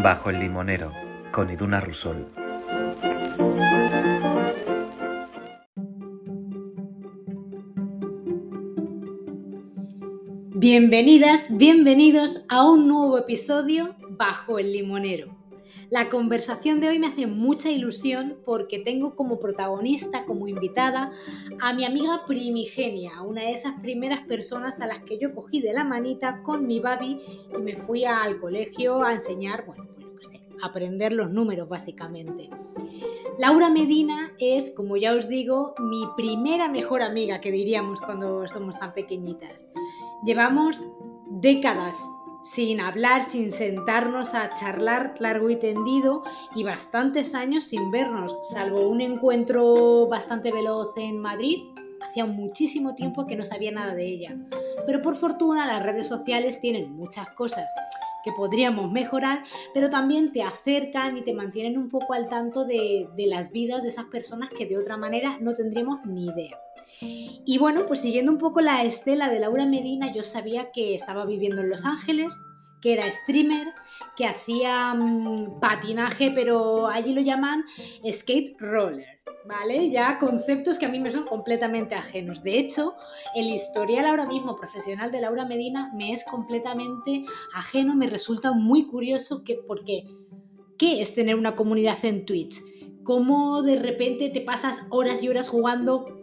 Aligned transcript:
Bajo 0.00 0.30
el 0.30 0.38
limonero, 0.38 0.92
con 1.32 1.50
Iduna 1.50 1.80
Rusol. 1.80 2.28
Bienvenidas, 10.54 11.46
bienvenidos 11.50 12.44
a 12.48 12.70
un 12.70 12.86
nuevo 12.86 13.18
episodio 13.18 13.96
Bajo 14.10 14.60
el 14.60 14.72
limonero. 14.72 15.36
La 15.90 16.08
conversación 16.08 16.80
de 16.80 16.88
hoy 16.90 16.98
me 17.00 17.08
hace 17.08 17.26
mucha 17.26 17.68
ilusión 17.68 18.36
porque 18.44 18.78
tengo 18.78 19.16
como 19.16 19.40
protagonista, 19.40 20.24
como 20.26 20.46
invitada, 20.46 21.10
a 21.60 21.72
mi 21.72 21.84
amiga 21.84 22.24
primigenia, 22.24 23.22
una 23.22 23.42
de 23.42 23.52
esas 23.52 23.80
primeras 23.80 24.20
personas 24.20 24.80
a 24.80 24.86
las 24.86 25.02
que 25.04 25.18
yo 25.18 25.34
cogí 25.34 25.60
de 25.60 25.72
la 25.72 25.84
manita 25.84 26.42
con 26.42 26.66
mi 26.66 26.78
babi 26.78 27.20
y 27.56 27.60
me 27.60 27.76
fui 27.76 28.04
al 28.04 28.38
colegio 28.38 29.02
a 29.02 29.14
enseñar, 29.14 29.64
bueno, 29.66 29.87
aprender 30.62 31.12
los 31.12 31.30
números 31.30 31.68
básicamente. 31.68 32.50
Laura 33.38 33.70
Medina 33.70 34.32
es, 34.38 34.72
como 34.72 34.96
ya 34.96 35.14
os 35.14 35.28
digo, 35.28 35.74
mi 35.78 36.02
primera 36.16 36.68
mejor 36.68 37.02
amiga, 37.02 37.40
que 37.40 37.52
diríamos 37.52 38.00
cuando 38.00 38.48
somos 38.48 38.78
tan 38.78 38.94
pequeñitas. 38.94 39.70
Llevamos 40.24 40.82
décadas 41.30 41.96
sin 42.42 42.80
hablar, 42.80 43.30
sin 43.30 43.52
sentarnos 43.52 44.34
a 44.34 44.54
charlar 44.54 45.14
largo 45.20 45.50
y 45.50 45.56
tendido 45.56 46.22
y 46.54 46.64
bastantes 46.64 47.34
años 47.34 47.64
sin 47.64 47.90
vernos, 47.90 48.36
salvo 48.42 48.88
un 48.88 49.00
encuentro 49.00 50.06
bastante 50.08 50.50
veloz 50.50 50.96
en 50.96 51.18
Madrid. 51.18 51.62
Hacía 52.00 52.26
muchísimo 52.26 52.94
tiempo 52.94 53.26
que 53.26 53.36
no 53.36 53.44
sabía 53.44 53.70
nada 53.70 53.94
de 53.94 54.06
ella. 54.06 54.36
Pero 54.86 55.02
por 55.02 55.14
fortuna 55.14 55.66
las 55.66 55.82
redes 55.82 56.08
sociales 56.08 56.60
tienen 56.60 56.90
muchas 56.90 57.28
cosas 57.30 57.70
podríamos 58.32 58.90
mejorar, 58.90 59.44
pero 59.74 59.90
también 59.90 60.32
te 60.32 60.42
acercan 60.42 61.16
y 61.16 61.22
te 61.22 61.34
mantienen 61.34 61.78
un 61.78 61.88
poco 61.88 62.14
al 62.14 62.28
tanto 62.28 62.64
de, 62.64 63.08
de 63.16 63.26
las 63.26 63.52
vidas 63.52 63.82
de 63.82 63.88
esas 63.88 64.06
personas 64.06 64.50
que 64.50 64.66
de 64.66 64.78
otra 64.78 64.96
manera 64.96 65.38
no 65.40 65.54
tendríamos 65.54 66.04
ni 66.06 66.26
idea. 66.26 66.58
Y 67.00 67.58
bueno, 67.58 67.86
pues 67.86 68.00
siguiendo 68.00 68.32
un 68.32 68.38
poco 68.38 68.60
la 68.60 68.82
estela 68.82 69.28
de 69.30 69.38
Laura 69.38 69.66
Medina, 69.66 70.12
yo 70.12 70.24
sabía 70.24 70.72
que 70.72 70.94
estaba 70.94 71.24
viviendo 71.26 71.62
en 71.62 71.70
Los 71.70 71.84
Ángeles, 71.84 72.40
que 72.80 72.92
era 72.92 73.10
streamer, 73.10 73.68
que 74.16 74.26
hacía 74.26 74.94
mm, 74.94 75.60
patinaje, 75.60 76.30
pero 76.34 76.86
allí 76.86 77.12
lo 77.12 77.20
llaman 77.20 77.64
skate 78.10 78.56
roller, 78.60 79.20
¿vale? 79.46 79.90
Ya 79.90 80.18
conceptos 80.18 80.78
que 80.78 80.86
a 80.86 80.88
mí 80.88 80.98
me 80.98 81.10
son 81.10 81.24
completamente 81.24 81.94
ajenos. 81.94 82.42
De 82.42 82.58
hecho, 82.58 82.94
el 83.34 83.48
historial 83.48 84.06
ahora 84.06 84.26
mismo 84.26 84.56
profesional 84.56 85.10
de 85.10 85.20
Laura 85.20 85.44
Medina 85.44 85.90
me 85.94 86.12
es 86.12 86.24
completamente 86.24 87.24
ajeno, 87.54 87.94
me 87.94 88.06
resulta 88.06 88.52
muy 88.52 88.86
curioso 88.86 89.42
que, 89.44 89.56
porque 89.66 90.04
¿qué 90.78 91.02
es 91.02 91.14
tener 91.14 91.34
una 91.34 91.56
comunidad 91.56 91.98
en 92.04 92.24
Twitch? 92.24 92.56
¿Cómo 93.02 93.62
de 93.62 93.76
repente 93.76 94.28
te 94.28 94.42
pasas 94.42 94.86
horas 94.90 95.22
y 95.22 95.28
horas 95.28 95.48
jugando 95.48 96.17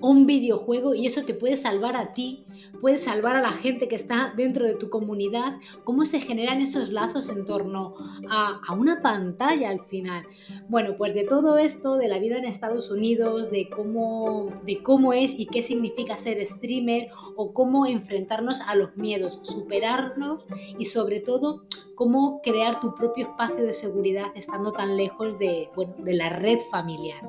un 0.00 0.26
videojuego 0.26 0.94
y 0.94 1.06
eso 1.06 1.22
te 1.24 1.34
puede 1.34 1.56
salvar 1.56 1.96
a 1.96 2.12
ti, 2.12 2.44
puede 2.80 2.98
salvar 2.98 3.36
a 3.36 3.40
la 3.40 3.52
gente 3.52 3.88
que 3.88 3.96
está 3.96 4.32
dentro 4.36 4.66
de 4.66 4.74
tu 4.74 4.90
comunidad, 4.90 5.56
cómo 5.84 6.04
se 6.04 6.20
generan 6.20 6.60
esos 6.60 6.90
lazos 6.90 7.28
en 7.28 7.44
torno 7.44 7.94
a, 8.28 8.60
una 8.76 9.00
pantalla 9.00 9.70
al 9.70 9.80
final. 9.86 10.26
Bueno, 10.68 10.96
pues 10.96 11.14
de 11.14 11.24
todo 11.24 11.56
esto, 11.58 11.96
de 11.96 12.08
la 12.08 12.18
vida 12.18 12.36
en 12.36 12.44
Estados 12.44 12.90
Unidos, 12.90 13.50
de 13.50 13.68
cómo, 13.70 14.50
de 14.64 14.82
cómo 14.82 15.12
es 15.12 15.38
y 15.38 15.46
qué 15.46 15.62
significa 15.62 16.16
ser 16.16 16.44
streamer 16.44 17.08
o 17.36 17.52
cómo 17.52 17.86
enfrentarnos 17.86 18.60
a 18.60 18.74
los 18.74 18.96
miedos, 18.96 19.40
superarnos 19.42 20.44
y 20.78 20.84
sobre 20.86 21.20
todo 21.20 21.64
cómo 21.94 22.40
crear 22.42 22.80
tu 22.80 22.94
propio 22.94 23.28
espacio 23.28 23.64
de 23.64 23.72
seguridad 23.72 24.26
estando 24.34 24.72
tan 24.72 24.96
lejos 24.96 25.38
de, 25.38 25.70
de 25.98 26.14
la 26.14 26.28
red 26.30 26.58
familiar 26.70 27.22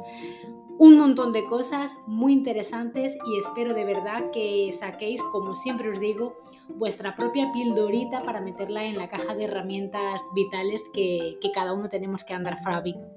un 0.80 0.98
montón 0.98 1.34
de 1.34 1.46
cosas 1.46 1.98
muy 2.06 2.34
interesantes 2.34 3.18
y 3.26 3.40
espero 3.40 3.74
de 3.74 3.86
verdad 3.86 4.30
que 4.32 4.72
saquéis, 4.72 5.22
como 5.32 5.56
siempre 5.56 5.90
os 5.90 6.00
digo, 6.00 6.38
vuestra 6.70 7.16
propia 7.16 7.52
pildorita 7.52 8.24
para 8.24 8.42
meterla 8.42 8.86
en 8.86 8.98
la 8.98 9.10
caja 9.10 9.34
de 9.36 9.46
herramientas 9.46 10.22
vitales 10.36 10.84
que, 10.94 11.38
cada 11.54 11.74
uno 11.74 11.90
tenemos 11.90 12.24
que 12.24 12.34
andar 12.34 12.60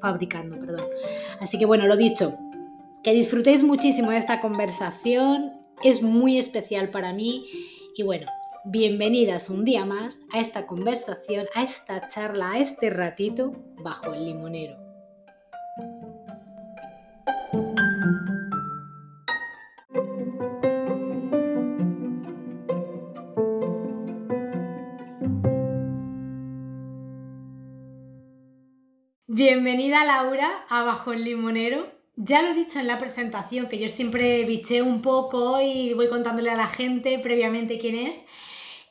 fabricando. 0.00 0.58
Perdón. 0.58 0.86
Así 1.40 1.58
que 1.58 1.66
bueno, 1.66 1.86
lo 1.86 1.96
dicho, 1.96 2.32
que 3.02 3.12
disfrutéis 3.12 3.62
muchísimo 3.62 4.10
de 4.10 4.18
esta 4.18 4.40
conversación, 4.40 5.52
es 5.82 6.02
muy 6.02 6.38
especial 6.38 6.90
para 6.90 7.12
mí 7.12 7.44
y 7.96 8.02
bueno, 8.02 8.26
bienvenidas 8.64 9.50
un 9.50 9.64
día 9.64 9.84
más 9.84 10.18
a 10.32 10.40
esta 10.40 10.66
conversación, 10.66 11.46
a 11.54 11.64
esta 11.64 12.08
charla, 12.08 12.52
a 12.52 12.58
este 12.58 12.88
ratito 12.88 13.52
bajo 13.82 14.14
el 14.14 14.24
limonero. 14.24 14.79
Bienvenida 29.42 30.04
Laura 30.04 30.66
a 30.68 30.82
Bajo 30.82 31.14
el 31.14 31.24
Limonero. 31.24 31.90
Ya 32.16 32.42
lo 32.42 32.50
he 32.50 32.54
dicho 32.54 32.78
en 32.78 32.86
la 32.86 32.98
presentación, 32.98 33.70
que 33.70 33.78
yo 33.78 33.88
siempre 33.88 34.44
biché 34.44 34.82
un 34.82 35.00
poco 35.00 35.62
y 35.62 35.94
voy 35.94 36.10
contándole 36.10 36.50
a 36.50 36.56
la 36.56 36.66
gente 36.66 37.18
previamente 37.20 37.78
quién 37.78 37.96
es. 37.96 38.22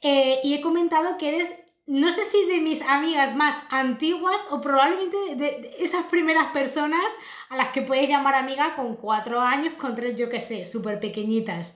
Eh, 0.02 0.40
y 0.44 0.56
he 0.56 0.62
comentado 0.62 1.20
que 1.20 1.36
eres, 1.36 1.54
no 1.86 2.10
sé 2.10 2.26
si 2.26 2.46
de 2.46 2.62
mis 2.62 2.82
amigas 2.82 3.36
más 3.36 3.56
antiguas 3.70 4.42
o 4.50 4.60
probablemente 4.60 5.36
de, 5.36 5.76
esas 5.78 6.06
primeras 6.06 6.48
personas 6.48 7.14
a 7.50 7.56
las 7.56 7.68
que 7.68 7.84
puedes 7.84 8.10
llamar 8.10 8.34
amiga 8.34 8.76
con 8.76 8.96
cuatro 8.96 9.42
años, 9.42 9.76
con 9.76 9.94
tres, 9.94 10.16
yo 10.16 10.30
qué 10.30 10.42
sé, 10.42 10.66
súper 10.66 11.00
pequeñitas. 11.00 11.76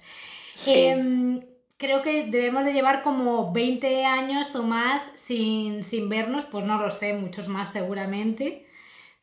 Em, 0.66 1.42
creo 1.78 2.02
que 2.02 2.26
debemos 2.26 2.66
de 2.66 2.74
llevar 2.74 3.02
como 3.02 3.52
20 3.52 4.06
años 4.06 4.56
o 4.56 4.64
más 4.64 5.10
sin, 5.16 5.82
vernos, 6.10 6.46
pues 6.46 6.66
no 6.66 6.78
lo 6.78 6.92
sé, 6.92 7.14
muchos 7.14 7.48
más 7.48 7.72
seguramente. 7.72 8.68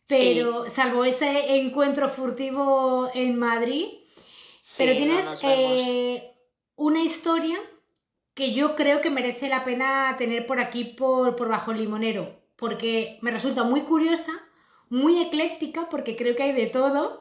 Pero 0.09 0.69
salvo 0.69 1.05
ese 1.05 1.57
encuentro 1.57 2.09
furtivo 2.09 3.11
en 3.15 3.39
Madrid, 3.39 3.87
pero 4.77 4.97
tienes 4.97 5.25
eh, 5.43 6.33
una 6.75 7.03
historia 7.03 7.59
que 8.35 8.53
yo 8.53 8.75
creo 8.75 9.01
que 9.01 9.11
merece 9.11 9.49
la 9.49 9.63
pena 9.63 10.17
tener 10.19 10.47
por 10.47 10.61
aquí, 10.61 10.85
por, 10.85 11.37
por 11.37 11.49
Bajo 11.49 11.71
el 11.71 11.79
Limonero, 11.79 12.41
porque 12.57 13.19
me 13.23 13.31
resulta 13.31 13.63
muy 13.63 13.83
curiosa, 13.83 14.33
muy 14.89 15.21
ecléctica, 15.23 15.89
porque 15.89 16.17
creo 16.17 16.35
que 16.35 16.43
hay 16.43 16.53
de 16.53 16.67
todo 16.67 17.21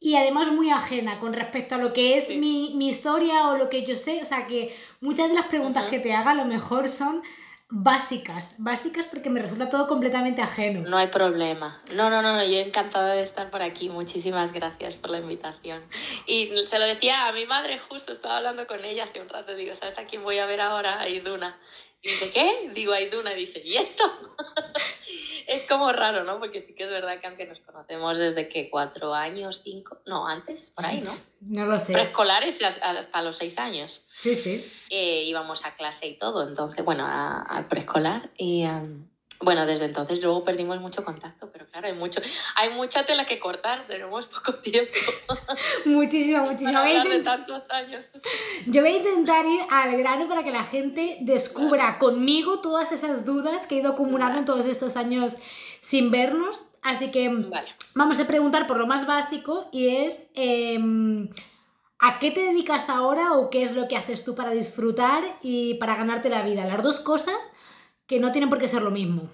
y 0.00 0.16
además 0.16 0.52
muy 0.52 0.70
ajena 0.70 1.18
con 1.18 1.32
respecto 1.32 1.74
a 1.74 1.78
lo 1.78 1.92
que 1.92 2.16
es 2.16 2.28
mi, 2.28 2.88
historia 2.88 3.48
o 3.48 3.56
lo 3.56 3.68
que 3.68 3.84
yo 3.84 3.96
sé. 3.96 4.20
O 4.22 4.24
sea 4.24 4.46
que 4.46 4.76
muchas 5.00 5.28
de 5.28 5.34
las 5.34 5.46
preguntas 5.46 5.86
que 5.86 5.98
te 5.98 6.14
haga 6.14 6.30
a 6.30 6.34
lo 6.34 6.44
mejor 6.44 6.88
son 6.88 7.22
básicas, 7.70 8.54
básicas 8.56 9.04
porque 9.06 9.28
me 9.28 9.42
resulta 9.42 9.68
todo 9.68 9.88
completamente 9.88 10.40
ajeno. 10.40 10.88
No 10.88 10.96
hay 10.96 11.08
problema. 11.08 11.82
No, 11.94 12.10
no, 12.10 12.22
no, 12.22 12.34
no, 12.34 12.44
yo 12.44 12.58
encantada 12.60 13.14
de 13.14 13.22
estar 13.22 13.50
por 13.50 13.60
aquí. 13.60 13.88
Muchísimas 13.88 14.52
gracias 14.52 14.94
por 14.94 15.10
la 15.10 15.18
invitación. 15.18 15.82
Y 16.26 16.50
se 16.66 16.78
lo 16.78 16.86
decía 16.86 17.26
a 17.26 17.32
mi 17.32 17.44
madre 17.46 17.78
justo, 17.78 18.12
estaba 18.12 18.38
hablando 18.38 18.66
con 18.66 18.84
ella 18.84 19.04
hace 19.04 19.20
un 19.20 19.28
rato, 19.28 19.54
digo, 19.54 19.74
¿sabes 19.74 19.98
a 19.98 20.04
quién 20.04 20.22
voy 20.22 20.38
a 20.38 20.46
ver 20.46 20.60
ahora? 20.60 21.00
A 21.00 21.08
Iduna. 21.08 21.58
Y 22.00 22.10
dice, 22.10 22.30
¿qué? 22.30 22.70
Digo, 22.74 22.92
Aiduna. 22.92 23.34
Dice, 23.34 23.60
¿y 23.64 23.76
esto? 23.76 24.04
Como 25.68 25.92
raro, 25.92 26.24
¿no? 26.24 26.38
Porque 26.38 26.60
sí 26.60 26.74
que 26.74 26.84
es 26.84 26.90
verdad 26.90 27.20
que 27.20 27.26
aunque 27.26 27.46
nos 27.46 27.60
conocemos 27.60 28.16
desde 28.18 28.48
que 28.48 28.70
cuatro 28.70 29.14
años, 29.14 29.60
cinco, 29.62 29.98
no, 30.06 30.26
antes, 30.26 30.70
por 30.70 30.86
ahí, 30.86 31.00
¿no? 31.00 31.14
No 31.40 31.66
lo 31.66 31.78
sé. 31.78 31.92
Preescolares 31.92 32.60
hasta 32.62 33.22
los 33.22 33.36
seis 33.36 33.58
años. 33.60 34.04
Sí, 34.12 34.34
sí. 34.34 34.68
Eh, 34.90 35.22
íbamos 35.24 35.64
a 35.64 35.76
clase 35.76 36.08
y 36.08 36.16
todo, 36.16 36.48
entonces, 36.48 36.84
bueno, 36.84 37.04
a, 37.06 37.64
preescolar. 37.68 38.30
Y, 38.36 38.64
bueno, 39.40 39.66
desde 39.66 39.84
entonces 39.84 40.22
luego 40.22 40.44
perdimos 40.44 40.80
mucho 40.80 41.04
contacto, 41.04 41.50
pero 41.52 41.66
claro, 41.66 41.86
hay, 41.86 41.94
mucho, 41.94 42.20
hay 42.56 42.70
mucha 42.70 43.04
tela 43.04 43.24
que 43.24 43.38
cortar, 43.38 43.86
tenemos 43.86 44.26
poco 44.28 44.54
tiempo. 44.60 44.92
muchísimo, 45.84 46.44
muchísimo. 46.44 46.72
Para 46.72 47.04
de 47.04 47.22
tantos 47.22 47.62
años. 47.70 48.08
Yo 48.66 48.82
voy 48.82 48.94
a 48.94 48.96
intentar 48.96 49.46
ir 49.46 49.60
al 49.70 49.96
grano 49.96 50.28
para 50.28 50.42
que 50.42 50.50
la 50.50 50.64
gente 50.64 51.18
descubra 51.20 51.98
conmigo 51.98 52.60
todas 52.60 52.90
esas 52.90 53.24
dudas 53.24 53.66
que 53.66 53.76
he 53.76 53.78
ido 53.78 53.92
acumulando 53.92 54.38
en 54.38 54.44
todos 54.44 54.66
estos 54.66 54.96
años 54.96 55.36
sin 55.80 56.10
vernos. 56.10 56.62
Así 56.82 57.10
que 57.10 57.50
vamos 57.94 58.18
a 58.18 58.26
preguntar 58.26 58.66
por 58.66 58.76
lo 58.76 58.86
más 58.86 59.06
básico 59.06 59.68
y 59.72 59.88
es... 59.88 60.26
Em, 60.34 61.28
¿A 62.00 62.20
qué 62.20 62.30
te 62.30 62.38
dedicas 62.38 62.88
ahora 62.88 63.32
o 63.32 63.50
qué 63.50 63.64
es 63.64 63.74
lo 63.74 63.88
que 63.88 63.96
haces 63.96 64.24
tú 64.24 64.36
para 64.36 64.52
disfrutar 64.52 65.24
y 65.42 65.74
para 65.74 65.96
ganarte 65.96 66.30
la 66.30 66.44
vida? 66.44 66.64
Las 66.64 66.80
dos 66.80 67.00
cosas 67.00 67.50
que 68.08 68.18
no 68.18 68.32
tienen 68.32 68.50
por 68.50 68.58
qué 68.58 68.66
ser 68.66 68.82
lo 68.82 68.90
mismo. 68.90 69.30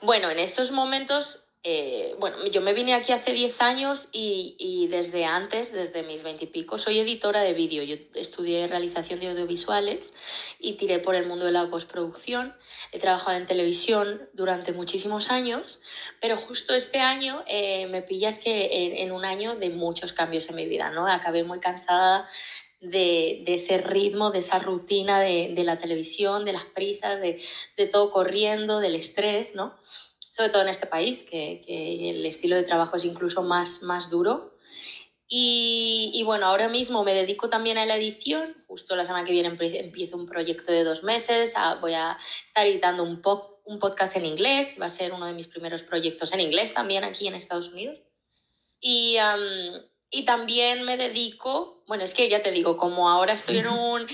Bueno, 0.00 0.30
en 0.30 0.38
estos 0.40 0.72
momentos 0.72 1.44
eh, 1.66 2.14
bueno, 2.18 2.44
yo 2.48 2.60
me 2.60 2.74
vine 2.74 2.92
aquí 2.92 3.10
hace 3.12 3.32
10 3.32 3.62
años 3.62 4.08
y, 4.12 4.86
desde 4.90 5.24
antes, 5.24 5.72
desde 5.72 6.02
mis 6.02 6.22
20 6.22 6.44
y 6.44 6.48
pico, 6.48 6.76
soy 6.76 6.98
editora 6.98 7.40
de 7.40 7.54
vídeo. 7.54 7.82
Yo 7.82 7.96
estudié 8.14 8.66
realización 8.66 9.18
de 9.20 9.30
audiovisuales 9.30 10.12
y 10.58 10.74
tiré 10.74 10.98
por 10.98 11.14
el 11.14 11.26
mundo 11.26 11.46
de 11.46 11.52
la 11.52 11.70
postproducción. 11.70 12.54
He 12.92 12.98
trabajado 12.98 13.38
en 13.38 13.46
televisión 13.46 14.28
durante 14.34 14.74
muchísimos 14.74 15.30
años, 15.30 15.80
pero 16.20 16.36
justo 16.36 16.74
este 16.74 17.00
año 17.00 17.42
eh, 17.46 17.86
me 17.86 18.02
pillas 18.02 18.38
que 18.38 19.02
en, 19.02 19.10
un 19.10 19.24
año 19.24 19.56
de 19.56 19.70
muchos 19.70 20.12
cambios 20.12 20.50
en 20.50 20.56
mi 20.56 20.66
vida, 20.66 20.90
¿no? 20.90 21.06
Acabé 21.06 21.44
muy 21.44 21.60
cansada 21.60 22.26
de, 22.90 23.44
ese 23.46 23.78
ritmo, 23.78 24.30
de 24.30 24.38
esa 24.38 24.58
rutina 24.58 25.20
de, 25.20 25.54
la 25.64 25.78
televisión, 25.78 26.44
de 26.44 26.52
las 26.52 26.64
prisas, 26.64 27.20
de, 27.20 27.86
todo 27.86 28.10
corriendo, 28.10 28.80
del 28.80 28.94
estrés, 28.94 29.54
¿no? 29.54 29.74
sobre 30.30 30.50
todo 30.50 30.62
en 30.62 30.68
este 30.68 30.86
país, 30.86 31.24
que, 31.30 31.62
el 32.10 32.26
estilo 32.26 32.56
de 32.56 32.64
trabajo 32.64 32.96
es 32.96 33.04
incluso 33.04 33.42
más, 33.42 33.82
más 33.82 34.10
duro. 34.10 34.56
Y, 35.28 36.22
bueno, 36.24 36.46
ahora 36.46 36.68
mismo 36.68 37.02
me 37.02 37.14
dedico 37.14 37.48
también 37.48 37.78
a 37.78 37.86
la 37.86 37.96
edición. 37.96 38.54
Justo 38.66 38.94
la 38.94 39.04
semana 39.04 39.24
que 39.24 39.32
viene 39.32 39.48
empiezo 39.48 40.16
un 40.16 40.26
proyecto 40.26 40.70
de 40.70 40.84
dos 40.84 41.02
meses. 41.02 41.54
Ah, 41.56 41.78
voy 41.80 41.94
a 41.94 42.18
estar 42.44 42.66
editando 42.66 43.02
un 43.02 43.20
podcast 43.78 44.16
en 44.16 44.26
inglés. 44.26 44.76
Va 44.80 44.86
a 44.86 44.90
ser 44.90 45.12
uno 45.12 45.26
de 45.26 45.32
mis 45.32 45.48
primeros 45.48 45.82
proyectos 45.82 46.32
en 46.32 46.40
inglés 46.40 46.74
también 46.74 47.04
aquí 47.04 47.26
en 47.26 47.34
Estados 47.34 47.70
Unidos. 47.72 48.00
Y, 48.80 49.16
y 50.14 50.24
también 50.24 50.84
me 50.84 50.96
dedico, 50.96 51.82
bueno, 51.86 52.04
es 52.04 52.14
que 52.14 52.28
ya 52.28 52.42
te 52.42 52.52
digo, 52.52 52.76
como 52.76 53.08
ahora 53.08 53.32
estoy 53.32 53.58
en 53.58 53.68
un 53.68 54.06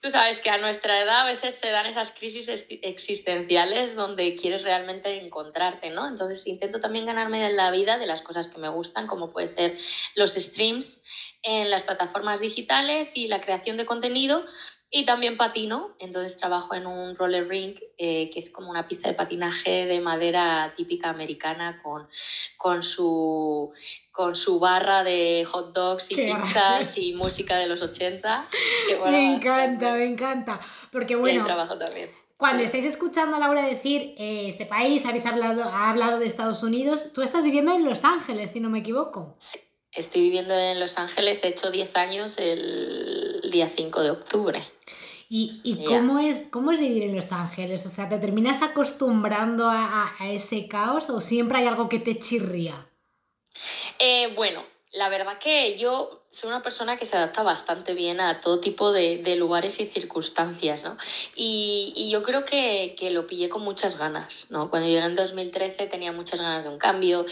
Tú 0.00 0.10
sabes 0.10 0.40
que 0.40 0.50
a 0.50 0.58
nuestra 0.58 1.00
edad 1.00 1.22
a 1.22 1.24
veces 1.32 1.54
se 1.54 1.70
dan 1.70 1.86
esas 1.86 2.12
crisis 2.12 2.48
existenciales 2.82 3.96
donde 3.96 4.34
quieres 4.34 4.62
realmente 4.62 5.20
encontrarte, 5.20 5.90
¿no? 5.90 6.06
Entonces 6.06 6.46
intento 6.46 6.80
también 6.80 7.06
ganarme 7.06 7.50
la 7.52 7.70
vida 7.70 7.98
de 7.98 8.06
las 8.06 8.20
cosas 8.22 8.46
que 8.46 8.58
me 8.58 8.68
gustan, 8.68 9.06
como 9.06 9.32
puede 9.32 9.46
ser 9.46 9.76
los 10.14 10.34
streams 10.34 11.02
en 11.42 11.70
las 11.70 11.82
plataformas 11.82 12.40
digitales 12.40 13.16
y 13.16 13.26
la 13.26 13.40
creación 13.40 13.78
de 13.78 13.86
contenido. 13.86 14.44
Y 14.88 15.04
también 15.04 15.36
patino, 15.36 15.96
entonces 15.98 16.36
trabajo 16.36 16.74
en 16.74 16.86
un 16.86 17.16
roller 17.16 17.48
rink, 17.48 17.80
eh, 17.98 18.30
que 18.30 18.38
es 18.38 18.50
como 18.50 18.70
una 18.70 18.86
pista 18.86 19.08
de 19.08 19.14
patinaje 19.14 19.84
de 19.84 20.00
madera 20.00 20.72
típica 20.76 21.10
americana 21.10 21.82
con, 21.82 22.08
con 22.56 22.82
su 22.82 23.72
con 24.12 24.34
su 24.34 24.58
barra 24.58 25.04
de 25.04 25.44
hot 25.46 25.74
dogs 25.74 26.10
y 26.10 26.14
pizzas 26.14 26.96
y 26.98 27.12
música 27.12 27.58
de 27.58 27.66
los 27.66 27.82
80. 27.82 28.48
me 29.10 29.34
encanta, 29.34 29.92
me 29.92 30.06
encanta. 30.06 30.60
Porque 30.90 31.16
bueno, 31.16 31.44
trabajo 31.44 31.76
también. 31.76 32.08
Cuando 32.38 32.62
estáis 32.62 32.84
escuchando 32.84 33.36
a 33.36 33.40
Laura 33.40 33.66
decir 33.66 34.14
eh, 34.18 34.48
este 34.48 34.66
país, 34.66 35.04
habéis 35.06 35.26
hablado, 35.26 35.64
ha 35.64 35.90
hablado 35.90 36.18
de 36.18 36.26
Estados 36.26 36.62
Unidos, 36.62 37.12
tú 37.12 37.22
estás 37.22 37.42
viviendo 37.42 37.74
en 37.74 37.84
Los 37.84 38.04
Ángeles, 38.04 38.50
si 38.50 38.60
no 38.60 38.68
me 38.68 38.80
equivoco. 38.80 39.34
Sí, 39.38 39.58
estoy 39.90 40.22
viviendo 40.22 40.54
en 40.54 40.78
Los 40.78 40.98
Ángeles, 40.98 41.42
he 41.44 41.48
hecho 41.48 41.70
10 41.70 41.96
años 41.96 42.36
el 42.38 43.25
día 43.56 43.70
5 43.74 44.02
de 44.02 44.10
octubre. 44.10 44.62
¿Y, 45.28 45.60
y 45.64 45.84
cómo, 45.84 46.20
es, 46.20 46.44
cómo 46.50 46.70
es 46.70 46.78
vivir 46.78 47.02
en 47.02 47.16
Los 47.16 47.32
Ángeles? 47.32 47.84
O 47.84 47.90
sea, 47.90 48.08
¿te 48.08 48.18
terminas 48.18 48.62
acostumbrando 48.62 49.68
a, 49.68 50.14
a 50.18 50.30
ese 50.30 50.68
caos 50.68 51.10
o 51.10 51.20
siempre 51.20 51.58
hay 51.58 51.66
algo 51.66 51.88
que 51.88 51.98
te 51.98 52.18
chirría? 52.18 52.86
Eh, 53.98 54.32
bueno, 54.36 54.62
la 54.92 55.08
verdad 55.08 55.38
que 55.38 55.76
yo 55.78 56.25
soy 56.36 56.50
una 56.50 56.60
persona 56.60 56.98
que 56.98 57.06
se 57.06 57.16
adapta 57.16 57.42
bastante 57.42 57.94
bien 57.94 58.20
a 58.20 58.40
todo 58.40 58.60
tipo 58.60 58.92
de, 58.92 59.36
lugares 59.36 59.80
y 59.80 59.86
circunstancias, 59.86 60.84
¿no? 60.84 60.98
Y, 61.34 62.10
yo 62.10 62.22
creo 62.22 62.44
que, 62.44 62.94
lo 63.10 63.26
pillé 63.26 63.48
con 63.48 63.62
muchas 63.62 63.96
ganas, 63.96 64.50
¿no? 64.50 64.68
Cuando 64.68 64.86
llegué 64.86 65.02
en 65.02 65.14
2013 65.14 65.86
tenía 65.86 66.12
muchas 66.12 66.40
ganas 66.40 66.64
de 66.64 66.70
un 66.70 66.78
cambio. 66.78 67.24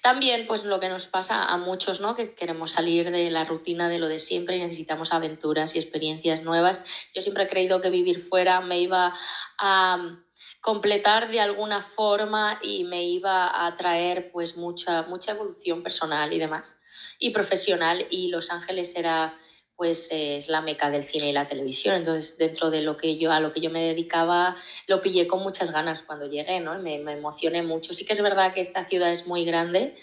También, 0.00 0.46
pues 0.46 0.64
lo 0.64 0.78
que 0.78 0.88
nos 0.88 1.08
pasa 1.08 1.42
a 1.42 1.56
muchos, 1.56 2.00
¿no? 2.00 2.14
Que 2.14 2.34
queremos 2.34 2.70
salir 2.70 3.10
de 3.10 3.30
la 3.32 3.44
rutina 3.44 3.88
de 3.88 3.98
lo 3.98 4.06
de 4.06 4.20
siempre 4.20 4.56
y 4.56 4.60
necesitamos 4.60 5.12
aventuras 5.12 5.74
y 5.74 5.80
experiencias 5.80 6.44
nuevas. 6.44 6.84
Yo 7.12 7.20
siempre 7.20 7.44
he 7.44 7.48
creído 7.48 7.80
que 7.80 7.90
vivir 7.90 8.20
fuera 8.20 8.60
me 8.60 8.78
iba 8.78 9.12
a 9.58 10.18
completar 10.60 11.28
de 11.28 11.40
alguna 11.40 11.82
forma 11.82 12.60
y 12.62 12.84
me 12.84 13.02
iba 13.02 13.66
a 13.66 13.76
traer 13.76 14.30
pues 14.30 14.56
mucha, 14.56 15.02
mucha 15.02 15.32
evolución 15.32 15.82
personal 15.82 16.32
y 16.32 16.38
demás 16.38 16.81
y 17.22 17.30
profesional 17.30 18.04
y 18.10 18.28
Los 18.28 18.50
Ángeles 18.50 18.94
era 18.96 19.38
pues 19.76 20.08
es 20.10 20.48
la 20.48 20.60
meca 20.60 20.90
del 20.90 21.02
cine 21.02 21.30
y 21.30 21.32
la 21.32 21.46
televisión. 21.46 21.94
Entonces 21.94 22.36
dentro 22.36 22.70
de 22.70 22.82
lo 22.82 22.96
que 22.96 23.16
yo 23.16 23.32
a 23.32 23.40
lo 23.40 23.52
que 23.52 23.60
yo 23.60 23.70
me 23.70 23.82
dedicaba 23.82 24.56
lo 24.86 25.00
pillé 25.00 25.26
con 25.26 25.42
muchas 25.42 25.70
ganas 25.70 26.02
cuando 26.02 26.26
llegué 26.26 26.60
no 26.60 26.76
me, 26.78 26.98
me 26.98 27.12
emocioné 27.12 27.62
mucho. 27.62 27.94
Sí 27.94 28.04
que 28.04 28.12
es 28.12 28.22
verdad 28.22 28.52
que 28.52 28.60
esta 28.60 28.84
ciudad 28.84 29.10
es 29.10 29.26
muy 29.26 29.44
grande. 29.44 29.94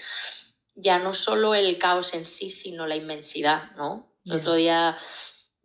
Ya 0.76 0.98
no 0.98 1.14
solo 1.14 1.54
el 1.56 1.78
caos 1.78 2.14
en 2.14 2.26
sí 2.26 2.50
sino 2.50 2.88
la 2.88 2.96
inmensidad 2.96 3.72
no 3.76 4.10
el 4.26 4.34
otro 4.34 4.54
día 4.54 4.98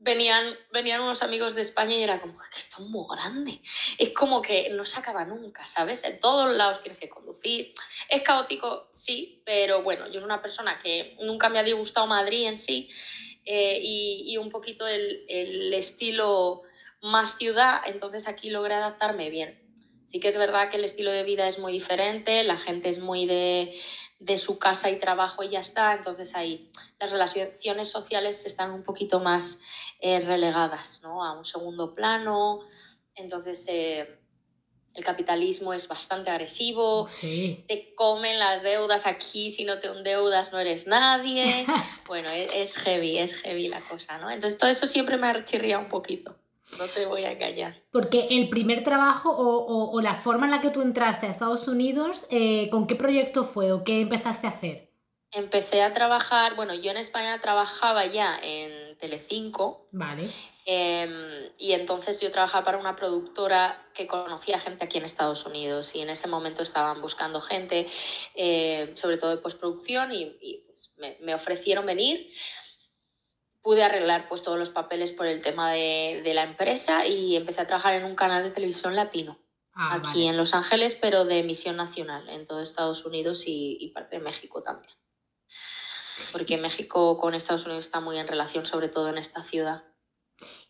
venían, 0.04 0.54
venían 0.70 1.00
unos 1.00 1.22
amigos 1.22 1.54
de 1.54 1.62
España 1.62 1.96
y 1.96 2.02
era 2.02 2.20
como 2.20 2.34
que 2.34 2.58
esto 2.58 2.82
es 2.82 2.88
muy 2.88 3.06
grande. 3.10 3.60
Es 3.98 4.10
como 4.10 4.42
que 4.42 4.68
no 4.70 4.84
se 4.84 5.00
acaba 5.00 5.24
nunca, 5.24 5.66
¿sabes? 5.66 6.04
En 6.04 6.20
todos 6.20 6.54
lados 6.54 6.80
tienes 6.80 7.00
que 7.00 7.08
conducir. 7.08 7.72
Es 8.08 8.22
caótico, 8.22 8.90
sí, 8.94 9.42
pero 9.46 9.82
bueno, 9.82 10.06
yo 10.06 10.20
soy 10.20 10.24
una 10.24 10.42
persona 10.42 10.78
que 10.78 11.16
nunca 11.22 11.48
me 11.48 11.58
ha 11.58 11.62
disgustado 11.62 12.06
Madrid 12.06 12.46
en 12.46 12.58
sí 12.58 12.90
eh, 13.46 13.78
y, 13.82 14.26
y, 14.28 14.36
un 14.36 14.50
poquito 14.50 14.86
el, 14.86 15.24
el, 15.28 15.72
estilo 15.72 16.62
más 17.00 17.36
ciudad, 17.36 17.80
entonces 17.86 18.28
aquí 18.28 18.50
logré 18.50 18.74
adaptarme 18.74 19.30
bien. 19.30 19.60
Sí 20.04 20.20
que 20.20 20.28
es 20.28 20.36
verdad 20.36 20.70
que 20.70 20.76
el 20.76 20.84
estilo 20.84 21.10
de 21.10 21.24
vida 21.24 21.48
es 21.48 21.58
muy 21.58 21.72
diferente, 21.72 22.44
la 22.44 22.58
gente 22.58 22.90
es 22.90 22.98
muy 22.98 23.26
de 23.26 23.74
de 24.24 24.38
su 24.38 24.58
casa 24.58 24.90
y 24.90 24.98
trabajo 24.98 25.42
y 25.42 25.50
ya 25.50 25.60
está. 25.60 25.92
Entonces 25.92 26.34
ahí 26.34 26.70
las 26.98 27.10
relaciones 27.10 27.90
sociales 27.90 28.46
están 28.46 28.72
un 28.72 28.82
poquito 28.82 29.20
más 29.20 29.60
eh, 30.00 30.20
relegadas 30.20 31.00
¿no? 31.02 31.24
a 31.24 31.36
un 31.36 31.44
segundo 31.44 31.94
plano. 31.94 32.60
Entonces 33.14 33.66
eh, 33.68 34.18
el 34.94 35.04
capitalismo 35.04 35.74
es 35.74 35.88
bastante 35.88 36.30
agresivo. 36.30 37.06
Te 37.20 37.94
comen 37.94 38.38
las 38.38 38.62
deudas 38.62 39.06
aquí, 39.06 39.50
si 39.50 39.64
no 39.64 39.78
te 39.78 39.88
endeudas 39.88 40.52
no 40.52 40.58
eres 40.58 40.86
nadie. 40.86 41.66
bueno, 42.06 42.30
e-, 42.30 42.62
es, 42.62 42.76
heavy, 42.76 43.18
es 43.18 43.34
heavy 43.42 43.68
la 43.68 43.86
cosa, 43.86 44.18
¿no? 44.18 44.30
Entonces 44.30 44.58
todo 44.58 44.70
eso 44.70 44.86
siempre 44.86 45.18
me 45.18 45.28
ha 45.28 45.44
chirriado 45.44 45.82
un 45.82 45.88
poquito. 45.88 46.36
No 46.78 46.86
te 46.86 47.06
voy 47.06 47.24
a 47.24 47.32
engañar. 47.32 47.82
Porque 47.90 48.26
el 48.30 48.48
primer 48.48 48.82
trabajo 48.82 49.30
o, 49.36 50.00
la 50.00 50.16
forma 50.16 50.46
en 50.46 50.50
la 50.50 50.60
que 50.60 50.70
tú 50.70 50.82
entraste 50.82 51.26
a 51.26 51.30
Estados 51.30 51.68
Unidos, 51.68 52.24
eh, 52.30 52.68
¿con 52.70 52.86
qué 52.86 52.96
proyecto 52.96 53.44
fue 53.44 53.72
o 53.72 53.84
qué 53.84 54.00
empezaste 54.00 54.46
a 54.46 54.50
hacer? 54.50 54.90
Empecé 55.30 55.82
a 55.82 55.92
trabajar, 55.92 56.54
bueno, 56.54 56.74
yo 56.74 56.90
en 56.92 56.96
España 56.96 57.40
trabajaba 57.40 58.06
ya 58.06 58.38
en 58.42 58.96
Telecinco. 58.98 59.88
Vale. 59.90 60.30
Em, 60.64 61.50
y 61.58 61.72
entonces 61.72 62.20
yo 62.20 62.30
trabajaba 62.30 62.64
para 62.64 62.78
una 62.78 62.96
productora 62.96 63.84
que 63.92 64.06
conocía 64.06 64.58
gente 64.58 64.84
aquí 64.84 64.98
en 64.98 65.04
Estados 65.04 65.44
Unidos 65.44 65.94
y 65.94 66.00
en 66.00 66.08
ese 66.08 66.28
momento 66.28 66.62
estaban 66.62 67.02
buscando 67.02 67.40
gente, 67.40 67.86
eh, 68.34 68.92
sobre 68.94 69.18
todo 69.18 69.30
de 69.30 69.42
postproducción, 69.42 70.12
y, 70.12 70.62
pues, 70.66 70.94
me, 70.96 71.18
me 71.20 71.34
ofrecieron 71.34 71.84
venir 71.84 72.30
pude 73.64 73.82
arreglar 73.82 74.28
pues 74.28 74.42
todos 74.42 74.58
los 74.58 74.68
papeles 74.68 75.12
por 75.12 75.26
el 75.26 75.40
tema 75.40 75.72
de, 75.72 76.20
de 76.22 76.34
la 76.34 76.42
empresa 76.42 77.06
y 77.06 77.34
empecé 77.34 77.62
a 77.62 77.66
trabajar 77.66 77.94
en 77.94 78.04
un 78.04 78.14
canal 78.14 78.42
de 78.42 78.50
televisión 78.50 78.94
latino. 78.94 79.38
Ah, 79.72 79.94
aquí 79.94 80.28
en 80.28 80.36
Los 80.36 80.54
Ángeles, 80.54 80.94
pero 80.94 81.24
de 81.24 81.38
emisión 81.38 81.76
nacional 81.76 82.28
en 82.28 82.44
todo 82.44 82.60
Estados 82.60 83.06
Unidos 83.06 83.44
y, 83.46 83.76
y, 83.80 83.88
parte 83.88 84.18
de 84.18 84.22
México 84.22 84.62
también. 84.62 84.94
Porque 86.30 86.58
México 86.58 87.18
con 87.18 87.34
Estados 87.34 87.64
Unidos 87.64 87.86
está 87.86 88.00
muy 88.00 88.18
en 88.18 88.28
relación, 88.28 88.66
sobre 88.66 88.88
todo 88.88 89.08
en 89.08 89.16
esta 89.16 89.42
ciudad. 89.42 89.82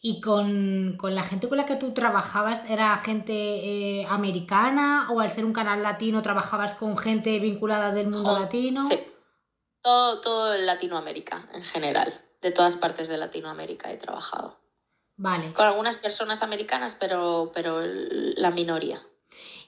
¿Y 0.00 0.20
con, 0.20 0.96
con 0.96 1.16
la 1.16 1.24
gente 1.24 1.48
con 1.48 1.58
la 1.58 1.66
que 1.66 1.76
tú 1.76 1.92
trabajabas 1.92 2.64
era 2.70 2.96
gente 2.98 3.32
eh, 3.32 4.06
americana 4.08 5.08
o 5.10 5.20
al 5.20 5.30
ser 5.30 5.44
un 5.44 5.52
canal 5.52 5.82
latino 5.82 6.22
trabajabas 6.22 6.74
con 6.74 6.96
gente 6.96 7.40
vinculada 7.40 7.92
del 7.92 8.08
mundo 8.08 8.38
latino? 8.38 8.80
Sí, 8.80 9.00
todo, 9.82 10.20
todo 10.20 10.56
Latinoamérica 10.56 11.48
en 11.52 11.64
general 11.64 12.24
de 12.44 12.52
todas 12.52 12.76
partes 12.76 13.08
de 13.08 13.16
Latinoamérica 13.16 13.90
he 13.90 13.96
trabajado. 13.96 14.60
Vale. 15.16 15.54
Con 15.54 15.64
algunas 15.64 15.96
personas 15.96 16.42
americanas, 16.42 16.94
pero, 16.94 17.50
pero 17.54 17.80
la 17.82 18.50
minoría. 18.50 19.00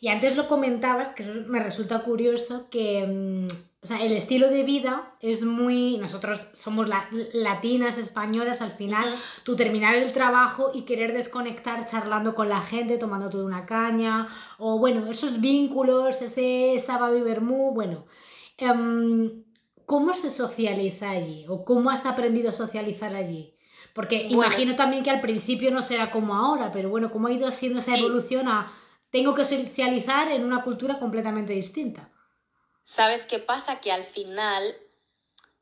Y 0.00 0.08
antes 0.08 0.36
lo 0.36 0.46
comentabas, 0.46 1.14
que 1.14 1.24
me 1.24 1.60
resulta 1.60 2.00
curioso, 2.00 2.68
que 2.68 3.06
mm, 3.06 3.46
o 3.82 3.86
sea, 3.86 4.04
el 4.04 4.12
estilo 4.12 4.50
de 4.50 4.62
vida 4.62 5.14
es 5.20 5.42
muy... 5.42 5.96
Nosotros 5.96 6.50
somos 6.52 6.86
latinas, 7.32 7.96
españolas, 7.96 8.60
al 8.60 8.72
final, 8.72 9.14
tú 9.42 9.56
terminar 9.56 9.94
el 9.94 10.12
trabajo 10.12 10.72
y 10.74 10.82
querer 10.82 11.14
desconectar 11.14 11.86
charlando 11.86 12.34
con 12.34 12.50
la 12.50 12.60
gente, 12.60 12.98
tomando 12.98 13.30
toda 13.30 13.46
una 13.46 13.64
caña, 13.64 14.28
o 14.58 14.78
bueno, 14.78 15.10
esos 15.10 15.40
vínculos, 15.40 16.20
ese 16.20 16.78
sábado 16.78 17.16
y 17.16 17.22
vermú, 17.22 17.72
bueno. 17.72 18.04
Em, 18.58 19.45
¿Cómo 19.86 20.12
se 20.12 20.30
socializa 20.30 21.10
allí? 21.10 21.46
¿O 21.48 21.64
cómo 21.64 21.90
has 21.90 22.04
aprendido 22.04 22.50
a 22.50 22.52
socializar 22.52 23.14
allí? 23.14 23.56
Porque 23.94 24.24
imagino 24.24 24.76
también 24.76 25.02
que 25.02 25.10
al 25.10 25.20
principio 25.22 25.70
no 25.70 25.80
será 25.80 26.10
como 26.10 26.34
ahora, 26.34 26.70
pero 26.70 26.90
bueno, 26.90 27.10
¿cómo 27.10 27.28
ha 27.28 27.32
ido 27.32 27.50
siendo 27.50 27.78
esa 27.78 27.96
evolución 27.96 28.48
a 28.48 28.70
tengo 29.10 29.32
que 29.32 29.44
socializar 29.44 30.30
en 30.30 30.44
una 30.44 30.62
cultura 30.62 30.98
completamente 30.98 31.54
distinta? 31.54 32.10
¿sabes 32.86 33.26
qué 33.26 33.40
pasa? 33.40 33.80
Que 33.80 33.92
al 33.92 34.04
final 34.04 34.74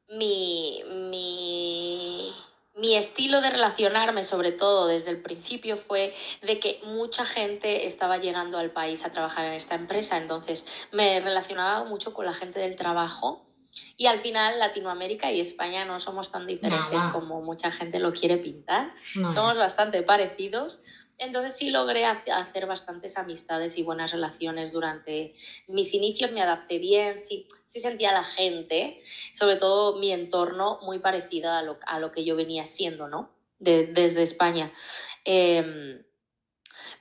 mi, 0.08 0.84
mi, 1.10 2.32
mi 2.76 2.94
estilo 2.96 3.40
de 3.40 3.50
relacionarme, 3.50 4.24
sobre 4.24 4.52
todo 4.52 4.86
desde 4.86 5.10
el 5.10 5.22
principio, 5.22 5.76
fue 5.76 6.14
de 6.42 6.60
que 6.60 6.80
mucha 6.84 7.24
gente 7.24 7.86
estaba 7.86 8.18
llegando 8.18 8.58
al 8.58 8.70
país 8.70 9.04
a 9.04 9.10
trabajar 9.10 9.46
en 9.46 9.54
esta 9.54 9.74
empresa, 9.74 10.18
entonces 10.18 10.66
me 10.92 11.18
relacionaba 11.20 11.84
mucho 11.84 12.12
con 12.12 12.26
la 12.26 12.34
gente 12.34 12.60
del 12.60 12.76
trabajo. 12.76 13.42
Y 13.96 14.06
al 14.06 14.18
final 14.18 14.58
Latinoamérica 14.58 15.30
y 15.32 15.40
España 15.40 15.84
no 15.84 15.98
somos 16.00 16.30
tan 16.32 16.46
diferentes 16.46 16.98
Nada. 16.98 17.10
como 17.12 17.40
mucha 17.42 17.70
gente 17.72 17.98
lo 17.98 18.12
quiere 18.12 18.36
pintar. 18.38 18.92
No 19.16 19.30
Somos 19.32 19.54
es. 19.54 19.58
bastante 19.60 20.02
parecidos. 20.02 20.80
Entonces 21.16 21.56
sí 21.56 21.70
logré 21.70 22.04
hace- 22.06 22.32
hacer 22.32 22.66
bastantes 22.66 23.16
amistades 23.16 23.78
y 23.78 23.84
buenas 23.84 24.10
relaciones 24.10 24.72
durante 24.72 25.32
mis 25.68 25.94
inicios. 25.94 26.32
Me 26.32 26.42
adapté 26.42 26.78
bien, 26.78 27.20
sí, 27.20 27.46
sí 27.62 27.80
sentía 27.80 28.10
a 28.10 28.14
la 28.14 28.24
gente, 28.24 29.00
sobre 29.32 29.54
todo 29.56 29.98
mi 29.98 30.10
entorno, 30.10 30.80
muy 30.82 30.98
parecido 30.98 31.52
a 31.52 31.62
lo, 31.62 31.78
a 31.86 32.00
lo 32.00 32.10
que 32.10 32.24
yo 32.24 32.34
venía 32.34 32.64
siendo, 32.64 33.06
¿no? 33.06 33.30
De- 33.60 33.86
desde 33.86 34.22
España. 34.22 34.72
Em, 35.24 36.02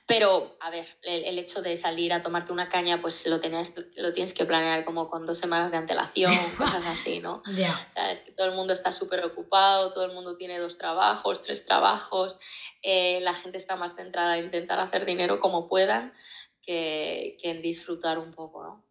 pero, 0.06 0.56
a 0.60 0.70
ver, 0.70 0.84
el, 1.02 1.24
el 1.24 1.38
hecho 1.38 1.62
de 1.62 1.76
salir 1.76 2.12
a 2.12 2.20
tomarte 2.22 2.52
una 2.52 2.68
caña, 2.68 3.00
pues 3.00 3.26
lo, 3.26 3.40
tenías, 3.40 3.72
lo 3.96 4.12
tienes 4.12 4.34
que 4.34 4.44
planear 4.44 4.84
como 4.84 5.08
con 5.08 5.24
dos 5.24 5.38
semanas 5.38 5.70
de 5.70 5.78
antelación, 5.78 6.32
cosas 6.58 6.84
así, 6.86 7.20
¿no? 7.20 7.42
Ya. 7.56 7.72
¿Sabes? 7.94 8.20
Que 8.20 8.32
todo 8.32 8.48
el 8.48 8.54
mundo 8.54 8.72
está 8.72 8.92
súper 8.92 9.24
ocupado, 9.24 9.92
todo 9.92 10.04
el 10.04 10.12
mundo 10.12 10.36
tiene 10.36 10.58
dos 10.58 10.76
trabajos, 10.76 11.40
tres 11.42 11.64
trabajos, 11.64 12.36
eh, 12.82 13.20
la 13.22 13.32
gente 13.34 13.56
está 13.56 13.76
más 13.76 13.94
centrada 13.96 14.36
en 14.36 14.44
intentar 14.46 14.78
hacer 14.78 15.06
dinero 15.06 15.38
como 15.38 15.68
puedan 15.68 16.12
que, 16.60 17.36
que 17.40 17.50
en 17.50 17.62
disfrutar 17.62 18.18
un 18.18 18.32
poco, 18.32 18.62
¿no? 18.62 18.84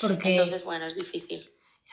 Porque 0.00 0.30
Entonces, 0.30 0.64
bueno, 0.64 0.86
es 0.86 0.96
difícil. 0.96 1.48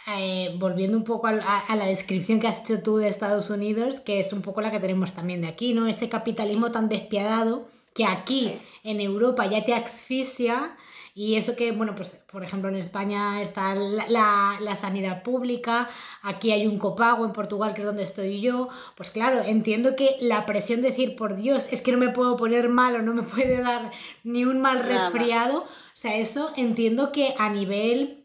eh, 0.08 0.56
volviendo 0.58 0.98
un 0.98 1.03
poco 1.03 1.27
al- 1.27 1.41
a, 1.41 1.60
a 1.60 1.75
la 1.75 1.86
descripción 1.86 2.39
que 2.39 2.48
has 2.48 2.62
hecho 2.62 2.82
tú 2.82 2.98
de 2.98 3.08
Estados 3.08 3.50
Unidos, 3.51 4.00
que 4.00 4.20
es 4.20 4.34
un 4.34 4.41
poco 4.41 4.62
la 4.62 4.72
que 4.72 4.79
tenemos 4.79 5.13
también 5.13 5.41
de 5.41 5.48
aquí, 5.48 5.74
¿no? 5.74 5.88
Ese 5.88 6.10
capitalismo 6.10 6.68
Sí. 6.68 6.74
tan 6.74 6.89
despiadado 6.89 7.68
que 7.93 8.05
aquí 8.05 8.53
en 8.84 9.00
Europa 9.01 9.46
ya 9.48 9.63
te 9.65 9.74
asfixia 9.74 10.75
y 11.15 11.36
eso 11.36 11.55
que, 11.58 11.72
bueno, 11.74 11.96
pues 11.96 12.24
por 12.31 12.43
ejemplo 12.43 12.69
en 12.69 12.75
España 12.77 13.41
está 13.41 13.75
la, 13.75 14.08
la- 14.08 14.58
la 14.62 14.75
sanidad 14.75 15.22
pública, 15.24 15.89
aquí 16.22 16.51
hay 16.51 16.65
un 16.67 16.77
copago 16.77 17.25
en 17.25 17.34
Portugal 17.34 17.74
que 17.74 17.81
es 17.81 17.86
donde 17.88 18.03
estoy 18.03 18.39
yo, 18.41 18.69
pues 18.96 19.10
claro, 19.10 19.41
entiendo 19.41 19.96
que 19.98 20.15
la 20.22 20.46
presión 20.46 20.81
de 20.81 20.89
decir, 20.89 21.15
por 21.15 21.36
Dios, 21.36 21.67
es 21.72 21.81
que 21.81 21.91
no 21.91 21.98
me 21.98 22.10
puedo 22.10 22.38
poner 22.38 22.69
mal 22.69 22.96
o 22.96 23.01
no 23.01 23.13
me 23.13 23.24
puede 23.36 23.62
dar 23.62 23.91
ni 24.24 24.46
un 24.46 24.62
mal 24.62 24.79
resfriado, 24.84 25.63
o 25.63 25.67
sea, 25.96 26.15
eso 26.15 26.51
entiendo 26.55 27.12
que 27.12 27.34
a 27.38 27.50
nivel 27.50 28.15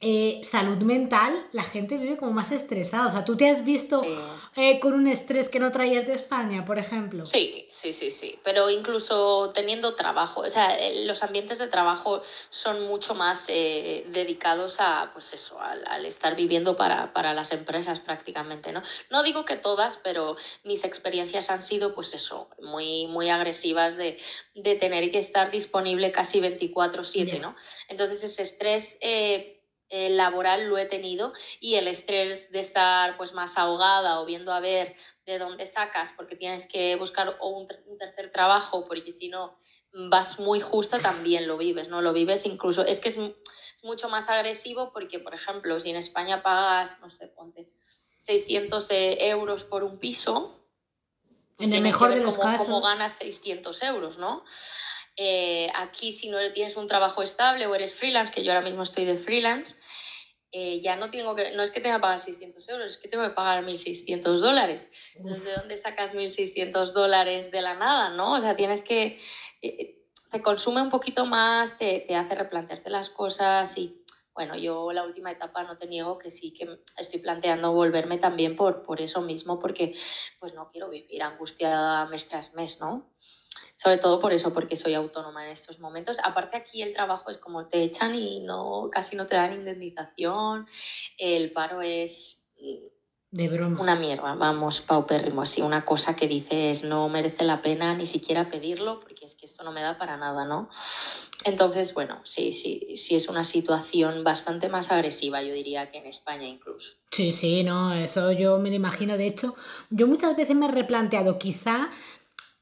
eh, 0.00 0.42
salud 0.44 0.76
mental 0.82 1.32
la 1.52 1.62
gente 1.62 1.96
vive 1.96 2.18
como 2.18 2.32
más 2.32 2.52
estresada, 2.52 3.06
o 3.08 3.10
sea, 3.12 3.24
tú 3.24 3.34
te 3.36 3.48
has 3.48 3.64
visto 3.64 4.02
Sí. 4.02 4.08
Eh, 4.56 4.80
con 4.80 4.94
un 4.94 5.06
estrés 5.06 5.48
que 5.50 5.58
no 5.60 5.70
traías 5.70 6.06
de 6.06 6.14
España, 6.14 6.64
por 6.64 6.78
ejemplo. 6.78 7.26
Sí, 7.26 7.66
sí, 7.70 7.92
sí, 7.92 8.10
sí. 8.10 8.38
Pero 8.42 8.70
incluso 8.70 9.50
teniendo 9.54 9.94
trabajo, 9.94 10.40
o 10.40 10.46
sea, 10.48 10.74
eh, 10.78 11.04
los 11.04 11.22
ambientes 11.22 11.58
de 11.58 11.66
trabajo 11.68 12.22
son 12.48 12.86
mucho 12.88 13.14
más 13.14 13.44
eh, 13.48 14.06
dedicados 14.08 14.76
a, 14.80 15.10
pues 15.12 15.34
eso, 15.34 15.60
al, 15.60 15.86
al 15.86 16.06
estar 16.06 16.34
viviendo 16.36 16.76
para, 16.76 17.12
para 17.12 17.34
las 17.34 17.52
empresas 17.52 18.00
prácticamente, 18.00 18.72
¿no? 18.72 18.82
No 19.10 19.22
digo 19.22 19.44
que 19.44 19.56
todas, 19.56 19.98
pero 19.98 20.36
mis 20.64 20.84
experiencias 20.84 21.50
han 21.50 21.62
sido, 21.62 21.94
pues 21.94 22.14
eso, 22.14 22.48
muy, 22.62 23.06
muy 23.08 23.28
agresivas 23.28 23.96
de, 23.96 24.18
de 24.54 24.74
tener 24.76 25.10
que 25.10 25.18
estar 25.18 25.50
disponible 25.50 26.10
casi 26.12 26.40
24/7, 26.40 27.26
Ya. 27.26 27.38
¿no? 27.40 27.54
Entonces 27.88 28.24
ese 28.24 28.42
estrés... 28.42 28.96
eh, 29.02 29.55
eh, 29.88 30.10
laboral 30.10 30.68
lo 30.68 30.78
he 30.78 30.86
tenido 30.86 31.32
y 31.60 31.74
el 31.76 31.86
estrés 31.88 32.50
de 32.50 32.60
estar 32.60 33.16
pues 33.16 33.32
más 33.32 33.56
ahogada 33.58 34.20
o 34.20 34.26
viendo 34.26 34.52
a 34.52 34.60
ver 34.60 34.96
de 35.24 35.38
dónde 35.38 35.66
sacas 35.66 36.12
porque 36.16 36.36
tienes 36.36 36.66
que 36.66 36.96
buscar 36.96 37.36
o 37.40 37.48
un, 37.50 37.68
ter- 37.68 37.84
un 37.86 37.96
tercer 37.98 38.30
trabajo 38.30 38.84
porque 38.86 39.12
si 39.12 39.28
no 39.28 39.58
vas 39.92 40.38
muy 40.40 40.60
justa 40.60 40.98
también 40.98 41.46
lo 41.48 41.56
vives, 41.56 41.88
¿no? 41.88 42.02
Lo 42.02 42.12
vives 42.12 42.44
incluso, 42.46 42.84
es 42.84 43.00
que 43.00 43.08
es, 43.08 43.16
mu- 43.16 43.32
es 43.74 43.84
mucho 43.84 44.08
más 44.08 44.28
agresivo 44.28 44.90
porque, 44.92 45.18
por 45.20 45.34
ejemplo, 45.34 45.78
si 45.80 45.90
en 45.90 45.96
España 45.96 46.42
pagas, 46.42 46.98
no 47.00 47.08
sé, 47.08 47.28
ponte 47.28 47.70
600 48.18 48.90
eh, 48.90 49.28
euros 49.28 49.64
por 49.64 49.84
un 49.84 49.98
piso, 49.98 50.60
pues 51.56 51.68
En 51.68 51.74
el 51.74 51.82
mejor 51.82 52.08
que 52.08 52.14
ver 52.16 52.18
de 52.18 52.26
los 52.26 52.36
cómo, 52.36 52.50
casos. 52.50 52.66
cómo 52.66 52.80
ganas 52.82 53.12
600 53.12 53.82
euros, 53.84 54.18
¿no? 54.18 54.44
Eh, 55.16 55.70
aquí 55.74 56.12
si 56.12 56.28
no 56.28 56.38
tienes 56.52 56.76
un 56.76 56.86
trabajo 56.86 57.22
estable 57.22 57.66
o 57.66 57.74
eres 57.74 57.94
freelance, 57.94 58.32
que 58.32 58.44
yo 58.44 58.52
ahora 58.52 58.64
mismo 58.64 58.82
estoy 58.82 59.06
de 59.06 59.16
freelance, 59.16 59.76
eh, 60.52 60.80
ya 60.80 60.96
no 60.96 61.10
tengo 61.10 61.34
que, 61.34 61.52
no 61.52 61.62
es 61.62 61.70
que 61.70 61.80
tenga 61.80 61.96
que 61.96 62.02
pagar 62.02 62.20
600 62.20 62.68
euros, 62.68 62.90
es 62.92 62.98
que 62.98 63.08
tengo 63.08 63.24
que 63.24 63.30
pagar 63.30 63.64
1.600 63.64 64.40
dólares. 64.40 64.88
Entonces, 65.16 65.44
¿de 65.44 65.52
dónde 65.54 65.76
sacas 65.76 66.14
1.600 66.14 66.92
dólares 66.92 67.50
de 67.50 67.62
la 67.62 67.74
nada, 67.74 68.10
no? 68.10 68.34
O 68.34 68.40
sea, 68.40 68.54
tienes 68.54 68.82
que, 68.82 69.18
eh, 69.62 70.02
te 70.30 70.42
consume 70.42 70.82
un 70.82 70.90
poquito 70.90 71.26
más, 71.26 71.78
te, 71.78 72.00
te 72.00 72.14
hace 72.14 72.34
replantearte 72.34 72.90
las 72.90 73.08
cosas 73.08 73.76
y, 73.78 74.02
bueno, 74.34 74.56
yo 74.56 74.92
la 74.92 75.04
última 75.04 75.32
etapa 75.32 75.64
no 75.64 75.78
te 75.78 75.86
niego 75.86 76.18
que 76.18 76.30
sí 76.30 76.52
que 76.52 76.80
estoy 76.98 77.20
planteando 77.20 77.72
volverme 77.72 78.18
también 78.18 78.54
por, 78.54 78.82
por 78.82 79.00
eso 79.00 79.22
mismo, 79.22 79.58
porque 79.58 79.94
pues 80.38 80.54
no 80.54 80.70
quiero 80.70 80.90
vivir 80.90 81.22
angustiada 81.22 82.06
mes 82.06 82.28
tras 82.28 82.54
mes, 82.54 82.80
¿no? 82.80 83.12
Sobre 83.76 83.98
todo 83.98 84.18
por 84.20 84.32
eso, 84.32 84.54
porque 84.54 84.74
soy 84.74 84.94
autónoma 84.94 85.44
en 85.44 85.52
estos 85.52 85.78
momentos. 85.80 86.16
Aparte 86.24 86.56
aquí 86.56 86.80
el 86.80 86.92
trabajo 86.94 87.30
es 87.30 87.36
como 87.36 87.66
te 87.66 87.82
echan 87.82 88.14
y 88.14 88.40
no, 88.40 88.88
casi 88.90 89.16
no 89.16 89.26
te 89.26 89.36
dan 89.36 89.52
indemnización. 89.52 90.66
El 91.18 91.52
paro 91.52 91.82
es 91.82 92.48
De 93.30 93.48
broma. 93.48 93.78
una 93.78 93.94
mierda, 93.94 94.34
vamos, 94.34 94.80
paupérrimo, 94.80 95.42
así, 95.42 95.60
una 95.60 95.84
cosa 95.84 96.16
que 96.16 96.26
dices 96.26 96.84
no 96.84 97.06
merece 97.10 97.44
la 97.44 97.60
pena 97.60 97.94
ni 97.94 98.06
siquiera 98.06 98.48
pedirlo, 98.48 98.98
porque 99.00 99.26
es 99.26 99.34
que 99.34 99.44
esto 99.44 99.62
no 99.62 99.72
me 99.72 99.82
da 99.82 99.98
para 99.98 100.16
nada, 100.16 100.46
¿no? 100.46 100.70
Entonces, 101.44 101.92
bueno, 101.92 102.22
sí, 102.24 102.50
sí, 102.52 102.96
sí 102.96 103.14
es 103.14 103.28
una 103.28 103.44
situación 103.44 104.24
bastante 104.24 104.68
más 104.70 104.90
agresiva, 104.90 105.42
yo 105.42 105.52
diría, 105.52 105.90
que 105.90 105.98
en 105.98 106.06
España 106.06 106.44
incluso. 106.48 106.94
Sí, 107.12 107.30
sí, 107.30 107.62
no, 107.62 107.92
eso 107.94 108.32
yo 108.32 108.58
me 108.58 108.70
lo 108.70 108.76
imagino. 108.76 109.18
De 109.18 109.26
hecho, 109.26 109.54
yo 109.90 110.06
muchas 110.06 110.34
veces 110.34 110.56
me 110.56 110.66
he 110.66 110.70
replanteado 110.70 111.38
quizá 111.38 111.90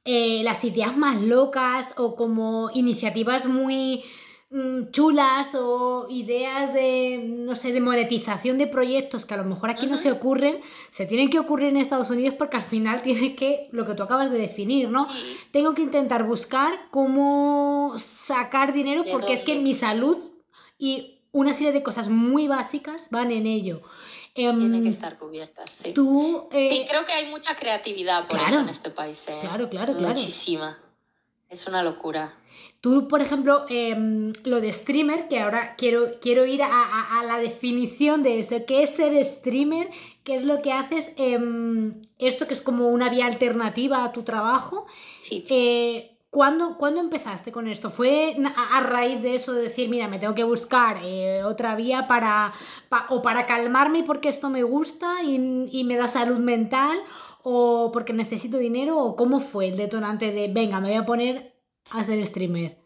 eh, 0.05 0.43
las 0.45 0.65
ideas 0.65 0.97
más 0.97 1.21
locas 1.23 1.95
o 1.97 2.15
como 2.15 2.71
iniciativas 2.75 3.47
muy 3.47 4.05
mm, 4.51 4.91
chulas 4.91 5.55
o 5.55 6.07
ideas 6.11 6.75
de, 6.75 7.25
no 7.27 7.55
sé, 7.55 7.73
de 7.73 7.81
monetización 7.81 8.59
de 8.59 8.67
proyectos 8.67 9.25
que 9.25 9.33
a 9.33 9.39
lo 9.39 9.45
mejor 9.45 9.71
aquí 9.71 9.87
no 9.87 9.97
se 9.97 10.13
ocurren, 10.13 10.61
se 10.91 11.07
tienen 11.07 11.31
que 11.31 11.39
ocurrir 11.39 11.69
en 11.69 11.79
Estados 11.79 12.11
Unidos 12.11 12.35
porque 12.37 12.59
al 12.59 12.63
final 12.63 13.01
tiene 13.03 13.35
que, 13.35 13.69
lo 13.73 13.87
que 13.87 13.95
tú 13.95 14.03
acabas 14.03 14.31
de 14.31 14.39
definir, 14.39 14.91
¿no? 14.91 15.09
Tengo 15.53 15.75
que 15.75 15.83
intentar 15.83 16.25
buscar 16.25 16.89
cómo 16.91 17.95
sacar 17.97 18.75
dinero 18.75 19.05
¿De 19.05 19.11
porque 19.11 19.33
es 19.33 19.43
que 19.43 19.59
mi 19.59 19.73
salud 19.73 20.19
y 20.79 21.15
una 21.33 21.53
serie 21.53 21.73
de 21.73 21.83
cosas 21.83 22.09
muy 22.09 22.47
básicas 22.47 23.09
van 23.11 23.33
en 23.33 23.47
ello. 23.47 23.83
Em, 24.37 24.59
tiene 24.59 24.83
que 24.83 24.89
estar 24.89 25.17
cubiertas, 25.19 25.71
sí. 25.71 25.93
Tú, 25.93 26.49
eh, 26.51 26.69
Sí, 26.69 26.85
creo 26.89 27.07
que 27.07 27.13
hay 27.13 27.31
mucha 27.31 27.55
creatividad 27.55 28.27
por 28.27 28.39
eso 28.39 28.47
claro. 28.49 28.63
en 28.63 28.69
este 28.69 28.91
país, 28.91 29.29
¿eh? 29.29 29.39
Claro, 29.41 29.69
claro, 29.71 29.93
claro. 29.97 30.09
Muchísima. 30.15 30.79
Es 31.49 31.67
una 31.69 31.83
locura. 31.85 32.35
Tú, 32.81 33.07
por 33.09 33.23
ejemplo, 33.23 33.65
em, 33.69 34.33
lo 34.45 34.61
de 34.61 34.73
streamer, 34.73 35.29
que 35.29 35.39
ahora 35.41 35.77
quiero, 35.77 36.19
quiero 36.21 36.45
ir 36.47 36.63
a, 36.63 36.67
a- 36.69 37.21
a 37.21 37.25
la 37.25 37.39
definición 37.39 38.23
de 38.25 38.41
eso. 38.41 38.57
¿Qué 38.67 38.83
es 38.83 38.91
ser 38.91 39.25
streamer? 39.25 39.89
¿Qué 40.25 40.35
es 40.35 40.45
lo 40.45 40.61
que 40.63 40.73
haces? 40.73 41.13
Em, 41.17 42.03
esto 42.19 42.47
que 42.49 42.55
es 42.55 42.61
como 42.61 42.89
una 42.89 43.09
vía 43.11 43.27
alternativa 43.27 44.05
a 44.05 44.13
tu 44.13 44.23
trabajo. 44.25 44.87
Sí. 45.21 45.47
Eh, 45.49 46.14
¿cuándo, 46.35 46.77
cuándo 46.77 46.99
empezaste 46.99 47.53
con 47.53 47.69
esto? 47.69 47.93
¿Fue 47.93 48.37
a, 48.57 48.81
raíz 48.81 49.23
de 49.23 49.37
eso 49.37 49.53
de 49.53 49.63
decir, 49.63 49.89
mira, 49.89 50.09
me 50.09 50.19
tengo 50.19 50.35
que 50.35 50.43
buscar 50.43 50.99
eh, 51.05 51.45
otra 51.45 51.77
vía 51.77 52.09
para, 52.09 52.53
pa- 52.89 53.07
o 53.09 53.23
para 53.23 53.47
calmarme 53.47 54.03
porque 54.03 54.29
esto 54.31 54.51
me 54.51 54.65
gusta 54.65 55.23
y, 55.23 55.69
y 55.71 55.85
me 55.85 55.97
da 55.97 56.09
salud 56.09 56.39
mental? 56.39 56.99
¿O 57.45 57.91
porque 57.93 58.13
necesito 58.13 58.59
dinero? 58.59 58.99
¿O 58.99 59.15
cómo 59.15 59.39
fue 59.39 59.69
el 59.69 59.77
detonante 59.77 60.33
de, 60.33 60.49
venga, 60.49 60.81
me 60.81 60.89
voy 60.89 60.97
a 60.99 61.07
poner 61.07 61.55
a 61.93 62.03
ser 62.03 62.25
streamer? 62.27 62.79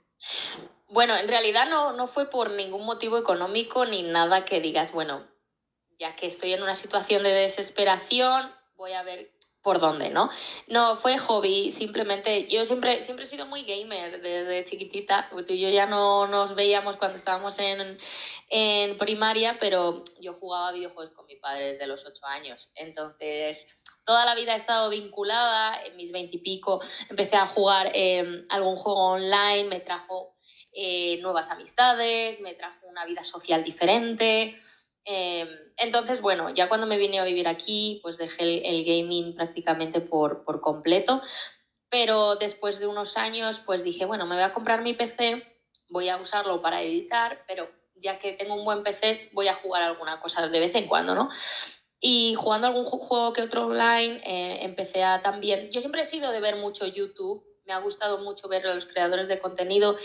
Bueno, 0.90 1.16
en 1.16 1.26
realidad 1.28 1.70
no, 1.70 1.94
no 1.94 2.06
fue 2.06 2.28
por 2.28 2.50
ningún 2.50 2.84
motivo 2.84 3.16
económico 3.16 3.86
ni 3.86 4.02
nada 4.02 4.44
que 4.44 4.60
digas, 4.60 4.92
bueno, 4.92 5.26
ya 5.98 6.14
que 6.16 6.26
estoy 6.26 6.52
en 6.52 6.62
una 6.62 6.74
situación 6.74 7.22
de 7.22 7.30
desesperación, 7.30 8.50
voy 8.76 8.92
a 8.92 9.02
ver 9.02 9.32
por 9.68 9.80
dónde, 9.80 10.08
¿no? 10.08 10.30
No, 10.66 10.96
fue 10.96 11.18
hobby, 11.18 11.70
simplemente, 11.72 12.46
yo 12.48 12.64
siempre, 12.64 13.02
siempre 13.02 13.26
he 13.26 13.28
sido 13.28 13.44
muy 13.44 13.64
gamer 13.64 14.22
desde 14.22 14.64
chiquitita, 14.64 15.28
tú 15.28 15.52
y 15.52 15.60
yo 15.60 15.68
ya 15.68 15.84
no 15.84 16.26
nos 16.26 16.54
veíamos 16.54 16.96
cuando 16.96 17.18
estábamos 17.18 17.58
en, 17.58 17.98
en 18.48 18.96
primaria, 18.96 19.58
pero 19.60 20.02
yo 20.22 20.32
jugaba 20.32 20.72
videojuegos 20.72 21.10
con 21.10 21.26
mi 21.26 21.36
padre 21.36 21.66
desde 21.66 21.86
los 21.86 22.06
ocho 22.06 22.24
años, 22.24 22.70
entonces 22.76 23.84
toda 24.06 24.24
la 24.24 24.34
vida 24.34 24.54
he 24.54 24.56
estado 24.56 24.88
vinculada, 24.88 25.84
en 25.84 25.96
mis 25.96 26.12
veintipico 26.12 26.80
empecé 27.10 27.36
a 27.36 27.46
jugar 27.46 27.90
eh, 27.92 28.46
algún 28.48 28.76
juego 28.76 29.04
online, 29.04 29.64
me 29.64 29.80
trajo 29.80 30.34
eh, 30.72 31.18
nuevas 31.20 31.50
amistades, 31.50 32.40
me 32.40 32.54
trajo 32.54 32.86
una 32.86 33.04
vida 33.04 33.22
social 33.22 33.62
diferente. 33.62 34.58
Em, 35.10 35.48
entonces, 35.78 36.20
bueno, 36.20 36.50
ya 36.50 36.68
cuando 36.68 36.86
me 36.86 36.98
vine 36.98 37.18
a 37.18 37.24
vivir 37.24 37.48
aquí, 37.48 37.98
pues 38.02 38.18
dejé 38.18 38.68
el, 38.68 38.84
gaming 38.84 39.34
prácticamente 39.34 40.02
por, 40.02 40.44
por 40.44 40.60
completo. 40.60 41.22
Pero 41.88 42.36
después 42.36 42.78
de 42.78 42.86
unos 42.86 43.16
años, 43.16 43.58
pues 43.64 43.82
dije, 43.82 44.04
bueno, 44.04 44.26
me 44.26 44.34
voy 44.34 44.44
a 44.44 44.52
comprar 44.52 44.82
mi 44.82 44.92
PC, 44.92 45.42
voy 45.88 46.10
a 46.10 46.18
usarlo 46.18 46.60
para 46.60 46.82
editar, 46.82 47.42
pero 47.46 47.70
ya 47.94 48.18
que 48.18 48.34
tengo 48.34 48.54
un 48.54 48.66
buen 48.66 48.82
PC, 48.82 49.30
voy 49.32 49.48
a 49.48 49.54
jugar 49.54 49.82
alguna 49.82 50.20
cosa 50.20 50.46
de 50.46 50.60
vez 50.60 50.74
en 50.74 50.86
cuando, 50.86 51.14
¿no? 51.14 51.30
Y 52.00 52.34
jugando 52.34 52.66
algún 52.66 52.84
juego 52.84 53.32
que 53.32 53.40
otro 53.40 53.66
online, 53.66 54.20
eh, 54.26 54.58
empecé 54.60 55.04
a 55.04 55.22
también... 55.22 55.70
Yo 55.70 55.80
siempre 55.80 56.02
he 56.02 56.04
sido 56.04 56.30
de 56.32 56.40
ver 56.40 56.56
mucho 56.56 56.86
YouTube, 56.86 57.42
me 57.64 57.72
ha 57.72 57.78
gustado 57.78 58.18
mucho 58.18 58.46
ver 58.46 58.66
a 58.66 58.74
los 58.74 58.84
creadores 58.84 59.26
de 59.26 59.38
contenido 59.38 59.96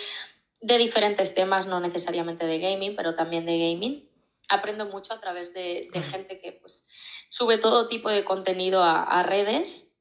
de 0.62 0.78
diferentes 0.78 1.36
temas, 1.36 1.68
no 1.68 1.82
necesariamente 1.82 2.46
de 2.46 2.60
gaming, 2.60 2.96
pero 2.96 3.14
también 3.14 3.46
de 3.46 3.60
gaming. 3.60 4.03
Aprendo 4.50 4.86
mucho 4.88 5.14
a 5.14 5.22
través 5.22 5.54
de, 5.54 5.90
gente 6.12 6.40
que 6.40 6.52
pues, 6.54 6.86
sube 7.30 7.58
todo 7.58 7.88
tipo 7.88 8.10
de 8.10 8.24
contenido 8.24 8.84
a, 8.84 9.24
redes. 9.24 10.00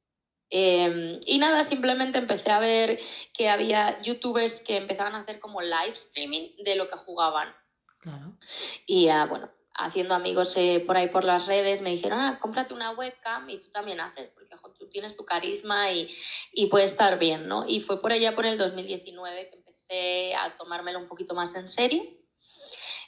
Em, 0.50 1.18
y 1.26 1.38
nada, 1.38 1.64
simplemente 1.64 2.18
empecé 2.18 2.50
a 2.50 2.58
ver 2.58 2.98
que 3.32 3.48
había 3.48 4.00
youtubers 4.02 4.60
que 4.60 4.76
empezaban 4.76 5.14
a 5.14 5.20
hacer 5.20 5.40
como 5.40 5.62
live 5.62 5.94
streaming 5.94 6.56
de 6.64 6.76
lo 6.76 6.90
que 6.90 6.96
jugaban. 6.96 7.54
Claro. 7.98 8.36
Y 8.84 9.08
uh, 9.08 9.26
bueno, 9.28 9.50
haciendo 9.74 10.14
amigos 10.14 10.54
eh, 10.56 10.82
por 10.86 10.96
ahí 10.96 11.08
por 11.08 11.24
las 11.24 11.46
redes, 11.46 11.80
me 11.80 11.90
dijeron, 11.90 12.18
ah, 12.18 12.38
cómprate 12.40 12.74
una 12.74 12.90
webcam 12.90 13.48
y 13.48 13.58
tú 13.58 13.70
también 13.70 14.00
haces, 14.00 14.28
porque 14.28 14.52
tú 14.78 14.88
tienes 14.88 15.16
tu 15.16 15.24
carisma 15.24 15.90
y, 15.92 16.12
y 16.52 16.66
puede 16.66 16.84
estar 16.84 17.18
bien, 17.18 17.48
¿no? 17.48 17.64
Y 17.66 17.80
fue 17.80 18.00
por 18.00 18.12
allá 18.12 18.34
por 18.34 18.46
el 18.46 18.58
2019 18.58 19.48
que 19.48 19.56
empecé 19.56 20.34
a 20.34 20.54
tomármelo 20.56 20.98
un 20.98 21.08
poquito 21.08 21.34
más 21.34 21.54
en 21.54 21.68
serio. 21.68 22.02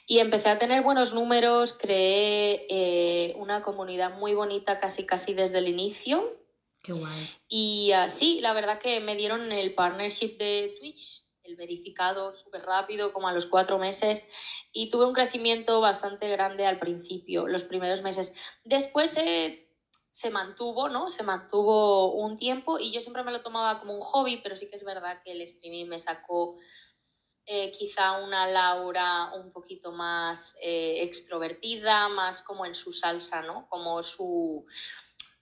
Y 0.05 0.19
empecé 0.19 0.49
a 0.49 0.59
tener 0.59 0.83
buenos 0.83 1.13
números, 1.13 1.73
creé 1.73 2.67
eh, 2.69 3.33
una 3.37 3.63
comunidad 3.63 4.17
muy 4.17 4.33
bonita 4.33 4.79
casi 4.79 5.05
casi 5.05 5.33
desde 5.33 5.59
el 5.59 5.67
inicio. 5.67 6.39
Qué 6.83 6.93
guay. 6.93 7.29
Y 7.47 7.91
así, 7.93 8.39
la 8.41 8.53
verdad 8.53 8.79
que 8.79 8.99
me 8.99 9.15
dieron 9.15 9.51
el 9.51 9.73
partnership 9.73 10.37
de 10.37 10.75
Twitch 10.79 11.25
el 11.45 11.55
verificado 11.55 12.33
súper 12.33 12.63
rápido, 12.63 13.13
como 13.13 13.27
a 13.27 13.33
los 13.33 13.45
cuatro 13.45 13.77
meses, 13.77 14.27
y 14.71 14.89
tuve 14.89 15.05
un 15.05 15.13
crecimiento 15.13 15.79
bastante 15.79 16.29
grande 16.29 16.65
al 16.65 16.79
principio, 16.79 17.47
los 17.47 17.63
primeros 17.63 18.01
meses. 18.01 18.59
Después 18.63 19.11
se 19.11 20.29
mantuvo, 20.31 20.89
¿no? 20.89 21.09
Se 21.09 21.23
mantuvo 21.23 22.13
un 22.13 22.37
tiempo 22.37 22.79
y 22.79 22.91
yo 22.91 22.99
siempre 22.99 23.23
me 23.23 23.31
lo 23.31 23.41
tomaba 23.41 23.79
como 23.79 23.93
un 23.93 24.01
hobby, 24.01 24.37
pero 24.41 24.55
sí 24.55 24.67
que 24.67 24.75
es 24.75 24.83
verdad 24.83 25.21
que 25.23 25.31
el 25.31 25.41
streaming 25.41 25.85
me 25.85 25.99
sacó 25.99 26.55
eh, 27.47 27.71
quizá 27.71 28.13
una 28.13 28.47
Laura 28.47 29.31
un 29.35 29.51
poquito 29.51 29.91
más 29.91 30.55
eh, 30.61 31.03
extrovertida, 31.03 32.09
más 32.09 32.41
como 32.41 32.65
en 32.65 32.73
su 32.73 32.91
salsa, 32.91 33.43
¿no? 33.43 33.67
Como 33.69 34.01
su 34.01 34.65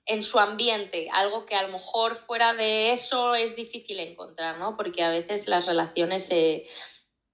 en 0.05 0.21
su 0.21 0.37
ambiente, 0.37 1.09
algo 1.13 1.45
que 1.45 1.55
a 1.55 1.63
lo 1.63 1.69
mejor 1.69 2.15
fuera 2.15 2.53
de 2.53 2.91
eso 2.91 3.35
es 3.35 3.55
difícil 3.55 3.99
encontrar, 4.01 4.57
¿no? 4.57 4.75
Porque 4.75 5.01
a 5.01 5.09
veces 5.09 5.47
las 5.47 5.65
relaciones 5.65 6.29
eh, 6.31 6.67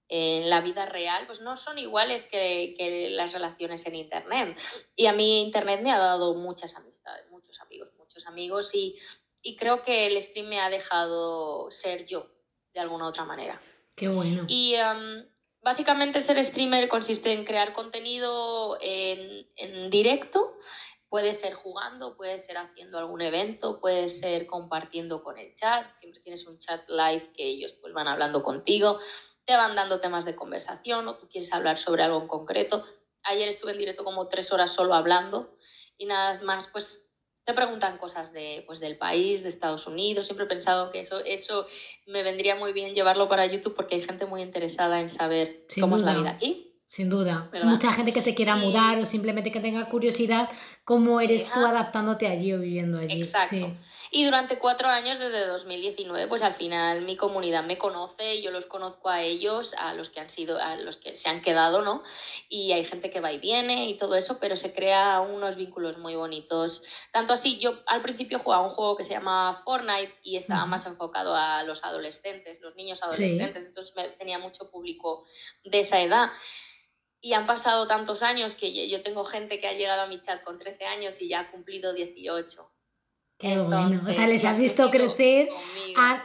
en 0.08 0.48
la 0.48 0.60
vida 0.60 0.86
real 0.86 1.26
pues 1.26 1.40
no 1.40 1.56
son 1.56 1.78
iguales 1.78 2.24
que, 2.24 3.08
las 3.10 3.32
relaciones 3.32 3.84
en 3.86 3.96
Internet. 3.96 4.56
Y 4.94 5.06
a 5.06 5.12
mí 5.12 5.40
Internet 5.40 5.80
me 5.82 5.90
ha 5.90 5.98
dado 5.98 6.34
muchas 6.34 6.76
amistades, 6.76 7.28
muchos 7.30 7.60
amigos, 7.60 7.92
muchos 7.98 8.26
amigos 8.26 8.72
y, 8.72 8.96
y 9.42 9.56
creo 9.56 9.82
que 9.82 10.06
el 10.06 10.22
stream 10.22 10.48
me 10.48 10.60
ha 10.60 10.70
dejado 10.70 11.72
ser 11.72 12.06
yo 12.06 12.30
de 12.72 12.80
alguna 12.80 13.08
otra 13.08 13.24
manera. 13.24 13.60
Qué 13.96 14.08
bueno. 14.08 14.44
Y 14.48 14.74
um, 14.76 15.24
básicamente 15.62 16.20
ser 16.22 16.42
streamer 16.44 16.88
consiste 16.88 17.32
en 17.32 17.44
crear 17.44 17.72
contenido 17.72 18.78
en, 18.80 19.46
en 19.56 19.90
directo 19.90 20.56
Puede 21.10 21.34
ser 21.34 21.54
jugando, 21.54 22.16
puede 22.16 22.38
ser 22.38 22.56
haciendo 22.56 22.96
algún 22.96 23.20
evento, 23.20 23.80
puede 23.80 24.08
ser 24.08 24.46
compartiendo 24.46 25.24
con 25.24 25.38
el 25.38 25.52
chat. 25.52 25.92
Siempre 25.92 26.20
tienes 26.20 26.46
un 26.46 26.60
chat 26.60 26.88
live 26.88 27.32
que 27.34 27.44
ellos 27.44 27.74
pues 27.80 27.92
van 27.92 28.06
hablando 28.06 28.44
contigo, 28.44 28.96
te 29.44 29.56
van 29.56 29.74
dando 29.74 29.98
temas 29.98 30.24
de 30.24 30.36
conversación 30.36 31.08
o 31.08 31.16
tú 31.16 31.28
quieres 31.28 31.52
hablar 31.52 31.78
sobre 31.78 32.04
algo 32.04 32.20
en 32.20 32.28
concreto. 32.28 32.84
Ayer 33.24 33.48
estuve 33.48 33.72
en 33.72 33.78
directo 33.78 34.04
como 34.04 34.28
tres 34.28 34.52
horas 34.52 34.72
solo 34.72 34.94
hablando 34.94 35.56
y 35.98 36.06
nada 36.06 36.40
más 36.42 36.68
pues 36.68 37.09
te 37.44 37.54
preguntan 37.54 37.96
cosas 37.98 38.32
de, 38.32 38.62
pues, 38.66 38.80
del 38.80 38.96
país, 38.96 39.42
de 39.42 39.48
Estados 39.48 39.86
Unidos. 39.86 40.26
Siempre 40.26 40.44
he 40.44 40.48
pensado 40.48 40.90
que 40.90 41.00
eso, 41.00 41.24
eso 41.24 41.66
me 42.06 42.22
vendría 42.22 42.56
muy 42.56 42.72
bien 42.72 42.94
llevarlo 42.94 43.28
para 43.28 43.46
YouTube 43.46 43.74
porque 43.74 43.96
hay 43.96 44.02
gente 44.02 44.26
muy 44.26 44.42
interesada 44.42 45.00
en 45.00 45.10
saber 45.10 45.66
cómo 45.80 45.96
es 45.96 46.02
la 46.02 46.16
vida 46.16 46.30
aquí. 46.30 46.66
Sin 46.90 47.08
duda. 47.08 47.48
Mucha 47.62 47.92
gente 47.92 48.12
que 48.12 48.20
se 48.20 48.34
quiera 48.34 48.56
mudar 48.56 48.98
o 48.98 49.06
simplemente 49.06 49.52
que 49.52 49.60
tenga 49.60 49.88
curiosidad, 49.88 50.50
cómo 50.82 51.20
eres 51.20 51.48
tú 51.48 51.60
adaptándote 51.60 52.26
allí 52.26 52.52
o 52.52 52.58
viviendo 52.58 52.98
allí. 52.98 53.22
Exacto. 53.22 53.72
Y 54.12 54.24
durante 54.24 54.58
cuatro 54.58 54.88
años, 54.88 55.20
desde 55.20 55.46
2019, 55.46 56.26
pues 56.26 56.42
al 56.42 56.52
final 56.52 57.02
mi 57.02 57.16
comunidad 57.16 57.62
me 57.62 57.78
conoce, 57.78 58.42
yo 58.42 58.50
los 58.50 58.66
conozco 58.66 59.08
a 59.08 59.22
ellos, 59.22 59.72
a 59.78 59.94
los 59.94 60.10
que 60.10 60.18
han 60.18 60.28
sido, 60.28 60.58
a 60.58 60.74
los 60.74 60.96
que 60.96 61.14
se 61.14 61.28
han 61.28 61.40
quedado, 61.40 61.82
¿no? 61.82 62.02
Y 62.48 62.72
hay 62.72 62.82
gente 62.82 63.10
que 63.10 63.20
va 63.20 63.32
y 63.32 63.38
viene 63.38 63.86
y 63.86 63.96
todo 63.96 64.16
eso, 64.16 64.38
pero 64.40 64.56
se 64.56 64.72
crea 64.72 65.20
unos 65.20 65.54
vínculos 65.54 65.98
muy 65.98 66.16
bonitos. 66.16 66.82
Tanto 67.12 67.34
así, 67.34 67.58
yo 67.58 67.78
al 67.86 68.02
principio 68.02 68.40
jugaba 68.40 68.64
un 68.64 68.70
juego 68.70 68.96
que 68.96 69.04
se 69.04 69.12
llama 69.12 69.54
Fortnite 69.64 70.18
y 70.24 70.36
estaba 70.36 70.66
más 70.66 70.86
enfocado 70.86 71.36
a 71.36 71.62
los 71.62 71.84
adolescentes, 71.84 72.60
los 72.60 72.74
niños 72.74 73.04
adolescentes, 73.04 73.64
entonces 73.64 73.94
tenía 74.18 74.40
mucho 74.40 74.70
público 74.70 75.24
de 75.62 75.80
esa 75.80 76.00
edad. 76.00 76.32
Y 77.20 77.34
han 77.34 77.46
pasado 77.46 77.86
tantos 77.86 78.22
años 78.24 78.56
que 78.56 78.88
yo 78.88 79.02
tengo 79.02 79.24
gente 79.24 79.60
que 79.60 79.68
ha 79.68 79.74
llegado 79.74 80.02
a 80.02 80.06
mi 80.06 80.20
chat 80.20 80.42
con 80.42 80.58
13 80.58 80.86
años 80.86 81.20
y 81.20 81.28
ya 81.28 81.40
ha 81.40 81.50
cumplido 81.52 81.92
18. 81.92 82.79
Qué 83.40 83.58
bueno. 83.58 84.02
O 84.06 84.12
sea, 84.12 84.26
les 84.26 84.44
has 84.44 84.58
visto 84.58 84.90
crecer, 84.90 85.48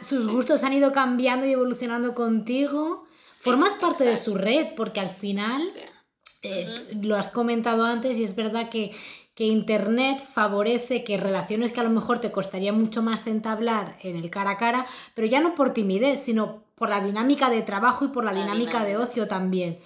sus 0.02 0.28
gustos 0.28 0.62
han 0.64 0.74
ido 0.74 0.92
cambiando 0.92 1.46
y 1.46 1.52
evolucionando 1.52 2.14
contigo. 2.14 3.06
Formas 3.32 3.74
parte 3.74 4.04
de 4.04 4.16
su 4.16 4.34
red, 4.34 4.74
porque 4.76 5.00
al 5.00 5.08
final, 5.08 5.62
eh, 6.42 6.98
lo 7.00 7.16
has 7.16 7.30
comentado 7.30 7.84
antes 7.84 8.18
y 8.18 8.24
es 8.24 8.36
verdad 8.36 8.68
que, 8.68 8.92
que 9.34 9.44
Internet 9.44 10.20
favorece 10.20 11.04
que 11.04 11.16
relaciones 11.16 11.72
que 11.72 11.80
a 11.80 11.84
lo 11.84 11.90
mejor 11.90 12.18
te 12.18 12.30
costaría 12.32 12.72
mucho 12.72 13.02
más 13.02 13.26
entablar 13.26 13.96
en 14.02 14.16
el 14.16 14.28
cara 14.28 14.50
a 14.52 14.56
cara, 14.58 14.86
pero 15.14 15.26
ya 15.26 15.40
no 15.40 15.54
por 15.54 15.72
timidez, 15.72 16.22
sino 16.22 16.64
por 16.74 16.90
la 16.90 17.02
dinámica 17.02 17.48
de 17.48 17.62
trabajo 17.62 18.04
y 18.04 18.08
por 18.08 18.24
la, 18.24 18.32
dinámica, 18.32 18.84
de 18.84 18.98
ocio 18.98 19.26
también. 19.26 19.78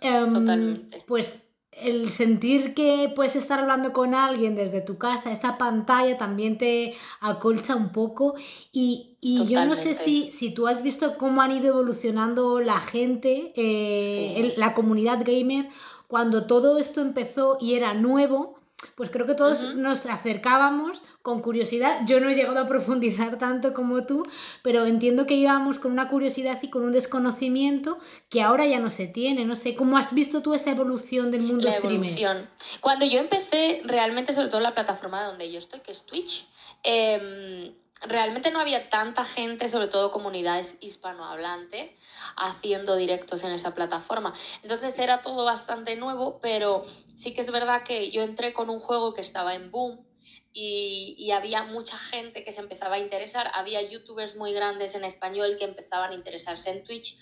Em, 0.00 0.32
Totalmente. 0.32 1.02
Pues 1.08 1.47
el 1.82 2.10
sentir 2.10 2.74
que 2.74 3.12
puedes 3.14 3.36
estar 3.36 3.60
hablando 3.60 3.92
con 3.92 4.14
alguien 4.14 4.54
desde 4.54 4.80
tu 4.80 4.98
casa, 4.98 5.32
esa 5.32 5.58
pantalla 5.58 6.18
también 6.18 6.58
te 6.58 6.94
acolcha 7.20 7.76
un 7.76 7.90
poco. 7.90 8.34
Y, 8.72 9.16
yo 9.20 9.64
no 9.64 9.74
sé 9.74 9.94
si, 9.94 10.30
si 10.30 10.54
tú 10.54 10.68
has 10.68 10.82
visto 10.82 11.18
cómo 11.18 11.42
han 11.42 11.52
ido 11.52 11.68
evolucionando 11.68 12.60
la 12.60 12.78
gente, 12.78 13.52
eh, 13.56 14.54
la 14.56 14.74
comunidad 14.74 15.24
gamer, 15.24 15.68
cuando 16.06 16.46
todo 16.46 16.78
esto 16.78 17.00
empezó 17.00 17.58
y 17.60 17.74
era 17.74 17.94
nuevo, 17.94 18.57
pues 18.94 19.10
creo 19.10 19.26
que 19.26 19.34
todos 19.34 19.74
nos 19.74 20.06
acercábamos 20.06 21.02
con 21.22 21.42
curiosidad. 21.42 22.00
Yo 22.06 22.20
no 22.20 22.28
he 22.28 22.34
llegado 22.34 22.60
a 22.60 22.66
profundizar 22.66 23.38
tanto 23.38 23.74
como 23.74 24.04
tú, 24.04 24.24
pero 24.62 24.86
entiendo 24.86 25.26
que 25.26 25.34
íbamos 25.34 25.78
con 25.78 25.92
una 25.92 26.08
curiosidad 26.08 26.58
y 26.62 26.70
con 26.70 26.84
un 26.84 26.92
desconocimiento 26.92 27.98
que 28.28 28.42
ahora 28.42 28.66
ya 28.66 28.78
no 28.78 28.90
se 28.90 29.06
tiene. 29.06 29.44
No 29.44 29.56
sé, 29.56 29.74
¿cómo 29.74 29.98
has 29.98 30.14
visto 30.14 30.42
tú 30.42 30.54
esa 30.54 30.70
evolución 30.70 31.30
del 31.30 31.42
mundo 31.42 31.68
la 31.68 31.76
Evolución. 31.76 32.48
Cuando 32.80 33.06
yo 33.06 33.18
empecé, 33.18 33.82
realmente, 33.84 34.32
sobre 34.32 34.48
todo 34.48 34.58
en 34.58 34.64
la 34.64 34.74
plataforma 34.74 35.24
donde 35.24 35.50
yo 35.50 35.58
estoy, 35.58 35.80
que 35.80 35.92
es 35.92 36.04
Twitch, 36.04 36.46
eh, 36.84 37.72
realmente 38.02 38.50
no 38.50 38.60
había 38.60 38.88
tanta 38.90 39.24
gente, 39.24 39.68
sobre 39.68 39.88
todo 39.88 40.12
comunidades 40.12 40.76
hispanohablantes, 40.80 41.90
haciendo 42.36 42.96
directos 42.96 43.44
en 43.44 43.52
esa 43.52 43.74
plataforma. 43.74 44.32
Entonces 44.62 44.98
era 44.98 45.22
todo 45.22 45.44
bastante 45.44 45.96
nuevo, 45.96 46.38
pero 46.40 46.82
sí 47.14 47.34
que 47.34 47.40
es 47.40 47.50
verdad 47.50 47.82
que 47.82 48.10
yo 48.10 48.22
entré 48.22 48.52
con 48.52 48.70
un 48.70 48.80
juego 48.80 49.14
que 49.14 49.20
estaba 49.20 49.54
en 49.54 49.70
boom 49.70 50.04
y, 50.52 51.14
y, 51.18 51.30
había 51.30 51.62
mucha 51.62 51.98
gente 51.98 52.42
que 52.42 52.52
se 52.52 52.60
empezaba 52.60 52.96
a 52.96 52.98
interesar. 52.98 53.50
Había 53.54 53.82
youtubers 53.82 54.34
muy 54.34 54.52
grandes 54.52 54.94
en 54.94 55.04
español 55.04 55.56
que 55.58 55.64
empezaban 55.64 56.10
a 56.10 56.14
interesarse 56.14 56.70
en 56.70 56.82
Twitch 56.82 57.16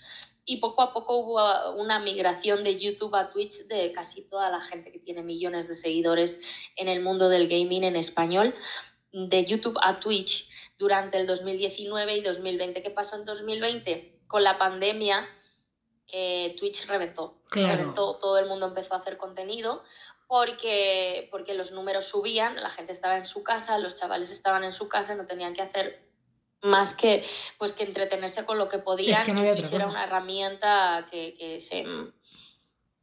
y 0.49 0.57
poco 0.57 0.81
a 0.81 0.93
poco 0.93 1.17
hubo 1.17 1.73
una 1.73 1.99
migración 1.99 2.63
de 2.63 2.79
YouTube 2.79 3.13
a 3.15 3.29
Twitch 3.29 3.67
de 3.67 3.91
casi 3.91 4.21
toda 4.21 4.49
la 4.49 4.61
gente 4.61 4.93
que 4.93 4.99
tiene 4.99 5.21
millones 5.21 5.67
de 5.67 5.75
seguidores 5.75 6.39
en 6.77 6.87
el 6.87 7.03
mundo 7.03 7.27
del 7.27 7.49
gaming 7.49 7.83
en 7.83 7.97
español, 7.97 8.55
de 9.11 9.43
YouTube 9.43 9.77
a 9.81 9.99
Twitch 9.99 10.49
durante 10.77 11.17
el 11.17 11.27
2019 11.27 12.17
y 12.17 12.21
2020. 12.21 12.81
¿Qué 12.81 12.89
pasó 12.89 13.15
en 13.15 13.25
2020? 13.25 14.21
Con 14.27 14.43
la 14.43 14.57
pandemia, 14.57 15.27
eh, 16.11 16.55
Twitch 16.59 16.87
reventó. 16.87 17.41
Reventó, 17.51 18.17
todo 18.17 18.37
el 18.37 18.47
mundo 18.47 18.67
empezó 18.67 18.93
a 18.93 18.97
hacer 18.97 19.17
contenido 19.17 19.83
porque, 20.27 21.29
porque 21.31 21.53
los 21.53 21.71
números 21.71 22.05
subían, 22.05 22.61
la 22.61 22.69
gente 22.69 22.91
estaba 22.91 23.17
en 23.17 23.25
su 23.25 23.43
casa, 23.43 23.79
los 23.79 23.95
chavales 23.95 24.31
estaban 24.31 24.63
en 24.63 24.73
su 24.73 24.89
casa, 24.89 25.15
no 25.15 25.25
tenían 25.25 25.53
que 25.53 25.61
hacer 25.61 26.05
más 26.61 26.93
que, 26.93 27.25
pues, 27.57 27.73
que 27.73 27.83
entretenerse 27.83 28.45
con 28.45 28.57
lo 28.57 28.67
que 28.67 28.79
podían. 28.79 29.25
Twitch 29.25 29.71
era 29.71 29.87
una 29.87 30.03
herramienta 30.03 31.05
que, 31.09 31.35
que 31.35 31.59
se, 31.59 31.85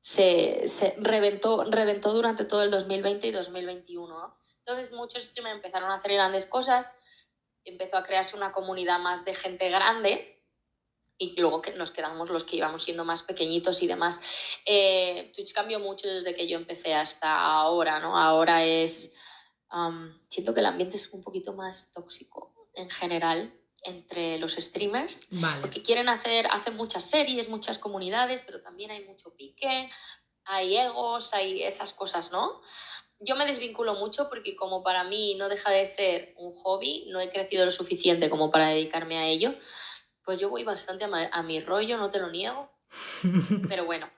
se, 0.01 0.69
se, 0.69 0.95
reventó, 0.99 1.65
reventó 1.65 2.13
durante 2.13 2.45
todo 2.45 2.63
el 2.63 2.71
2020 2.71 3.27
y 3.27 3.31
2021. 3.31 4.37
Entonces 4.59 4.93
muchos 4.93 5.25
streamers 5.25 5.57
empezaron 5.57 5.91
a 5.91 5.95
hacer 5.95 6.13
grandes 6.13 6.47
cosas, 6.47 6.93
empezó 7.65 7.97
a 7.97 8.05
crearse 8.05 8.37
una 8.37 8.53
comunidad 8.53 8.99
más 8.99 9.25
de 9.25 9.35
gente 9.35 9.69
grande 9.71 10.43
y 11.19 11.39
luego 11.41 11.63
que 11.63 11.73
nos 11.73 11.91
quedamos 11.91 12.31
los 12.31 12.45
que 12.45 12.57
íbamos 12.57 12.83
siendo 12.83 13.05
más 13.05 13.23
pequeñitos 13.23 13.83
y 13.83 13.87
demás. 13.87 14.21
Eh, 14.67 15.31
Twitch 15.35 15.53
cambió 15.53 15.79
mucho 15.79 16.09
desde 16.09 16.35
que 16.35 16.49
yo 16.49 16.59
empecé 16.59 16.95
hasta 16.95 17.41
ahora, 17.41 18.01
¿no? 18.01 18.19
Ahora 18.19 18.65
es... 18.65 19.15
siento 20.29 20.55
que 20.55 20.61
el 20.61 20.67
ambiente 20.67 20.97
es 20.97 21.13
un 21.13 21.23
poquito 21.23 21.53
más 21.53 21.93
tóxico 21.93 22.71
en 22.75 22.91
general 22.91 23.61
entre 23.85 24.39
los 24.39 24.55
streamers, 24.55 25.21
porque 25.61 25.83
quieren 25.83 26.09
hacer, 26.09 26.47
hacen 26.51 26.75
muchas 26.75 27.05
series, 27.05 27.49
muchas 27.49 27.79
comunidades, 27.79 28.43
pero 28.43 28.63
también 28.63 28.91
hay 28.91 29.05
mucho 29.05 29.35
pique, 29.37 29.91
hay 30.47 30.77
egos, 30.77 31.35
hay 31.35 31.63
esas 31.63 31.93
cosas, 31.93 32.33
¿no? 32.33 32.63
Yo 33.21 33.37
me 33.37 33.47
desvinculo 33.47 33.95
mucho 33.95 34.29
porque 34.29 34.57
como 34.57 34.83
para 34.83 35.05
mí 35.05 35.35
no 35.39 35.49
deja 35.49 35.71
de 35.71 35.87
ser 35.87 36.35
un 36.37 36.53
hobby, 36.53 37.07
no 37.11 37.21
he 37.21 37.31
crecido 37.31 37.65
lo 37.65 37.71
suficiente 37.71 38.29
como 38.29 38.51
para 38.51 38.69
dedicarme 38.69 39.19
a 39.19 39.27
ello, 39.27 39.55
pues 40.25 40.39
yo 40.39 40.49
voy 40.51 40.65
bastante 40.65 41.05
a, 41.05 41.43
mi 41.43 41.61
rollo, 41.61 41.97
no 41.97 42.11
te 42.11 42.19
lo 42.19 42.31
niego, 42.31 42.71
pero 43.69 43.85
bueno. 43.85 44.09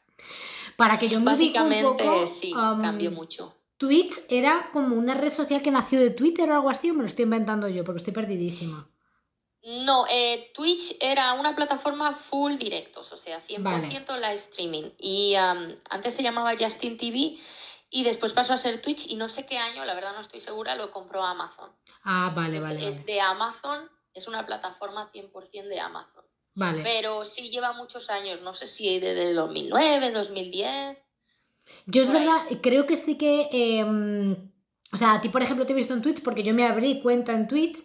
Para 0.77 0.99
que 0.99 1.09
yo 1.09 1.19
me 1.21 1.27
Básicamente 1.27 2.27
sí, 2.27 2.53
cambió 2.53 3.11
mucho. 3.11 3.55
Twitch 3.79 4.15
era 4.29 4.71
como 4.73 4.97
una 4.97 5.15
red 5.15 5.31
social 5.31 5.63
que 5.63 5.71
nació 5.71 6.01
de 6.01 6.11
Twitter 6.11 6.51
o 6.51 6.55
algo 6.55 6.71
así, 6.71 6.91
o 6.91 6.95
me 6.95 7.01
lo 7.01 7.07
estoy 7.07 7.25
inventando 7.25 7.69
yo, 7.69 7.85
porque 7.85 7.99
estoy 7.99 8.15
perdidísima. 8.15 8.91
No, 9.63 10.07
eh, 10.09 10.53
Twitch 10.55 10.97
era 11.01 11.33
una 11.35 11.57
plataforma 11.57 12.13
full 12.13 12.55
directos, 12.57 13.11
o 13.13 13.17
sea, 13.17 13.41
100% 13.41 14.15
live 14.15 14.37
streaming. 14.37 14.91
Y 14.97 15.35
antes 15.35 16.15
se 16.15 16.23
llamaba 16.23 16.55
Justin 16.59 16.97
TV 16.97 17.37
y 17.91 18.05
después 18.05 18.33
pasó 18.33 18.53
a 18.53 18.57
ser 18.57 18.83
Twitch 18.83 19.11
y 19.11 19.17
no 19.17 19.29
sé 19.29 19.47
qué 19.47 19.59
año, 19.59 19.85
la 19.85 19.95
verdad 19.95 20.13
no 20.15 20.21
estoy 20.21 20.41
segura, 20.41 20.75
lo 20.75 20.91
compró 20.91 21.23
Amazon. 21.23 21.71
Ah, 22.05 22.33
vale, 22.35 22.61
vale. 22.61 22.87
Es 22.87 23.07
de 23.07 23.21
Amazon, 23.21 23.89
es 24.13 24.29
una 24.29 24.45
plataforma 24.45 25.11
100% 25.13 25.69
de 25.69 25.81
Amazon. 25.81 26.25
Vale. 26.55 26.83
Pero 26.83 27.25
sí 27.25 27.51
lleva 27.51 27.73
muchos 27.75 28.11
años, 28.11 28.41
no 28.43 28.55
sé 28.55 28.67
si 28.67 28.99
desde 28.99 29.31
el 29.31 29.37
2009, 29.37 30.11
2010. 30.11 30.99
Yo 31.87 32.03
es 32.03 32.11
verdad, 32.11 32.47
creo 32.63 32.87
que 32.87 32.97
sí 32.97 33.19
que, 33.19 33.49
em, 33.53 34.53
o 34.93 34.97
sea, 34.97 35.15
a 35.15 35.21
ti 35.21 35.29
por 35.29 35.43
ejemplo 35.43 35.67
te 35.67 35.73
he 35.73 35.77
visto 35.77 35.95
en 35.95 36.03
Twitch 36.03 36.23
porque 36.23 36.43
yo 36.43 36.55
me 36.55 36.65
abrí 36.65 37.01
cuenta 37.03 37.33
en 37.33 37.49
Twitch 37.49 37.79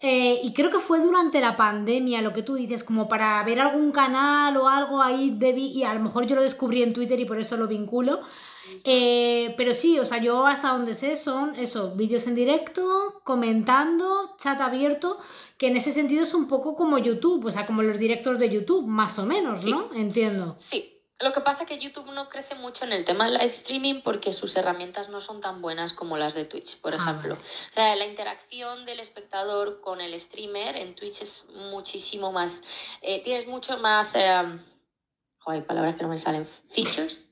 eh, 0.00 0.40
y 0.42 0.52
creo 0.52 0.70
que 0.70 0.78
fue 0.78 1.00
durante 1.00 1.40
la 1.40 1.56
pandemia 1.56 2.20
lo 2.20 2.32
que 2.32 2.42
tú 2.42 2.54
dices, 2.54 2.84
como 2.84 3.08
para 3.08 3.42
ver 3.44 3.60
algún 3.60 3.92
canal 3.92 4.56
o 4.56 4.68
algo 4.68 5.00
ahí 5.00 5.34
debí, 5.36 5.68
y 5.68 5.84
a 5.84 5.94
lo 5.94 6.00
mejor 6.00 6.26
yo 6.26 6.36
lo 6.36 6.42
descubrí 6.42 6.82
en 6.82 6.92
Twitter 6.92 7.18
y 7.18 7.24
por 7.24 7.38
eso 7.38 7.56
lo 7.56 7.66
vinculo. 7.66 8.20
Eh, 8.84 9.54
pero 9.56 9.74
sí, 9.74 9.98
o 9.98 10.04
sea, 10.04 10.18
yo 10.18 10.46
hasta 10.46 10.68
donde 10.68 10.94
sé 10.94 11.16
son 11.16 11.54
eso, 11.56 11.94
vídeos 11.94 12.26
en 12.26 12.34
directo, 12.34 13.20
comentando, 13.24 14.36
chat 14.38 14.60
abierto, 14.60 15.18
que 15.58 15.68
en 15.68 15.76
ese 15.76 15.92
sentido 15.92 16.22
es 16.22 16.34
un 16.34 16.48
poco 16.48 16.76
como 16.76 16.98
YouTube, 16.98 17.46
o 17.46 17.50
sea, 17.50 17.66
como 17.66 17.82
los 17.82 17.98
directos 17.98 18.38
de 18.38 18.50
YouTube, 18.50 18.86
más 18.86 19.18
o 19.18 19.26
menos, 19.26 19.64
¿no? 19.66 19.92
Entiendo. 19.94 20.54
Sí, 20.56 20.96
lo 21.20 21.32
que 21.32 21.40
pasa 21.40 21.62
es 21.62 21.68
que 21.68 21.78
YouTube 21.78 22.12
no 22.12 22.28
crece 22.28 22.54
mucho 22.56 22.84
en 22.84 22.92
el 22.92 23.06
tema 23.06 23.24
del 23.24 23.34
live 23.34 23.46
streaming 23.46 24.02
porque 24.02 24.34
sus 24.34 24.54
herramientas 24.56 25.08
no 25.08 25.20
son 25.20 25.40
tan 25.40 25.62
buenas 25.62 25.94
como 25.94 26.18
las 26.18 26.34
de 26.34 26.44
Twitch, 26.44 26.78
por 26.80 26.92
ah, 26.92 26.96
ejemplo. 26.96 27.34
O 27.34 27.72
sea, 27.72 27.96
la 27.96 28.06
interacción 28.06 28.84
del 28.84 29.00
espectador 29.00 29.80
con 29.80 30.02
el 30.02 30.18
streamer 30.20 30.76
en 30.76 30.94
Twitch 30.94 31.22
es 31.22 31.48
muchísimo 31.70 32.32
más. 32.32 32.62
Eh, 33.00 33.22
tienes 33.22 33.46
mucho 33.46 33.78
más. 33.78 34.14
Eh, 34.14 34.58
hay 35.46 35.62
palabras 35.62 35.96
que 35.96 36.02
no 36.02 36.10
me 36.10 36.18
salen. 36.18 36.44
Features. 36.44 37.30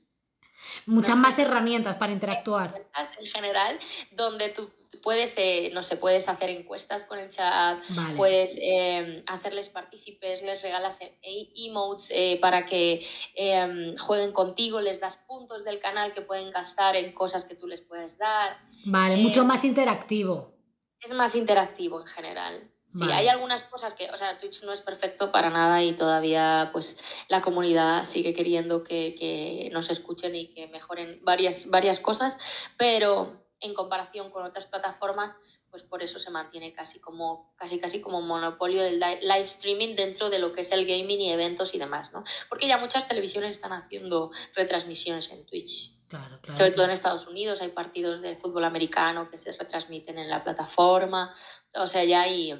Muchas 0.85 1.17
más 1.17 1.37
herramientas 1.39 1.95
para 1.95 2.11
interactuar. 2.11 2.85
En 3.19 3.25
general, 3.25 3.79
donde 4.11 4.49
tú 4.49 4.69
puedes, 5.01 5.37
eh, 5.37 5.69
no 5.73 5.81
sé, 5.81 5.97
puedes 5.97 6.27
hacer 6.27 6.49
encuestas 6.49 7.05
con 7.05 7.19
el 7.19 7.29
chat, 7.29 7.79
puedes 8.17 8.57
em, 8.61 9.21
hacerles 9.27 9.69
partícipes, 9.69 10.41
les 10.41 10.61
regalas 10.61 10.99
e, 11.01 11.17
e, 11.21 11.67
emotes 11.67 12.11
eh, 12.11 12.39
para 12.41 12.65
que 12.65 13.05
em, 13.35 13.95
jueguen 13.97 14.31
contigo, 14.31 14.81
les 14.81 14.99
das 14.99 15.17
puntos 15.17 15.63
del 15.63 15.79
canal 15.79 16.13
que 16.13 16.21
pueden 16.21 16.51
gastar 16.51 16.95
en 16.95 17.13
cosas 17.13 17.45
que 17.45 17.55
tú 17.55 17.67
les 17.67 17.81
puedes 17.81 18.17
dar. 18.17 18.57
Vale, 18.85 19.17
mucho 19.17 19.41
em, 19.41 19.47
más 19.47 19.63
interactivo. 19.63 20.53
Es 20.99 21.13
más 21.13 21.35
interactivo 21.35 22.01
en 22.01 22.07
general. 22.07 22.74
Sí, 22.87 23.03
hay 23.11 23.27
algunas 23.27 23.63
cosas 23.63 23.93
que, 23.93 24.09
o 24.11 24.17
sea, 24.17 24.37
Twitch 24.37 24.63
no 24.63 24.71
es 24.71 24.81
perfecto 24.81 25.31
para 25.31 25.49
nada 25.49 25.83
y 25.83 25.93
todavía 25.93 26.69
pues 26.71 26.99
la 27.27 27.41
comunidad 27.41 28.05
sigue 28.05 28.33
queriendo 28.33 28.83
que, 28.83 29.15
que 29.15 29.69
nos 29.73 29.89
escuchen 29.89 30.35
y 30.35 30.53
que 30.53 30.67
mejoren 30.67 31.19
varias, 31.23 31.69
varias 31.69 31.99
cosas, 31.99 32.37
pero 32.77 33.45
en 33.59 33.73
comparación 33.73 34.29
con 34.31 34.43
otras 34.43 34.65
plataformas, 34.67 35.35
pues 35.69 35.83
por 35.83 36.01
eso 36.01 36.19
se 36.19 36.31
mantiene 36.31 36.73
casi 36.73 36.99
como 36.99 37.53
casi 37.57 37.79
casi 37.79 37.99
como 37.99 38.21
monopolio 38.21 38.81
del 38.81 38.99
live 38.99 39.41
streaming 39.41 39.95
dentro 39.95 40.29
de 40.29 40.39
lo 40.39 40.53
que 40.53 40.61
es 40.61 40.71
el 40.71 40.85
gaming 40.85 41.19
y 41.19 41.31
eventos 41.31 41.73
y 41.75 41.79
demás, 41.79 42.13
¿no? 42.13 42.23
Porque 42.47 42.67
ya 42.67 42.77
muchas 42.77 43.07
televisiones 43.07 43.51
están 43.51 43.73
haciendo 43.73 44.31
retransmisiones 44.53 45.31
en 45.31 45.45
Twitch. 45.45 45.95
Claro, 46.07 46.39
claro, 46.39 46.57
Sobre 46.57 46.71
todo 46.71 46.85
en 46.85 46.91
Estados 46.91 47.27
Unidos 47.27 47.61
hay 47.61 47.69
partidos 47.69 48.21
de 48.21 48.35
fútbol 48.35 48.63
americano 48.63 49.29
que 49.29 49.37
se 49.37 49.51
retransmiten 49.51 50.17
en 50.19 50.29
la 50.29 50.43
plataforma. 50.43 51.33
O 51.73 51.87
sea, 51.87 52.03
ya 52.03 52.21
hay, 52.21 52.53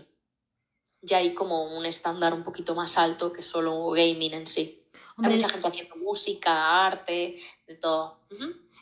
ya 1.06 1.18
hay 1.18 1.34
como 1.34 1.78
un 1.78 1.86
estándar 1.86 2.34
un 2.34 2.44
poquito 2.44 2.76
más 2.76 2.98
alto 2.98 3.32
que 3.32 3.42
solo 3.42 3.90
gaming 3.92 4.34
en 4.34 4.48
sí. 4.48 4.84
hay 5.18 5.34
mucha 5.34 5.50
gente 5.50 5.68
haciendo 5.68 5.96
música, 5.96 6.86
arte, 6.86 7.38
de 7.68 7.76
todo. 7.76 8.20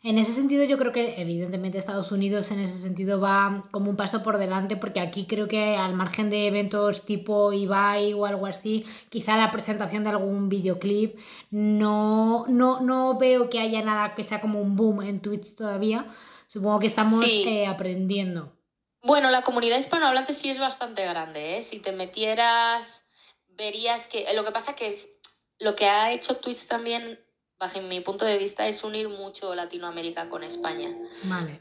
En 0.05 0.17
ese 0.17 0.33
sentido 0.33 0.65
yo 0.65 0.77
creo 0.77 0.91
que 0.91 1.21
evidentemente 1.21 1.77
Estados 1.77 2.11
Unidos 2.11 2.51
en 2.51 2.59
ese 2.59 2.77
sentido 2.77 3.21
va 3.21 3.63
como 3.71 3.89
un 3.89 3.95
paso 3.95 4.21
por 4.21 4.37
delante 4.37 4.75
porque 4.75 4.99
aquí 4.99 5.25
creo 5.25 5.47
que 5.47 5.77
al 5.77 5.93
margen 5.93 6.29
de 6.29 6.47
eventos 6.47 7.05
tipo 7.05 7.53
Ibai 7.53 8.11
o 8.13 8.25
algo 8.25 8.45
así, 8.45 8.85
quizá 9.09 9.37
la 9.37 9.49
presentación 9.49 10.03
de 10.03 10.09
algún 10.09 10.49
videoclip, 10.49 11.17
no, 11.51 12.45
no, 12.49 12.81
no 12.81 13.17
veo 13.17 13.49
que 13.49 13.59
haya 13.59 13.81
nada 13.81 14.13
que 14.13 14.25
sea 14.25 14.41
como 14.41 14.59
un 14.59 14.75
boom 14.75 15.03
en 15.03 15.21
Twitch 15.21 15.55
todavía. 15.55 16.13
Supongo 16.47 16.79
que 16.79 16.87
estamos 16.87 17.23
eh, 17.25 17.65
aprendiendo. 17.65 18.51
Bueno, 19.03 19.29
la 19.29 19.43
comunidad 19.43 19.77
hispanohablante 19.77 20.33
sí 20.33 20.49
es 20.49 20.59
bastante 20.59 21.05
grande, 21.05 21.57
¿eh? 21.57 21.63
Si 21.63 21.79
te 21.79 21.91
metieras, 21.91 23.05
verías 23.49 24.07
que... 24.07 24.25
Lo 24.33 24.43
que 24.43 24.51
pasa 24.51 24.75
que 24.75 24.87
es, 24.87 25.09
lo 25.59 25.75
que 25.75 25.87
ha 25.87 26.11
hecho 26.11 26.37
Twitch 26.37 26.67
también 26.67 27.19
bajo 27.63 27.81
mi 27.81 28.01
punto 28.01 28.25
de 28.25 28.37
vista, 28.37 28.67
es 28.67 28.83
unir 28.83 29.07
mucho 29.07 29.55
Latinoamérica 29.55 30.29
con 30.29 30.43
España. 30.43 30.93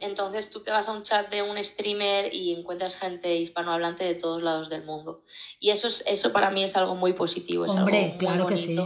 Entonces 0.00 0.50
tú 0.50 0.60
te 0.60 0.72
vas 0.72 0.88
a 0.88 0.92
un 0.92 1.04
chat 1.04 1.30
de 1.30 1.42
un 1.42 1.62
streamer 1.62 2.34
y 2.34 2.54
encuentras 2.54 2.96
gente 2.96 3.36
hispanohablante 3.36 4.02
de 4.02 4.14
todos 4.16 4.42
lados 4.42 4.68
del 4.68 4.84
mundo. 4.84 5.22
Y 5.60 5.70
eso, 5.70 5.86
es, 5.86 6.02
eso 6.06 6.32
para 6.32 6.50
mí 6.50 6.64
es 6.64 6.76
algo 6.76 6.96
muy 6.96 7.12
positivo. 7.12 7.64
Es 7.64 7.70
Hombre, 7.70 8.16
claro 8.18 8.46
que 8.46 8.56
sí. 8.56 8.76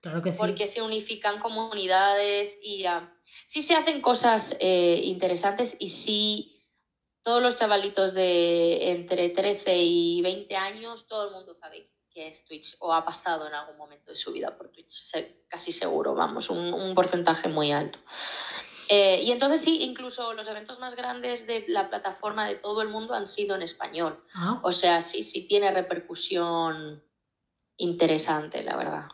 Claro 0.00 0.22
que 0.22 0.32
sí. 0.32 0.38
Porque 0.38 0.66
se 0.66 0.82
unifican 0.82 1.38
comunidades 1.38 2.58
y 2.62 2.84
sí 3.46 3.62
se 3.62 3.74
hacen 3.74 4.00
cosas 4.00 4.56
eh, 4.58 5.00
interesantes 5.04 5.76
y 5.78 5.90
sí 5.90 6.55
todos 7.26 7.42
los 7.42 7.56
chavalitos 7.56 8.14
de 8.14 8.92
entre 8.92 9.30
13 9.30 9.78
y 9.78 10.22
20 10.22 10.54
años, 10.54 11.08
todo 11.08 11.26
el 11.26 11.34
mundo 11.34 11.56
sabe 11.56 11.90
que 12.08 12.28
es 12.28 12.44
Twitch 12.44 12.76
o 12.78 12.94
ha 12.94 13.04
pasado 13.04 13.48
en 13.48 13.52
algún 13.52 13.76
momento 13.76 14.12
de 14.12 14.14
su 14.14 14.30
vida 14.30 14.56
por 14.56 14.68
Twitch, 14.68 15.10
casi 15.48 15.72
seguro, 15.72 16.14
vamos, 16.14 16.50
un, 16.50 16.94
porcentaje 16.94 17.48
muy 17.48 17.72
alto. 17.72 17.98
Eh, 18.88 19.22
y 19.24 19.32
entonces 19.32 19.60
sí, 19.60 19.82
incluso 19.82 20.34
los 20.34 20.46
eventos 20.46 20.78
más 20.78 20.94
grandes 20.94 21.48
de 21.48 21.64
la 21.66 21.88
plataforma 21.88 22.46
de 22.46 22.54
todo 22.54 22.80
el 22.80 22.90
mundo 22.90 23.12
han 23.12 23.26
sido 23.26 23.56
en 23.56 23.62
español. 23.62 24.22
Ah. 24.36 24.60
O 24.62 24.70
sea, 24.70 25.00
sí, 25.00 25.24
sí 25.24 25.48
tiene 25.48 25.72
repercusión 25.72 27.02
interesante, 27.76 28.62
la 28.62 28.76
verdad. 28.76 29.08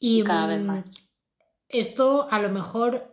Y, 0.00 0.24
cada 0.24 0.48
vez 0.48 0.58
mm, 0.58 0.66
más. 0.66 0.96
Esto 1.68 2.26
a 2.28 2.40
lo 2.40 2.48
mejor 2.48 3.11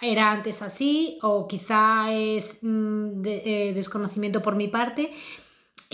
era 0.00 0.30
antes 0.30 0.62
así 0.62 1.18
o 1.22 1.46
quizá 1.46 2.12
es 2.12 2.58
mm, 2.62 3.22
eh, 3.24 3.72
desconocimiento 3.74 4.42
por 4.42 4.56
mi 4.56 4.68
parte, 4.68 5.10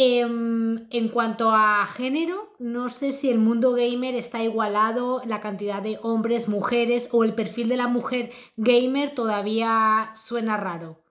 Em, 0.02 0.86
en 0.90 1.08
cuanto 1.10 1.50
a 1.50 1.84
género, 1.84 2.54
no 2.58 2.88
sé 2.88 3.12
si 3.12 3.28
el 3.28 3.38
mundo 3.38 3.72
gamer 3.72 4.14
está 4.14 4.42
igualado, 4.42 5.20
la 5.26 5.40
cantidad 5.40 5.82
de 5.82 5.98
hombres, 6.02 6.48
mujeres 6.48 7.10
o 7.12 7.22
el 7.22 7.34
perfil 7.34 7.68
de 7.68 7.76
la 7.76 7.86
mujer 7.86 8.32
gamer 8.56 9.14
todavía 9.14 10.12
suena 10.14 10.56
raro. 10.56 11.02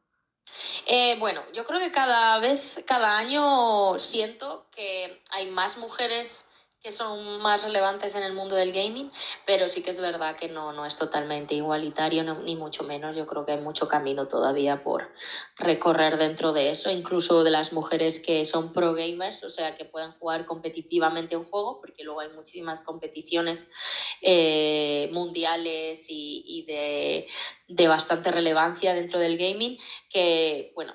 Eh, 0.87 1.17
bueno, 1.19 1.43
yo 1.53 1.65
creo 1.65 1.79
que 1.79 1.91
cada 1.91 2.39
vez, 2.39 2.81
cada 2.87 3.19
año 3.19 3.99
siento 3.99 4.65
que 4.71 5.21
hay 5.29 5.51
más 5.51 5.77
mujeres 5.77 6.48
que 6.81 6.93
son 6.93 7.41
más 7.41 7.63
relevantes 7.63 8.15
en 8.15 8.23
el 8.23 8.33
mundo 8.33 8.55
del 8.55 8.71
gaming, 8.71 9.11
pero 9.45 9.67
sí 9.67 9.81
que 9.81 9.89
es 9.89 9.99
verdad 9.99 10.37
que 10.37 10.47
no, 10.47 10.71
no 10.71 10.85
es 10.85 10.95
totalmente 10.95 11.53
igualitario, 11.53 12.23
ni 12.23 12.55
mucho 12.55 12.83
menos. 12.83 13.17
Yo 13.17 13.27
creo 13.27 13.45
que 13.45 13.51
hay 13.51 13.61
mucho 13.61 13.89
camino 13.89 14.29
todavía 14.29 14.81
por 14.81 15.11
recorrer 15.57 16.17
dentro 16.17 16.53
de 16.53 16.69
eso, 16.69 16.89
incluso 16.89 17.43
de 17.43 17.51
las 17.51 17.73
mujeres 17.73 18.21
que 18.21 18.45
son 18.45 18.71
pro 18.71 18.93
gamers, 18.93 19.43
o 19.43 19.49
sea, 19.49 19.75
que 19.75 19.83
pueden 19.83 20.13
jugar 20.13 20.45
competitivamente 20.45 21.35
un 21.35 21.43
juego, 21.43 21.81
porque 21.81 22.05
luego 22.05 22.21
hay 22.21 22.29
muchísimas 22.29 22.81
competiciones 22.81 23.69
eh, 24.21 25.09
mundiales 25.11 26.05
y, 26.07 26.65
de 27.67 27.87
bastante 27.87 28.31
relevancia 28.31 28.93
dentro 28.93 29.19
del 29.19 29.37
gaming, 29.37 29.77
que, 30.09 30.71
bueno, 30.75 30.93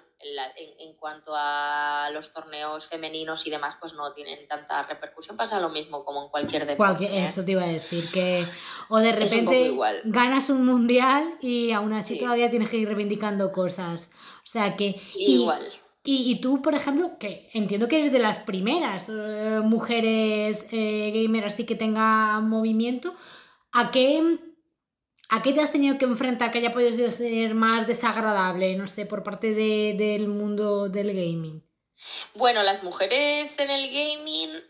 en, 0.79 0.95
cuanto 0.95 1.33
a 1.35 2.09
los 2.13 2.33
torneos 2.33 2.87
femeninos 2.87 3.47
y 3.47 3.51
demás, 3.51 3.77
pues 3.81 3.95
no 3.95 4.13
tienen 4.13 4.47
tanta 4.49 4.83
repercusión. 4.85 5.37
Pasa 5.37 5.61
lo 5.61 5.69
mismo 5.69 6.05
como 6.05 6.25
en 6.25 6.29
cualquier 6.31 6.67
deporte. 6.67 7.05
¿eh? 7.05 7.25
Eso 7.25 7.45
te 7.45 7.53
iba 7.53 7.63
a 7.63 7.69
decir, 7.69 8.05
que 8.13 8.45
o 8.89 8.99
de 8.99 9.13
repente 9.13 9.77
ganas 10.05 10.51
un 10.51 10.65
mundial 10.65 11.39
y 11.41 11.73
aún 11.73 11.93
así 11.93 12.19
todavía 12.19 12.51
tienes 12.51 12.69
que 12.69 12.79
ir 12.79 12.89
reivindicando 12.89 13.53
cosas. 13.53 14.11
O 14.43 14.47
sea 14.47 14.77
que... 14.77 15.01
Igual. 15.15 15.69
Y, 16.07 16.39
tú, 16.43 16.61
por 16.61 16.75
ejemplo, 16.75 17.17
que 17.19 17.49
entiendo 17.55 17.89
que 17.89 17.97
eres 17.97 18.13
de 18.13 18.19
las 18.19 18.37
primeras 18.37 19.09
eh, 19.09 19.61
mujeres 19.65 20.69
eh, 20.71 21.11
gamers 21.15 21.55
así 21.55 21.65
que 21.65 21.77
tenga 21.77 22.41
movimiento, 22.41 23.15
¿a 23.73 23.91
qué 23.91 24.39
¿A 25.35 25.43
qué 25.43 25.53
te 25.53 25.61
has 25.61 25.73
tenido 25.73 25.99
que 25.99 26.05
enfrentar 26.05 26.53
que 26.53 26.59
haya 26.59 26.71
podido 26.71 27.11
ser 27.11 27.57
más 27.57 27.89
desagradable, 27.89 28.77
no 28.77 28.87
sé, 28.87 29.05
por 29.05 29.25
parte 29.25 29.53
del 29.53 30.29
mundo 30.29 30.89
del 30.89 31.09
gaming? 31.09 31.61
Bueno, 32.35 32.63
las 32.63 32.85
mujeres 32.85 33.59
en 33.59 33.69
el 33.69 33.89
gaming, 33.89 34.63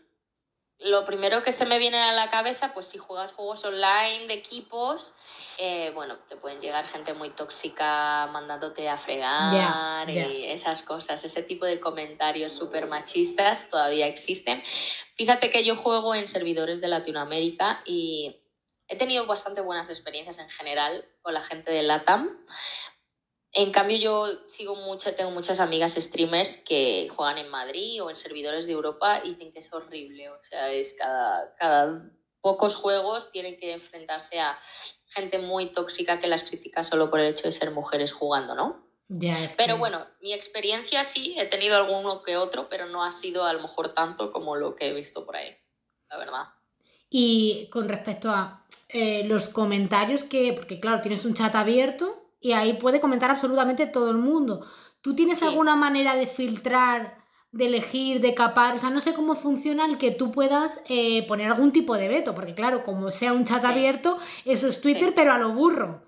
lo 0.79 1.05
primero 1.05 1.43
que 1.43 1.51
se 1.51 1.67
me 1.67 1.77
viene 1.77 2.01
a 2.01 2.13
la 2.13 2.31
cabeza, 2.31 2.73
pues 2.73 2.87
si 2.87 2.97
juegas 2.97 3.33
juegos 3.33 3.63
online 3.63 4.25
de 4.25 4.33
equipos, 4.33 5.13
eh, 5.59 5.91
bueno, 5.93 6.17
te 6.27 6.35
pueden 6.35 6.59
llegar 6.59 6.87
gente 6.87 7.13
muy 7.13 7.29
tóxica 7.29 8.27
mandándote 8.33 8.89
a 8.89 8.97
fregar 8.97 10.09
y 10.09 10.45
esas 10.45 10.81
cosas, 10.81 11.23
ese 11.23 11.43
tipo 11.43 11.67
de 11.67 11.79
comentarios 11.79 12.53
súper 12.53 12.87
machistas 12.87 13.69
todavía 13.69 14.07
existen. 14.07 14.63
Fíjate 15.13 15.51
que 15.51 15.63
yo 15.63 15.75
juego 15.75 16.15
en 16.15 16.27
servidores 16.27 16.81
de 16.81 16.87
Latinoamérica 16.87 17.83
y 17.85 18.41
he 18.87 18.97
tenido 18.97 19.25
bastante 19.25 19.61
buenas 19.61 19.89
experiencias 19.89 20.39
en 20.39 20.49
general 20.49 21.05
con 21.21 21.33
la 21.33 21.41
gente 21.41 21.71
de 21.71 21.83
LATAM. 21.83 22.41
En 23.51 23.71
cambio, 23.71 23.97
yo 23.97 24.27
sigo 24.47 24.75
mucho, 24.75 25.15
tengo 25.15 25.31
muchas 25.31 25.59
amigas 25.59 25.93
streamers 25.93 26.57
que 26.57 27.07
juegan 27.15 27.37
en 27.37 27.49
Madrid 27.49 28.03
o 28.03 28.09
en 28.09 28.15
servidores 28.15 28.67
de 28.67 28.73
Europa 28.73 29.21
y 29.23 29.29
dicen 29.29 29.53
que 29.53 29.59
es 29.59 29.71
horrible. 29.71 30.29
O 30.29 30.43
sea, 30.43 30.71
es 30.71 30.93
cada, 30.93 31.55
cada 31.55 32.11
pocos 32.41 32.75
juegos 32.75 33.31
tienen 33.31 33.57
que 33.57 33.71
enfrentarse 33.71 34.39
a 34.39 34.59
gente 35.07 35.39
muy 35.39 35.71
tóxica 35.71 36.19
que 36.19 36.27
las 36.27 36.43
critica 36.43 36.83
solo 36.83 37.09
por 37.09 37.21
el 37.21 37.27
hecho 37.27 37.43
de 37.43 37.51
ser 37.51 37.71
mujeres 37.71 38.11
jugando, 38.11 38.53
¿no? 38.55 38.85
Ya 39.07 39.37
pero 39.55 39.77
bueno, 39.77 40.05
mi 40.19 40.33
experiencia 40.33 41.03
sí, 41.03 41.35
he 41.37 41.45
tenido 41.45 41.75
alguno 41.75 42.23
que 42.23 42.37
otro, 42.37 42.67
pero 42.69 42.87
no 42.87 43.03
ha 43.03 43.11
sido 43.11 43.45
a 43.45 43.53
lo 43.53 43.61
mejor 43.61 43.93
tanto 43.93 44.31
como 44.31 44.55
lo 44.55 44.75
que 44.75 44.87
he 44.87 44.93
visto 44.93 45.25
por 45.25 45.35
ahí, 45.37 45.55
la 46.09 46.17
verdad. 46.17 46.43
Y 47.09 47.69
con 47.69 47.87
respecto 47.87 48.29
a 48.29 48.64
eh, 48.97 49.25
los 49.25 49.49
comentarios 49.49 50.23
que, 50.23 50.53
porque 50.53 50.79
claro, 50.79 51.01
tienes 51.01 51.25
un 51.25 51.33
chat 51.33 51.53
abierto 51.53 52.31
y 52.39 52.53
ahí 52.53 52.75
puede 52.75 53.01
comentar 53.01 53.29
absolutamente 53.29 53.87
todo 53.87 54.09
el 54.09 54.15
mundo. 54.15 54.65
¿Tú 55.01 55.17
tienes 55.17 55.43
alguna 55.43 55.75
manera 55.75 56.15
de 56.15 56.27
filtrar, 56.27 57.17
de 57.51 57.65
elegir, 57.65 58.21
de 58.21 58.33
capar? 58.33 58.75
O 58.75 58.77
sea, 58.77 58.91
no 58.91 59.01
sé 59.01 59.13
cómo 59.13 59.35
funciona 59.35 59.85
el 59.85 59.97
que 59.97 60.11
tú 60.11 60.31
puedas 60.31 60.79
eh, 60.87 61.27
poner 61.27 61.51
algún 61.51 61.73
tipo 61.73 61.97
de 61.97 62.07
veto, 62.07 62.33
porque 62.33 62.55
claro, 62.55 62.85
como 62.85 63.11
sea 63.11 63.33
un 63.33 63.43
chat 63.43 63.65
abierto, 63.65 64.17
eso 64.45 64.69
es 64.69 64.79
Twitter, 64.79 65.11
pero 65.13 65.33
a 65.33 65.39
lo 65.39 65.49
burro. 65.51 66.01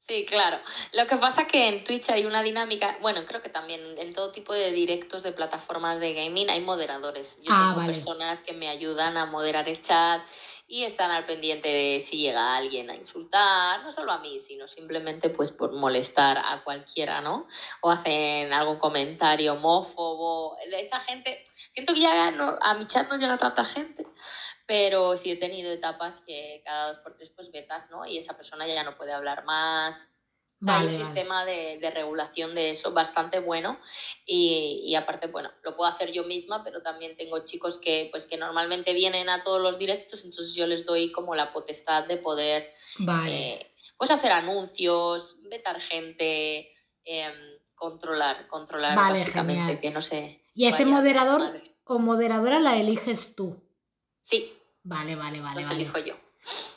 Sí, 0.00 0.26
claro. 0.26 0.58
Lo 0.92 1.06
que 1.06 1.16
pasa 1.16 1.42
es 1.42 1.48
que 1.48 1.68
en 1.68 1.84
Twitch 1.84 2.10
hay 2.10 2.26
una 2.26 2.42
dinámica, 2.42 2.98
bueno, 3.00 3.20
creo 3.26 3.40
que 3.42 3.48
también 3.48 3.80
en 3.96 4.12
todo 4.12 4.32
tipo 4.32 4.52
de 4.52 4.72
directos 4.72 5.22
de 5.22 5.30
plataformas 5.30 6.00
de 6.00 6.14
gaming 6.14 6.50
hay 6.50 6.62
moderadores. 6.62 7.38
Yo 7.42 7.52
ah, 7.54 7.72
tengo 7.74 7.86
personas 7.86 8.40
que 8.40 8.54
me 8.54 8.68
ayudan 8.68 9.16
a 9.16 9.24
moderar 9.24 9.68
el 9.68 9.80
chat 9.80 10.20
y 10.66 10.84
están 10.84 11.10
al 11.10 11.26
pendiente 11.26 11.68
de 11.68 12.00
si 12.00 12.18
llega 12.18 12.56
alguien 12.56 12.88
a 12.90 12.94
insultar, 12.94 13.82
no 13.82 13.92
solo 13.92 14.12
a 14.12 14.18
mí, 14.18 14.40
sino 14.40 14.66
simplemente 14.66 15.28
pues 15.28 15.50
por 15.50 15.72
molestar 15.72 16.38
a 16.38 16.64
cualquiera, 16.64 17.20
¿no? 17.20 17.46
O 17.82 17.90
hacen 17.90 18.52
algún 18.52 18.78
comentario 18.78 19.54
homófobo. 19.54 20.56
De 20.70 20.80
esa 20.80 21.00
gente, 21.00 21.42
siento 21.70 21.92
que 21.92 22.00
ya 22.00 22.30
no, 22.30 22.58
a 22.60 22.74
mi 22.74 22.86
chat 22.86 23.08
no 23.08 23.16
llega 23.18 23.36
tanta 23.36 23.64
gente, 23.64 24.06
pero 24.66 25.16
sí 25.16 25.30
he 25.30 25.36
tenido 25.36 25.70
etapas 25.70 26.22
que 26.22 26.62
cada 26.64 26.88
dos 26.88 26.98
por 26.98 27.14
tres 27.14 27.30
pues 27.30 27.52
vetas, 27.52 27.90
¿no? 27.90 28.06
Y 28.06 28.16
esa 28.16 28.36
persona 28.36 28.66
ya 28.66 28.82
no 28.84 28.96
puede 28.96 29.12
hablar 29.12 29.44
más. 29.44 30.13
Hay 30.66 30.86
un 30.86 30.94
sistema 30.94 31.44
de, 31.44 31.78
de, 31.78 31.90
regulación 31.90 32.54
de 32.54 32.70
eso 32.70 32.92
bastante 32.92 33.38
bueno 33.38 33.78
y, 34.24 34.82
y, 34.84 34.94
aparte, 34.94 35.26
bueno, 35.26 35.50
lo 35.62 35.76
puedo 35.76 35.88
hacer 35.88 36.12
yo 36.12 36.24
misma, 36.24 36.64
pero 36.64 36.82
también 36.82 37.16
tengo 37.16 37.44
chicos 37.44 37.78
que, 37.78 38.08
pues, 38.10 38.26
que 38.26 38.36
normalmente 38.36 38.94
vienen 38.94 39.28
a 39.28 39.42
todos 39.42 39.60
los 39.60 39.78
directos, 39.78 40.24
entonces 40.24 40.54
yo 40.54 40.66
les 40.66 40.86
doy 40.86 41.12
como 41.12 41.34
la 41.34 41.52
potestad 41.52 42.04
de 42.06 42.16
poder 42.16 42.70
eh, 43.28 43.74
pues 43.96 44.10
hacer 44.10 44.32
anuncios, 44.32 45.36
vetar 45.42 45.80
gente, 45.80 46.70
em, 47.04 47.34
controlar, 47.74 48.46
controlar 48.48 48.96
básicamente, 48.96 49.80
que 49.80 49.90
no 49.90 50.00
sé. 50.00 50.42
¿Y 50.54 50.66
ese 50.66 50.86
moderador 50.86 51.60
o 51.84 51.98
moderadora 51.98 52.60
la 52.60 52.76
eliges 52.76 53.34
tú? 53.34 53.62
Sí. 54.22 54.52
Vale, 54.82 55.16
vale, 55.16 55.40
vale. 55.40 55.62
Los 55.62 55.70
elijo 55.70 55.98
yo. 55.98 56.14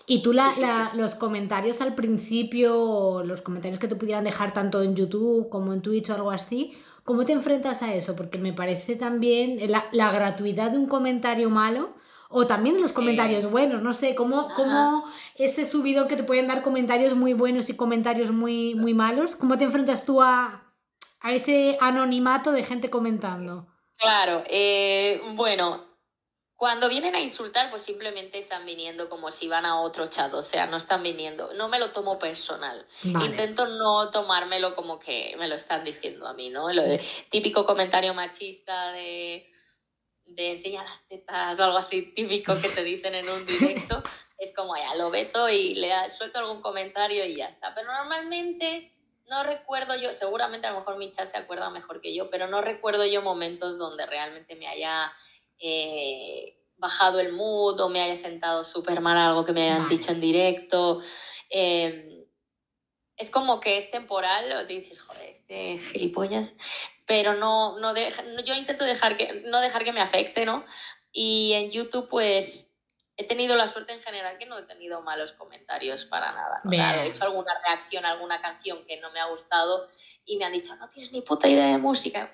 ¿Y 0.10 0.22
tú 0.22 0.32
la, 0.32 0.50
los 0.96 1.16
comentarios 1.16 1.82
al 1.82 1.94
principio, 1.94 3.24
los 3.26 3.42
comentarios 3.42 3.78
que 3.78 3.90
te 3.90 3.98
pudieran 3.98 4.24
dejar 4.24 4.54
tanto 4.54 4.82
en 4.82 4.96
YouTube 4.96 5.50
como 5.50 5.74
en 5.74 5.82
Twitch 5.82 6.10
o 6.10 6.14
algo 6.14 6.32
así, 6.32 6.78
¿cómo 7.04 7.26
te 7.26 7.34
enfrentas 7.34 7.84
a 7.84 7.94
eso? 7.94 8.16
Porque 8.16 8.38
me 8.38 8.54
parece 8.54 8.96
también 8.96 9.60
la, 9.70 9.90
la 9.92 10.10
gratuidad 10.14 10.72
de 10.72 10.78
un 10.78 10.88
comentario 10.88 11.50
malo 11.50 11.94
o 12.30 12.48
también 12.48 12.80
los 12.80 12.94
comentarios 12.94 13.52
buenos, 13.52 13.82
no 13.82 13.94
sé, 13.94 14.16
¿cómo, 14.16 14.48
cómo 14.56 15.04
ese 15.36 15.66
subido 15.66 16.08
que 16.08 16.16
te 16.16 16.24
pueden 16.24 16.48
dar 16.48 16.62
comentarios 16.62 17.14
muy 17.14 17.34
buenos 17.34 17.70
y 17.70 17.76
comentarios 17.76 18.32
muy, 18.32 18.76
muy 18.76 18.94
malos, 18.94 19.36
¿cómo 19.36 19.58
te 19.58 19.66
enfrentas 19.66 20.06
tú 20.06 20.22
a, 20.22 20.74
a 21.20 21.34
ese 21.34 21.78
anonimato 21.82 22.54
de 22.54 22.64
gente 22.64 22.90
comentando? 22.90 23.68
Claro, 23.98 24.44
eh, 24.48 25.22
bueno, 25.36 25.87
cuando 26.58 26.90
vienen 26.90 27.16
a 27.16 27.20
insultar, 27.20 27.70
pues 27.70 27.84
simplemente 27.84 28.40
están 28.40 28.66
viniendo 28.66 29.10
como 29.10 29.30
si 29.30 29.48
van 29.48 29.66
a 29.68 29.80
otro 29.80 30.08
chat, 30.08 30.34
o 30.34 30.42
sea, 30.42 30.66
no 30.66 30.78
están 30.78 31.04
viniendo. 31.04 31.54
No 31.54 31.70
me 31.70 31.78
lo 31.78 31.92
tomo 31.92 32.18
personal. 32.18 32.84
Intento 33.04 33.68
no 33.68 34.10
tomármelo 34.10 34.76
como 34.76 34.98
que 34.98 35.36
me 35.38 35.48
lo 35.48 35.54
están 35.54 35.84
diciendo 35.84 36.28
a 36.28 36.34
mí, 36.34 36.50
¿no? 36.50 36.74
Lo 36.74 36.82
de, 36.82 37.00
típico 37.30 37.64
comentario 37.64 38.16
machista 38.16 38.92
de, 38.92 39.48
de 40.26 40.52
enseñar 40.54 40.84
las 40.86 41.08
tetas 41.08 41.60
o 41.60 41.64
algo 41.64 41.78
así 41.78 42.12
típico 42.14 42.60
que 42.60 42.70
te 42.70 42.84
dicen 42.84 43.14
en 43.14 43.30
un 43.30 43.46
directo. 43.46 44.02
es 44.40 44.52
como 44.56 44.76
ya 44.76 44.96
lo 44.96 45.12
veto 45.12 45.50
y 45.50 45.76
le 45.76 46.10
suelto 46.10 46.40
algún 46.40 46.62
comentario 46.64 47.24
y 47.24 47.36
ya 47.36 47.50
está. 47.50 47.76
Pero 47.76 47.94
normalmente 47.94 48.98
no 49.30 49.44
recuerdo 49.44 49.96
yo, 49.96 50.12
seguramente 50.12 50.66
a 50.66 50.72
lo 50.72 50.80
mejor 50.80 50.98
mi 50.98 51.12
chat 51.12 51.28
se 51.28 51.38
acuerda 51.38 51.70
mejor 51.70 52.02
que 52.02 52.16
yo, 52.16 52.32
pero 52.32 52.48
no 52.48 52.62
recuerdo 52.62 53.06
yo 53.06 53.22
momentos 53.22 53.78
donde 53.78 54.08
realmente 54.08 54.56
me 54.56 54.68
haya 54.68 55.14
eh, 55.60 56.58
bajado 56.78 57.20
el 57.20 57.34
mood 57.34 57.80
o 57.80 57.90
me 57.90 58.02
haya 58.02 58.16
sentado 58.16 58.64
súper 58.64 59.02
mal 59.02 59.18
algo 59.18 59.46
que 59.46 59.54
me 59.54 59.64
hayan 59.64 59.90
dicho 59.90 60.12
en 60.12 60.22
directo. 60.22 61.02
Em, 61.50 62.26
es 63.16 63.32
como 63.32 63.60
que 63.60 63.78
es 63.78 63.90
temporal, 63.90 64.52
o 64.52 64.66
dices, 64.66 65.00
joder, 65.00 65.30
este 65.30 65.80
gilipollas, 65.80 66.56
pero 67.06 67.34
no, 67.34 67.80
no 67.80 67.96
yo 68.44 68.54
intento 68.54 68.86
dejar 68.86 69.18
que, 69.18 69.44
no 69.46 69.60
dejar 69.60 69.84
que 69.84 69.94
me 69.94 70.02
afecte, 70.02 70.46
¿no? 70.46 70.64
Y 71.12 71.54
en 71.54 71.72
YouTube, 71.72 72.08
pues, 72.10 72.76
he 73.16 73.24
tenido 73.24 73.56
la 73.56 73.68
suerte 73.68 73.94
en 73.94 74.02
general 74.02 74.38
que 74.38 74.46
no 74.46 74.60
he 74.60 74.64
tenido 74.64 75.02
malos 75.02 75.34
comentarios 75.34 76.06
para 76.06 76.32
nada. 76.32 76.62
he 77.02 77.08
hecho 77.08 77.24
alguna 77.24 77.52
reacción 77.66 78.06
a 78.06 78.12
alguna 78.12 78.40
canción 78.40 78.86
que 78.86 79.00
no 79.00 79.12
me 79.12 79.20
ha 79.20 79.26
gustado 79.26 79.88
y 80.24 80.38
me 80.38 80.46
han 80.46 80.54
dicho, 80.54 80.76
no 80.76 80.88
tienes 80.90 81.12
ni 81.12 81.22
puta 81.22 81.48
idea 81.48 81.68
de 81.68 81.80
música. 81.80 82.32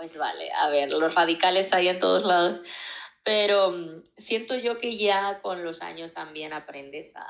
Pues 0.00 0.16
vale, 0.16 0.50
a 0.52 0.70
ver, 0.70 0.90
los 0.90 1.14
radicales 1.14 1.74
hay 1.74 1.88
en 1.88 1.98
todos 1.98 2.24
lados, 2.24 2.66
pero 3.22 3.70
mm, 3.70 4.00
siento 4.16 4.56
yo 4.56 4.78
que 4.78 4.96
ya 4.96 5.42
con 5.42 5.62
los 5.62 5.82
años 5.82 6.14
también 6.14 6.54
aprendes 6.54 7.14
a, 7.16 7.26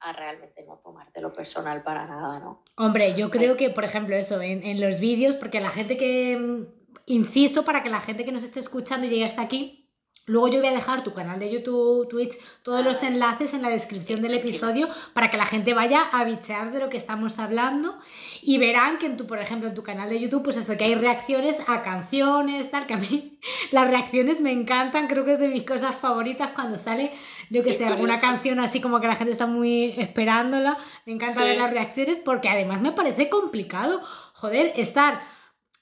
a 0.00 0.12
realmente 0.14 0.64
no 0.64 0.78
tomártelo 0.78 1.34
personal 1.34 1.82
para 1.82 2.06
nada, 2.06 2.38
¿no? 2.38 2.64
Hombre, 2.78 3.14
yo 3.14 3.30
creo 3.30 3.58
que, 3.58 3.68
por 3.68 3.84
ejemplo, 3.84 4.16
eso, 4.16 4.40
en, 4.40 4.64
en 4.64 4.80
los 4.80 5.00
vídeos, 5.00 5.34
porque 5.34 5.60
la 5.60 5.68
gente 5.68 5.98
que, 5.98 6.38
mm, 6.38 6.66
inciso 7.04 7.66
para 7.66 7.82
que 7.82 7.90
la 7.90 8.00
gente 8.00 8.24
que 8.24 8.32
nos 8.32 8.42
esté 8.42 8.60
escuchando 8.60 9.06
y 9.06 9.10
llegue 9.10 9.26
hasta 9.26 9.42
aquí, 9.42 9.81
Luego 10.26 10.48
yo 10.48 10.60
voy 10.60 10.68
a 10.68 10.72
dejar 10.72 11.02
tu 11.02 11.12
canal 11.12 11.40
de 11.40 11.50
YouTube, 11.50 12.08
Twitch, 12.08 12.36
todos 12.62 12.84
los 12.84 13.02
enlaces 13.02 13.54
en 13.54 13.62
la 13.62 13.70
descripción 13.70 14.22
del 14.22 14.34
episodio 14.34 14.88
para 15.14 15.30
que 15.30 15.36
la 15.36 15.46
gente 15.46 15.74
vaya 15.74 16.02
a 16.02 16.22
bichear 16.22 16.72
de 16.72 16.78
lo 16.78 16.88
que 16.88 16.96
estamos 16.96 17.40
hablando 17.40 17.98
y 18.40 18.58
verán 18.58 18.98
que 18.98 19.06
en 19.06 19.16
tu, 19.16 19.26
por 19.26 19.40
ejemplo, 19.40 19.68
en 19.68 19.74
tu 19.74 19.82
canal 19.82 20.08
de 20.08 20.20
YouTube, 20.20 20.44
pues 20.44 20.56
eso, 20.56 20.76
que 20.76 20.84
hay 20.84 20.94
reacciones 20.94 21.58
a 21.66 21.82
canciones, 21.82 22.70
tal, 22.70 22.86
que 22.86 22.94
a 22.94 22.98
mí 22.98 23.40
las 23.72 23.88
reacciones 23.88 24.40
me 24.40 24.52
encantan, 24.52 25.08
creo 25.08 25.24
que 25.24 25.32
es 25.32 25.40
de 25.40 25.48
mis 25.48 25.64
cosas 25.64 25.96
favoritas 25.96 26.50
cuando 26.54 26.78
sale, 26.78 27.12
yo 27.50 27.64
que 27.64 27.72
sé, 27.72 27.84
alguna 27.84 28.20
canción 28.20 28.60
así 28.60 28.80
como 28.80 29.00
que 29.00 29.08
la 29.08 29.16
gente 29.16 29.32
está 29.32 29.46
muy 29.46 29.94
esperándola, 29.98 30.78
me 31.04 31.14
encanta 31.14 31.42
ver 31.42 31.58
las 31.58 31.70
reacciones 31.70 32.20
porque 32.20 32.48
además 32.48 32.80
me 32.80 32.92
parece 32.92 33.28
complicado, 33.28 34.00
joder, 34.34 34.72
estar 34.76 35.20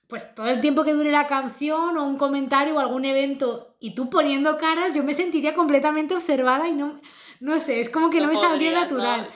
pues 0.08 0.34
todo 0.34 0.48
el 0.48 0.60
tiempo 0.60 0.82
que 0.82 0.92
dure 0.92 1.12
la 1.12 1.26
canción 1.26 1.96
o 1.96 2.04
un 2.04 2.16
comentario 2.16 2.74
o 2.74 2.80
algún 2.80 3.04
evento 3.04 3.69
y 3.80 3.94
tú 3.94 4.10
poniendo 4.10 4.58
caras, 4.58 4.92
yo 4.94 5.02
me 5.02 5.14
sentiría 5.14 5.54
completamente 5.54 6.14
observada 6.14 6.68
y 6.68 6.74
no, 6.74 7.00
no 7.40 7.58
sé, 7.58 7.80
es 7.80 7.88
como 7.88 8.10
que 8.10 8.20
no, 8.20 8.28
me 8.28 8.36
saldría 8.36 8.72
natural. 8.72 9.26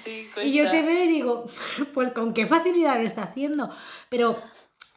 y 0.44 0.52
yo 0.52 0.68
te 0.70 0.82
veo 0.82 1.04
y 1.04 1.08
digo, 1.08 1.46
pues 1.94 2.12
con 2.12 2.34
qué 2.34 2.44
facilidad 2.44 3.00
lo 3.00 3.06
está 3.06 3.22
haciendo. 3.22 3.70
Pero 4.10 4.38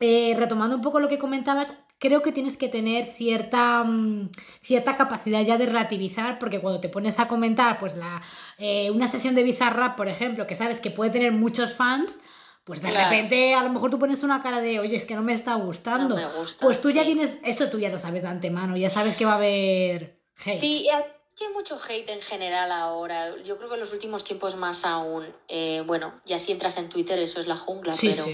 eh, 0.02 0.36
retomando 0.38 0.76
un 0.76 0.82
poco 0.82 1.00
lo 1.00 1.08
que 1.08 1.18
comentabas, 1.18 1.72
creo 1.98 2.22
que 2.22 2.34
tienes 2.34 2.58
que 2.58 2.68
tener 2.68 3.08
cierta, 3.08 3.86
mm, 3.86 4.32
cierta 4.62 4.98
capacidad 4.98 5.42
ya 5.42 5.58
de 5.58 5.66
relativizar, 5.66 6.40
porque 6.40 6.60
cuando 6.60 6.82
te 6.82 6.90
pones 6.90 7.18
a 7.20 7.30
comentar, 7.30 7.80
pues 7.80 7.96
la, 7.96 8.22
eh, 8.58 8.92
una 8.92 9.08
sesión 9.08 9.34
de 9.34 9.44
Bizarrap, 9.44 9.96
por 9.96 10.10
ejemplo, 10.10 10.46
que 10.46 10.56
sabes 10.56 10.82
que 10.82 10.92
puede 10.92 11.12
tener 11.12 11.32
muchos 11.32 11.74
fans, 11.74 12.20
pues 12.68 12.82
de 12.82 12.92
repente 12.92 13.54
a 13.56 13.64
lo 13.64 13.70
mejor 13.70 13.90
tú 13.90 13.98
pones 13.98 14.24
una 14.24 14.42
cara 14.42 14.60
de, 14.60 14.82
oye, 14.82 14.98
es 14.98 15.06
que 15.06 15.16
no 15.16 15.24
me 15.24 15.34
está 15.34 15.56
gustando. 15.56 16.18
pues 16.60 16.82
tú 16.82 16.90
ya 16.90 17.06
tienes, 17.06 17.38
eso 17.42 17.70
tú 17.70 17.80
ya 17.80 17.88
lo 17.88 17.98
sabes 17.98 18.24
de 18.24 18.28
antemano, 18.28 18.76
ya 18.76 18.90
sabes 18.90 19.16
que 19.16 19.24
va 19.24 19.32
a 19.32 19.38
haber 19.38 20.22
hate. 20.46 20.60
Sí, 20.60 20.90
que 21.38 21.46
hay 21.46 21.54
mucho 21.54 21.80
hate 21.82 22.10
en 22.10 22.22
general 22.22 22.70
ahora. 22.74 23.38
Yo 23.44 23.58
creo 23.58 23.70
que 23.70 23.76
en 23.76 23.80
los 23.80 23.94
últimos 23.94 24.26
tiempos 24.26 24.58
más 24.58 24.84
aún. 24.84 25.34
Eh, 25.48 25.82
bueno, 25.86 26.22
ya 26.26 26.40
si 26.40 26.52
entras 26.52 26.78
en 26.78 26.90
Twitter, 26.90 27.18
eso 27.20 27.40
es 27.40 27.48
la 27.48 27.56
jungla, 27.56 27.96
pero 28.02 28.26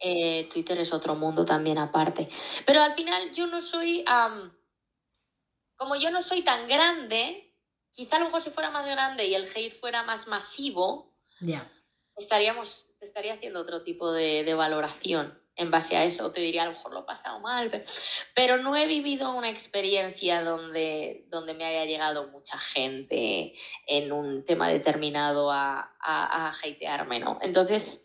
eh, 0.00 0.48
Twitter 0.52 0.80
es 0.80 0.92
otro 0.92 1.14
mundo 1.14 1.44
también 1.44 1.78
aparte. 1.78 2.28
Pero 2.64 2.82
al 2.82 2.92
final 2.92 3.32
yo 3.34 3.46
no 3.46 3.60
soy. 3.60 4.04
como 5.76 5.94
yo 5.94 6.10
no 6.10 6.22
soy 6.22 6.42
tan 6.42 6.66
grande, 6.66 7.54
quizá 7.92 8.16
a 8.16 8.18
lo 8.18 8.24
mejor 8.24 8.42
si 8.42 8.50
fuera 8.50 8.72
más 8.72 8.84
grande 8.84 9.26
y 9.26 9.36
el 9.36 9.44
hate 9.44 9.70
fuera 9.70 10.02
más 10.02 10.26
masivo. 10.26 11.14
Ya 11.40 11.70
estaríamos, 12.16 12.88
estaría 13.00 13.34
haciendo 13.34 13.60
otro 13.60 13.82
tipo 13.82 14.12
de, 14.12 14.52
valoración 14.54 15.38
en 15.54 15.70
base 15.70 15.96
a 15.96 16.04
eso. 16.04 16.32
Te 16.32 16.40
diría, 16.40 16.62
a 16.62 16.66
lo 16.66 16.72
mejor 16.72 16.92
lo 16.92 17.00
he 17.00 17.04
pasado 17.04 17.40
mal, 17.40 17.70
pero, 18.34 18.56
no 18.58 18.76
he 18.76 18.86
vivido 18.86 19.32
una 19.32 19.50
experiencia 19.50 20.42
donde, 20.42 21.26
donde 21.28 21.54
me 21.54 21.64
haya 21.64 21.84
llegado 21.84 22.28
mucha 22.28 22.58
gente 22.58 23.54
en 23.86 24.12
un 24.12 24.44
tema 24.44 24.68
determinado 24.68 25.50
a, 25.50 25.96
a, 26.00 26.50
hatearme, 26.50 27.20
¿no? 27.20 27.38
Entonces, 27.42 28.04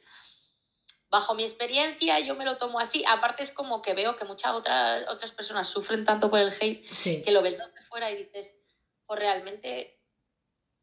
bajo 1.10 1.36
mi 1.36 1.44
experiencia, 1.44 2.20
yo 2.20 2.36
me 2.36 2.46
lo 2.46 2.58
tomo 2.58 2.80
así. 2.80 3.04
Aparte, 3.10 3.44
es 3.44 3.52
como 3.52 3.82
que 3.82 3.94
veo 3.94 4.16
que 4.16 4.26
muchas 4.26 4.54
otras, 4.54 5.08
otras 5.10 5.32
personas 5.32 5.68
sufren 5.68 6.06
tanto 6.06 6.30
por 6.30 6.40
el 6.40 6.54
hate 6.54 6.86
que 7.24 7.32
lo 7.32 7.42
ves 7.42 7.58
desde 7.58 7.82
fuera 7.82 8.12
y 8.12 8.18
dices, 8.18 8.58
pues 9.06 9.20
realmente 9.20 10.01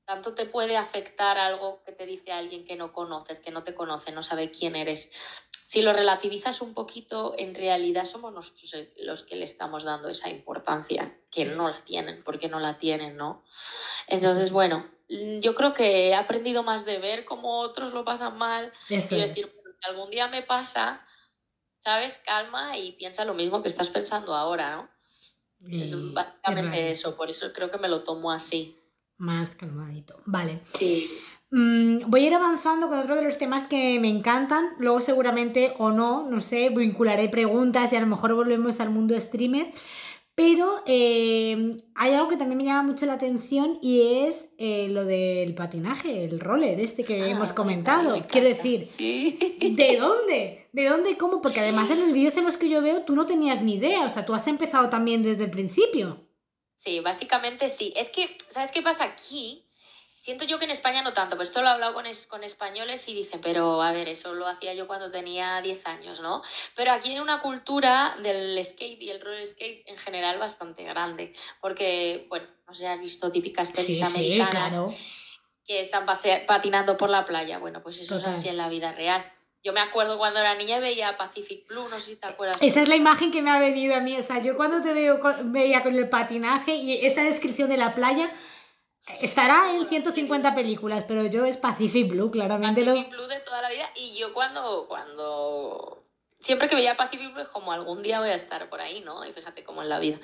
tanto 0.08 0.32
te 0.32 0.46
puede 0.46 0.78
afectar 0.78 1.36
algo 1.36 1.82
que 1.84 1.92
te 1.92 2.06
dice 2.06 2.32
alguien 2.32 2.64
que 2.64 2.76
no 2.76 2.94
conoces, 2.94 3.40
que 3.40 3.50
no 3.50 3.62
te 3.62 3.74
conoce, 3.74 4.10
no 4.10 4.22
sabe 4.22 4.50
quién 4.50 4.74
eres. 4.74 5.10
Si 5.66 5.82
lo 5.82 5.92
relativizas 5.92 6.62
un 6.62 6.72
poquito, 6.72 7.34
en 7.36 7.54
realidad 7.54 8.06
somos 8.06 8.32
nosotros 8.32 8.72
los 9.02 9.22
que 9.22 9.36
le 9.36 9.44
estamos 9.44 9.84
dando 9.84 10.08
esa 10.08 10.30
importancia, 10.30 11.14
que 11.30 11.44
no 11.44 11.68
la 11.68 11.78
tienen, 11.84 12.24
porque 12.24 12.48
no 12.48 12.58
la 12.58 12.78
tienen, 12.78 13.18
¿no? 13.18 13.44
Entonces, 14.06 14.50
bueno, 14.50 14.90
yo 15.10 15.54
creo 15.54 15.74
que 15.74 16.08
he 16.08 16.14
aprendido 16.14 16.62
más 16.62 16.86
de 16.86 16.98
ver 17.00 17.26
cómo 17.26 17.58
otros 17.58 17.92
lo 17.92 18.06
pasan 18.06 18.38
mal 18.38 18.72
y 18.88 18.96
decir, 18.96 19.52
que 19.52 19.90
algún 19.90 20.08
día 20.08 20.26
me 20.28 20.40
pasa, 20.40 21.06
¿sabes? 21.80 22.16
Calma 22.24 22.78
y 22.78 22.92
piensa 22.92 23.26
lo 23.26 23.34
mismo 23.34 23.60
que 23.60 23.68
estás 23.68 23.90
pensando 23.90 24.34
ahora, 24.34 24.74
¿no? 24.74 24.88
es 25.82 25.92
básicamente 26.14 26.92
eso, 26.92 27.14
por 27.14 27.28
eso 27.28 27.52
creo 27.52 27.70
que 27.70 27.78
me 27.78 27.88
lo 27.88 28.04
tomo 28.04 28.30
así 28.30 28.77
más 29.18 29.54
calmadito. 29.54 30.20
Vale. 30.24 30.60
Sí. 30.72 31.10
Mm, 31.50 32.10
voy 32.10 32.24
a 32.24 32.26
ir 32.26 32.34
avanzando 32.34 32.88
con 32.88 32.98
otro 32.98 33.16
de 33.16 33.22
los 33.22 33.38
temas 33.38 33.64
que 33.64 33.98
me 34.00 34.08
encantan. 34.08 34.70
Luego 34.78 35.00
seguramente 35.00 35.74
o 35.78 35.90
no, 35.90 36.28
no 36.28 36.40
sé, 36.40 36.70
vincularé 36.70 37.28
preguntas 37.28 37.92
y 37.92 37.96
a 37.96 38.00
lo 38.00 38.06
mejor 38.06 38.34
volvemos 38.34 38.80
al 38.80 38.90
mundo 38.90 39.18
streamer. 39.20 39.72
Pero 40.34 40.84
eh, 40.86 41.76
hay 41.96 42.12
algo 42.12 42.28
que 42.28 42.36
también 42.36 42.58
me 42.58 42.64
llama 42.64 42.84
mucho 42.84 43.06
la 43.06 43.14
atención 43.14 43.80
y 43.82 44.22
es 44.24 44.48
eh, 44.56 44.86
lo 44.88 45.04
del 45.04 45.52
patinaje, 45.56 46.26
el 46.26 46.38
roller 46.38 46.78
este 46.78 47.02
que 47.02 47.22
ah, 47.22 47.28
hemos 47.28 47.52
comentado. 47.52 48.24
Quiero 48.30 48.46
decir, 48.46 48.86
¿de 48.96 49.96
dónde? 49.98 50.68
¿De 50.72 50.84
dónde? 50.88 51.16
¿Cómo? 51.16 51.40
Porque 51.42 51.58
además 51.58 51.90
en 51.90 51.98
los 51.98 52.12
vídeos 52.12 52.36
en 52.36 52.44
los 52.44 52.56
que 52.56 52.68
yo 52.68 52.80
veo 52.80 53.02
tú 53.02 53.16
no 53.16 53.26
tenías 53.26 53.62
ni 53.62 53.74
idea, 53.74 54.04
o 54.04 54.10
sea, 54.10 54.24
tú 54.24 54.32
has 54.32 54.46
empezado 54.46 54.88
también 54.88 55.24
desde 55.24 55.42
el 55.42 55.50
principio. 55.50 56.27
Sí, 56.78 57.00
básicamente 57.00 57.68
sí. 57.70 57.92
Es 57.96 58.08
que, 58.08 58.38
¿sabes 58.50 58.70
qué 58.70 58.82
pasa 58.82 59.04
aquí? 59.04 59.64
Siento 60.20 60.44
yo 60.44 60.58
que 60.58 60.64
en 60.64 60.70
España 60.70 61.02
no 61.02 61.12
tanto, 61.12 61.36
pero 61.36 61.42
esto 61.42 61.60
lo 61.60 61.68
he 61.68 61.70
hablado 61.70 61.94
con, 61.94 62.04
con 62.28 62.44
españoles 62.44 63.08
y 63.08 63.14
dicen, 63.14 63.40
pero 63.40 63.82
a 63.82 63.92
ver, 63.92 64.08
eso 64.08 64.34
lo 64.34 64.46
hacía 64.46 64.74
yo 64.74 64.86
cuando 64.86 65.10
tenía 65.10 65.60
10 65.60 65.86
años, 65.86 66.20
¿no? 66.20 66.42
Pero 66.74 66.92
aquí 66.92 67.10
hay 67.10 67.18
una 67.18 67.40
cultura 67.40 68.16
del 68.22 68.62
skate 68.64 69.00
y 69.02 69.10
el 69.10 69.20
roller 69.20 69.46
skate 69.46 69.88
en 69.88 69.98
general 69.98 70.38
bastante 70.38 70.84
grande, 70.84 71.32
porque, 71.60 72.26
bueno, 72.28 72.46
no 72.66 72.74
sé, 72.74 72.86
has 72.86 73.00
visto 73.00 73.30
típicas 73.32 73.70
pelis 73.70 74.02
americanas 74.02 74.76
que 75.64 75.80
están 75.80 76.06
patinando 76.06 76.96
por 76.96 77.10
la 77.10 77.24
playa. 77.24 77.58
Bueno, 77.58 77.82
pues 77.82 78.00
eso 78.00 78.18
es 78.18 78.24
así 78.24 78.48
en 78.48 78.56
la 78.56 78.68
vida 78.68 78.92
real. 78.92 79.32
Yo 79.62 79.72
me 79.72 79.80
acuerdo 79.80 80.18
cuando 80.18 80.38
era 80.40 80.54
niña 80.54 80.78
veía 80.78 81.16
Pacific 81.16 81.66
Blue, 81.68 81.88
no 81.88 81.98
sé 81.98 82.12
si 82.12 82.16
te 82.16 82.26
acuerdas. 82.26 82.62
Esa 82.62 82.82
es 82.82 82.88
la 82.88 82.96
imagen 82.96 83.32
que 83.32 83.42
me 83.42 83.50
ha 83.50 83.58
venido 83.58 83.94
a 83.94 84.00
mí. 84.00 84.16
O 84.16 84.22
sea, 84.22 84.40
yo 84.40 84.56
cuando 84.56 84.80
te 84.80 84.92
veo 84.92 85.20
veía 85.44 85.82
con 85.82 85.94
el 85.94 86.08
patinaje 86.08 86.76
y 86.76 87.04
esta 87.04 87.22
descripción 87.22 87.68
de 87.68 87.76
la 87.76 87.94
playa 87.94 88.30
estará 89.20 89.74
en 89.74 89.86
150 89.86 90.54
películas, 90.54 91.04
pero 91.08 91.26
yo 91.26 91.44
es 91.44 91.56
Pacific 91.56 92.08
Blue, 92.08 92.30
claramente. 92.30 92.84
Pacific 92.84 93.10
Blue 93.10 93.26
de 93.26 93.40
toda 93.40 93.62
la 93.62 93.70
vida. 93.70 93.90
Y 93.96 94.16
yo 94.16 94.32
cuando, 94.32 94.86
cuando 94.88 96.04
siempre 96.38 96.68
que 96.68 96.76
veía 96.76 96.96
Pacific 96.96 97.32
Blue 97.32 97.42
es 97.42 97.48
como 97.48 97.72
algún 97.72 98.02
día 98.02 98.20
voy 98.20 98.30
a 98.30 98.34
estar 98.34 98.68
por 98.68 98.80
ahí, 98.80 99.00
¿no? 99.00 99.24
Y 99.24 99.32
fíjate 99.32 99.64
cómo 99.64 99.82
es 99.82 99.88
la 99.88 99.98
vida. 99.98 100.18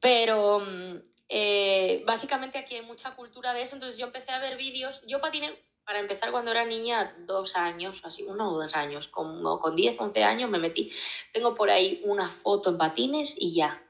Pero 0.00 0.60
mm, 0.60 0.96
eh, 1.28 2.02
básicamente 2.06 2.58
aquí 2.58 2.74
hay 2.74 2.82
mucha 2.82 3.14
cultura 3.14 3.54
de 3.54 3.62
eso, 3.62 3.76
entonces 3.76 3.98
yo 3.98 4.06
empecé 4.06 4.32
a 4.32 4.40
ver 4.40 4.56
vídeos. 4.56 5.02
Yo 5.06 5.20
patiné 5.20 5.56
para 5.84 6.00
empezar, 6.00 6.30
cuando 6.30 6.50
era 6.50 6.64
niña, 6.64 7.14
dos 7.26 7.56
años, 7.56 8.00
así, 8.04 8.24
uno 8.24 8.50
o 8.50 8.62
dos 8.62 8.74
años, 8.74 9.08
como 9.08 9.58
con 9.58 9.76
10, 9.76 10.00
11 10.00 10.24
años 10.24 10.50
me 10.50 10.58
metí. 10.58 10.92
Tengo 11.32 11.54
por 11.54 11.70
ahí 11.70 12.00
una 12.04 12.28
foto 12.28 12.70
en 12.70 12.78
patines 12.78 13.34
y 13.36 13.54
ya, 13.54 13.82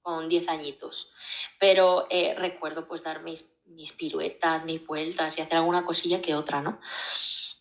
con 0.00 0.28
10 0.28 0.48
añitos. 0.48 1.10
Pero 1.58 2.06
eh, 2.10 2.34
recuerdo 2.34 2.86
pues 2.86 3.02
dar 3.02 3.22
mis, 3.22 3.58
mis 3.66 3.92
piruetas, 3.92 4.64
mis 4.64 4.84
vueltas 4.86 5.36
y 5.38 5.42
hacer 5.42 5.58
alguna 5.58 5.84
cosilla 5.84 6.22
que 6.22 6.34
otra, 6.34 6.62
¿no? 6.62 6.80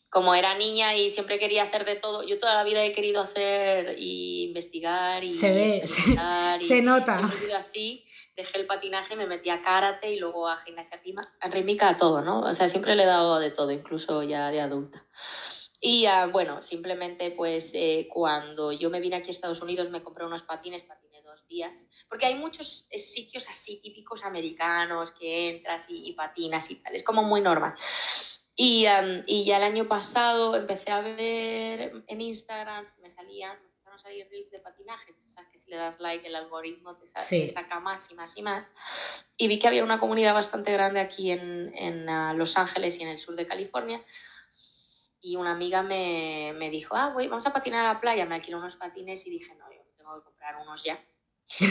Como 0.09 0.33
era 0.33 0.57
niña 0.57 0.95
y 0.95 1.09
siempre 1.09 1.37
quería 1.37 1.63
hacer 1.63 1.83
de 1.85 1.95
todo, 1.95 2.23
yo 2.23 2.39
toda 2.39 2.55
la 2.55 2.63
vida 2.63 2.83
he 2.83 2.93
querido 2.93 3.21
hacer 3.21 3.95
y 3.99 4.45
investigar 4.45 5.23
y 5.23 5.33
se 5.33 5.53
ve, 5.53 5.87
se, 6.61 6.81
nota. 6.81 7.17
Siempre 7.17 7.37
he 7.37 7.41
sido 7.41 7.57
así 7.57 8.05
dejé 8.37 8.59
el 8.59 8.67
patinaje, 8.67 9.15
me 9.15 9.25
metí 9.25 9.49
a 9.49 9.61
karate 9.61 10.13
y 10.13 10.19
luego 10.19 10.47
a 10.47 10.57
gimnasia 10.59 11.01
rítmica, 11.51 11.89
a 11.89 11.97
todo, 11.97 12.21
¿no? 12.21 12.41
O 12.41 12.53
sea, 12.53 12.69
siempre 12.69 12.95
le 12.95 13.03
he 13.03 13.07
dado 13.07 13.39
de 13.39 13.49
todo, 13.49 13.71
incluso 13.71 14.21
ya 14.21 14.51
de 14.51 14.61
adulta. 14.61 15.03
Y 15.81 16.05
uh, 16.07 16.31
bueno, 16.31 16.61
simplemente 16.61 17.31
pues 17.31 17.71
eh, 17.73 18.07
cuando 18.11 18.71
yo 18.71 18.89
me 18.89 18.99
vine 18.99 19.17
aquí 19.17 19.29
a 19.29 19.31
Estados 19.31 19.61
Unidos 19.61 19.89
me 19.89 20.03
compré 20.03 20.25
unos 20.25 20.43
patines, 20.43 20.83
patiné 20.83 21.21
dos 21.23 21.47
días, 21.47 21.89
porque 22.07 22.27
hay 22.27 22.35
muchos 22.35 22.87
eh, 22.91 22.99
sitios 22.99 23.47
así 23.49 23.79
típicos 23.81 24.23
americanos 24.23 25.11
que 25.11 25.49
entras 25.49 25.87
y, 25.89 26.13
patinas 26.13 26.69
y 26.69 26.75
tal, 26.75 26.95
es 26.95 27.03
como 27.03 27.23
muy 27.23 27.41
normal. 27.41 27.73
Y, 28.59 28.87
y, 29.27 29.45
ya 29.45 29.57
el 29.57 29.63
año 29.63 29.87
pasado 29.87 30.55
empecé 30.55 30.91
a 30.91 31.01
ver 31.01 32.03
en 32.07 32.21
Instagram, 32.21 32.85
me 33.01 33.11
salían 33.11 33.57
salir 33.97 34.27
reels 34.29 34.51
de 34.51 34.59
patinaje, 34.59 35.13
tú 35.13 35.27
sabes 35.27 35.49
que 35.51 35.59
si 35.59 35.69
le 35.69 35.77
das 35.77 35.99
like 35.99 36.27
el 36.27 36.35
algoritmo 36.35 36.95
te, 36.95 37.05
saca 37.47 37.79
más 37.79 38.09
y 38.11 38.15
más 38.15 38.37
y 38.37 38.41
más. 38.41 38.65
Y 39.37 39.47
vi 39.47 39.59
que 39.59 39.67
había 39.67 39.83
una 39.83 39.99
comunidad 39.99 40.33
bastante 40.33 40.71
grande 40.71 40.99
aquí 40.99 41.31
en, 41.31 41.71
en 41.75 42.09
ah, 42.09 42.33
Los 42.33 42.57
Ángeles 42.57 42.97
y 42.99 43.03
en 43.03 43.09
el 43.09 43.17
sur 43.17 43.35
de 43.35 43.45
California. 43.45 44.01
Y 45.19 45.35
una 45.35 45.51
amiga 45.51 45.81
me, 45.81 46.53
me 46.55 46.69
dijo, 46.69 46.95
ah, 46.95 47.11
voy, 47.13 47.27
vamos 47.27 47.45
a 47.47 47.53
patinar 47.53 47.85
a 47.85 47.93
la 47.93 47.99
playa. 47.99 48.25
Me 48.25 48.35
alquiló 48.35 48.57
unos 48.57 48.75
patines 48.75 49.25
y 49.25 49.29
dije, 49.29 49.53
no, 49.55 49.65
yo 49.71 49.81
tengo 49.95 50.15
que 50.15 50.23
comprar 50.23 50.55
unos 50.57 50.83
ya. 50.83 50.99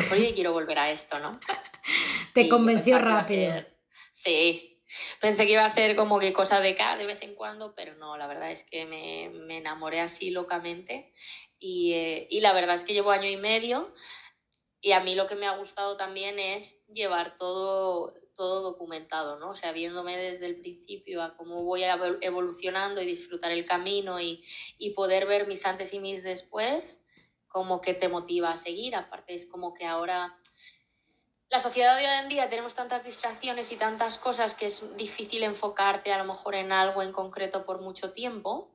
Porque 0.08 0.32
quiero 0.34 0.52
volver 0.52 0.78
a 0.78 0.90
esto, 0.90 1.18
¿no? 1.18 1.40
Te 2.34 2.48
convenció 2.48 2.98
rápido. 2.98 3.64
Sí, 4.12 4.75
Pensé 5.20 5.46
que 5.46 5.52
iba 5.52 5.64
a 5.64 5.70
ser 5.70 5.96
como 5.96 6.18
que 6.18 6.32
cosa 6.32 6.60
de 6.60 6.74
cada 6.74 6.96
de 6.96 7.06
vez 7.06 7.20
en 7.22 7.34
cuando, 7.34 7.74
pero 7.74 7.96
no, 7.96 8.16
la 8.16 8.26
verdad 8.26 8.50
es 8.50 8.64
que 8.64 8.84
me, 8.84 9.30
me 9.30 9.58
enamoré 9.58 10.00
así 10.00 10.30
locamente 10.30 11.12
y, 11.58 11.94
eh, 11.94 12.26
y, 12.30 12.40
la 12.40 12.52
verdad 12.52 12.74
es 12.74 12.84
que 12.84 12.92
llevo 12.92 13.10
año 13.10 13.28
y 13.28 13.36
medio 13.36 13.94
Y 14.80 14.92
a 14.92 15.00
mí 15.00 15.14
lo 15.14 15.26
que 15.26 15.34
me 15.34 15.46
ha 15.46 15.56
gustado 15.56 15.96
también 15.96 16.38
es 16.38 16.78
llevar 16.86 17.36
todo, 17.36 18.14
todo 18.34 18.62
documentado, 18.62 19.38
¿no? 19.38 19.50
O 19.50 19.54
sea, 19.54 19.72
viéndome 19.72 20.16
desde 20.16 20.46
el 20.46 20.60
principio 20.60 21.22
a 21.22 21.36
cómo 21.36 21.64
voy 21.64 21.82
evolucionando 22.20 23.02
y 23.02 23.06
disfrutar 23.06 23.50
el 23.50 23.64
camino 23.64 24.20
y, 24.20 24.44
y 24.78 24.90
poder 24.90 25.26
ver 25.26 25.48
mis 25.48 25.66
antes 25.66 25.92
y 25.94 25.98
mis 25.98 26.22
después, 26.22 27.04
como 27.48 27.80
que 27.80 27.94
te 27.94 28.08
motiva 28.08 28.50
a 28.50 28.56
seguir. 28.56 28.94
Aparte 28.94 29.34
es 29.34 29.46
como 29.46 29.74
que 29.74 29.86
ahora 29.86 30.38
la 31.50 31.60
sociedad 31.60 31.96
de 31.96 32.04
hoy 32.04 32.22
en 32.22 32.28
día 32.28 32.48
tenemos 32.48 32.74
tantas 32.74 33.04
distracciones 33.04 33.70
y 33.70 33.76
tantas 33.76 34.18
cosas 34.18 34.54
que 34.54 34.66
es 34.66 34.96
difícil 34.96 35.42
enfocarte 35.44 36.12
a 36.12 36.18
lo 36.18 36.24
mejor 36.24 36.54
en 36.54 36.72
algo 36.72 37.02
en 37.02 37.12
concreto 37.12 37.64
por 37.64 37.80
mucho 37.80 38.12
tiempo. 38.12 38.72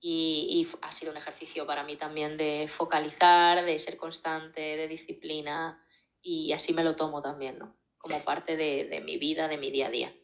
Y, 0.00 0.68
ha 0.82 0.92
sido 0.92 1.10
un 1.10 1.18
ejercicio 1.18 1.66
para 1.66 1.82
mí 1.82 1.96
también 1.96 2.36
de 2.36 2.68
focalizar, 2.68 3.64
de 3.64 3.76
ser 3.78 3.96
constante, 3.96 4.60
de 4.60 4.86
disciplina 4.86 5.82
y 6.22 6.52
así 6.52 6.72
me 6.72 6.84
lo 6.84 6.94
tomo 6.94 7.22
también, 7.22 7.58
¿no? 7.58 7.76
Como 7.98 8.20
parte 8.20 8.56
de, 8.56 9.02
mi 9.04 9.16
vida, 9.16 9.48
de 9.48 9.58
mi 9.58 9.72
día 9.72 9.88
a 9.88 9.90
día. 9.90 10.14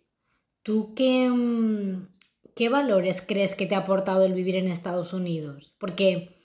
¿Tú 0.63 0.95
qué, 0.95 1.29
mm, 1.29 2.17
qué 2.55 2.69
valores 2.69 3.23
crees 3.27 3.57
que 3.57 3.67
te 3.67 3.75
ha 3.75 3.79
aportado 3.79 4.25
el 4.25 4.35
vivir 4.35 4.55
en 4.55 4.69
Estados 4.69 5.13
Unidos? 5.13 5.75
Porque, 5.81 6.41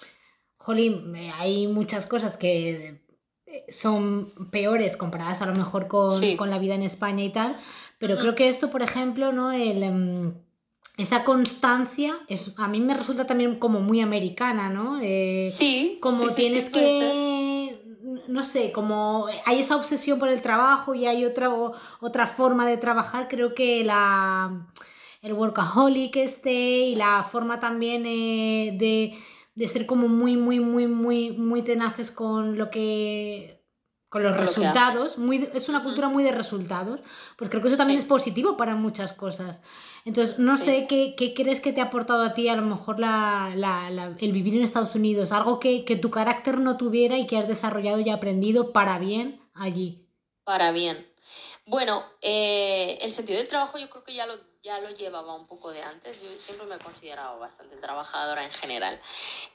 jolín, 0.57 1.15
hay 1.35 1.67
muchas 1.67 2.07
cosas 2.07 2.37
que 2.37 3.06
son 3.69 4.27
peores 4.51 4.97
comparadas 4.97 5.41
a 5.41 5.45
lo 5.45 5.55
mejor 5.55 5.87
con, 5.87 6.35
con 6.35 6.49
la 6.49 6.59
vida 6.59 6.75
en 6.75 6.83
España 6.83 7.23
y 7.23 7.31
tal, 7.31 7.57
pero 7.99 8.17
creo 8.17 8.35
que 8.35 8.47
esto, 8.49 8.69
por 8.69 8.81
ejemplo, 8.81 9.31
¿no? 9.31 9.51
El, 9.51 9.83
em, 9.83 10.33
esa 10.97 11.23
constancia 11.23 12.17
es, 12.27 12.53
a 12.57 12.67
mí 12.67 12.79
me 12.81 12.95
resulta 12.95 13.27
también 13.27 13.59
como 13.59 13.79
muy 13.79 14.01
americana, 14.01 14.69
¿no? 14.69 14.99
Eh, 15.01 15.47
sí. 15.51 15.99
Como 16.01 16.33
tienes 16.33 16.69
que, 16.71 17.79
no 18.27 18.43
sé, 18.43 18.71
como 18.71 19.27
hay 19.45 19.59
esa 19.59 19.75
obsesión 19.75 20.17
por 20.17 20.29
el 20.29 20.41
trabajo 20.41 20.95
y 20.95 21.05
hay 21.05 21.23
otra, 21.23 21.49
otra 21.99 22.27
forma 22.27 22.67
de 22.67 22.77
trabajar, 22.77 23.27
creo 23.27 23.53
que 23.53 23.83
la, 23.83 24.67
el 25.21 25.33
workaholic 25.33 26.15
este 26.15 26.51
y 26.51 26.95
la 26.95 27.23
forma 27.23 27.59
también 27.59 28.05
eh, 28.05 28.75
de 28.77 29.13
de 29.57 29.67
ser 29.67 29.87
como 29.87 30.07
muy, 30.07 30.37
muy, 30.37 30.59
muy, 30.59 30.85
muy, 30.85 31.31
muy 31.31 31.63
tenaces 31.63 32.11
con 32.11 32.59
lo 32.59 32.69
que 32.69 33.65
con 34.07 34.23
los 34.23 34.37
resultados, 34.37 35.17
muy, 35.17 35.49
es 35.53 35.67
una 35.67 35.83
cultura 35.83 36.07
muy 36.07 36.23
de 36.23 36.31
resultados, 36.31 37.01
pues 37.37 37.49
creo 37.49 37.61
que 37.61 37.67
eso 37.67 37.75
también 37.75 37.99
es 37.99 38.05
positivo 38.05 38.55
para 38.55 38.75
muchas 38.75 39.11
cosas. 39.13 39.59
Entonces, 40.05 40.39
no 40.39 40.57
sé 40.57 40.85
¿qué, 40.87 41.15
¿qué, 41.17 41.33
crees 41.33 41.59
que 41.59 41.73
te 41.73 41.81
ha 41.81 41.85
aportado 41.85 42.21
a 42.23 42.33
ti 42.33 42.47
a 42.47 42.55
lo 42.55 42.61
mejor 42.61 42.99
la, 42.99 43.51
la, 43.55 44.15
el 44.19 44.31
vivir 44.31 44.55
en 44.55 44.63
Estados 44.63 44.95
Unidos, 44.95 45.31
algo 45.31 45.59
que, 45.59 45.83
que, 45.83 45.97
tu 45.97 46.11
carácter 46.11 46.59
no 46.59 46.77
tuviera 46.77 47.17
y 47.17 47.25
que 47.25 47.37
has 47.37 47.47
desarrollado 47.47 47.99
y 47.99 48.11
aprendido 48.11 48.71
para 48.71 48.99
bien 48.99 49.41
allí. 49.55 50.07
Para 50.45 50.71
bien. 50.71 51.05
Bueno, 51.65 52.03
eh, 52.21 52.99
el 53.01 53.11
sentido 53.11 53.39
del 53.39 53.49
trabajo 53.49 53.77
yo 53.79 53.89
creo 53.89 54.03
que 54.03 54.13
ya 54.13 54.25
lo, 54.27 54.35
ya 54.67 54.79
lo 54.81 54.89
llevaba 54.89 55.33
un 55.33 55.47
poco 55.47 55.71
de 55.71 55.81
antes. 55.81 56.21
Yo 56.21 56.29
siempre 56.39 56.67
me 56.67 56.75
he 56.75 56.79
considerado 56.79 57.39
bastante 57.39 57.77
trabajadora 57.77 58.43
en 58.43 58.51
general. 58.51 58.99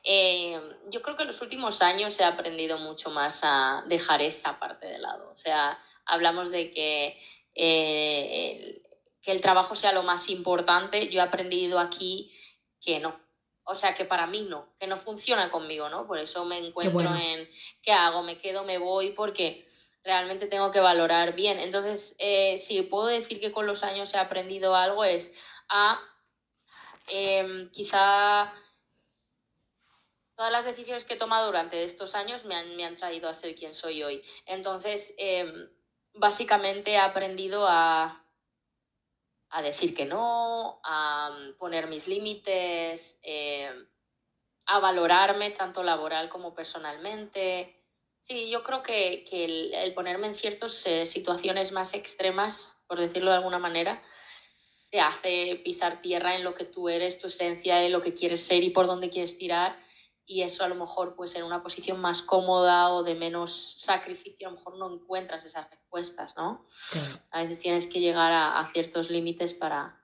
Eh, 0.03 0.59
yo 0.89 1.03
creo 1.03 1.17
que 1.17 1.25
en 1.25 1.29
los 1.29 1.43
últimos 1.43 1.83
años 1.83 2.19
he 2.19 2.25
aprendido 2.25 2.79
mucho 2.79 3.11
más 3.11 3.41
a 3.43 3.85
dejar 3.87 4.23
esa 4.23 4.59
parte 4.59 4.87
de 4.87 4.99
lado. 4.99 5.31
O 5.31 5.37
sea, 5.37 5.79
hablamos 6.07 6.51
de 6.51 6.71
que, 6.71 7.21
eh, 7.55 8.83
que 9.21 9.33
el 9.33 9.43
trabajo 9.43 9.75
sea 9.75 9.93
lo 9.93 10.03
más 10.03 10.31
importante. 10.31 11.09
Yo 11.11 11.21
he 11.21 11.23
aprendido 11.23 11.79
aquí 11.79 12.33
que 12.81 12.99
no. 12.99 13.21
O 13.65 13.75
sea, 13.75 13.93
que 13.95 14.07
para 14.07 14.27
mí 14.27 14.47
no, 14.49 14.75
que 14.81 14.87
no 14.87 14.97
funciona 14.97 15.51
conmigo, 15.51 15.91
¿no? 15.91 16.07
Por 16.07 16.19
eso 16.19 16.45
me 16.47 16.59
encuentro 16.59 17.15
en 17.15 17.49
qué 17.83 17.93
hago, 17.93 18.23
me 18.23 18.39
quedo, 18.39 18.65
me 18.65 18.79
voy, 18.79 19.11
porque 19.13 19.67
realmente 20.05 20.47
tengo 20.47 20.71
que 20.71 20.81
valorar 20.81 21.35
bien. 21.35 21.59
Entonces, 21.59 22.15
eh, 22.19 22.59
si 22.59 22.83
puedo 22.83 23.07
decir 23.07 23.41
que 23.41 23.53
con 23.53 23.67
los 23.67 23.85
años 23.85 24.13
he 24.15 24.19
aprendido 24.19 24.75
algo 24.75 25.05
es 25.05 25.33
a 25.69 26.01
em, 27.09 27.71
quizá 27.71 28.53
todas 30.35 30.53
las 30.53 30.65
decisiones 30.65 31.05
que 31.05 31.15
he 31.15 31.19
tomado 31.19 31.47
durante 31.47 31.83
estos 31.85 32.15
años 32.15 32.45
me 32.45 32.55
han, 32.55 32.77
me 32.77 32.85
han 32.85 32.97
traído 32.97 33.29
a 33.29 33.35
ser 33.35 33.55
quien 33.55 33.75
soy 33.75 34.03
hoy. 34.03 34.23
Entonces, 34.47 35.15
em, 35.19 35.71
básicamente 36.15 36.93
he 36.93 36.99
aprendido 36.99 37.67
a, 37.69 38.25
a 39.51 39.63
decir 39.63 39.95
que 39.95 40.05
no, 40.05 40.81
a 40.85 41.31
poner 41.59 41.87
mis 41.87 42.09
límites, 42.09 43.19
em, 43.23 43.87
a 44.67 44.79
valorarme 44.79 45.51
tanto 45.51 45.83
laboral 45.83 46.29
como 46.29 46.55
personalmente. 46.55 47.82
Sí, 48.23 48.49
yo 48.49 48.63
creo 48.63 48.85
que, 48.85 49.25
el, 49.33 49.93
ponerme 49.95 50.29
en 50.29 50.37
ciertas 50.37 50.87
eh, 50.87 51.07
situaciones 51.07 51.73
más 51.73 51.93
extremas, 51.93 52.85
por 52.87 53.01
decirlo 53.01 53.33
de 53.33 53.39
alguna 53.39 53.59
manera, 53.59 54.01
te 54.91 55.01
hace 55.01 55.61
pisar 55.65 56.01
tierra 56.01 56.37
en 56.37 56.45
lo 56.45 56.55
que 56.55 56.65
tú 56.65 56.89
eres, 56.89 57.19
tu 57.19 57.27
esencia, 57.27 57.83
en 57.83 57.91
lo 57.91 58.01
que 58.01 58.15
quieres 58.15 58.41
ser 58.41 58.63
y 58.63 58.71
por 58.71 58.87
dónde 58.87 59.11
quieres 59.11 59.37
tirar. 59.37 59.77
Y 60.25 60.43
eso 60.43 60.63
a 60.63 60.69
lo 60.69 60.77
mejor, 60.77 61.17
pues 61.17 61.35
en 61.35 61.43
una 61.43 61.65
posición 61.65 62.01
más 62.01 62.23
cómoda 62.23 62.91
o 62.91 63.03
de 63.03 63.17
menos 63.17 63.81
sacrificio, 63.81 64.47
a 64.47 64.51
lo 64.53 64.57
mejor 64.57 64.79
no 64.79 64.95
encuentras 64.95 65.45
esas 65.45 65.69
respuestas, 65.69 66.37
¿no? 66.37 66.63
A 67.33 67.43
veces 67.43 67.59
tienes 67.59 67.89
que 67.89 67.99
llegar 67.99 68.31
a, 68.33 68.65
ciertos 68.73 69.11
límites 69.11 69.53
para, 69.53 70.01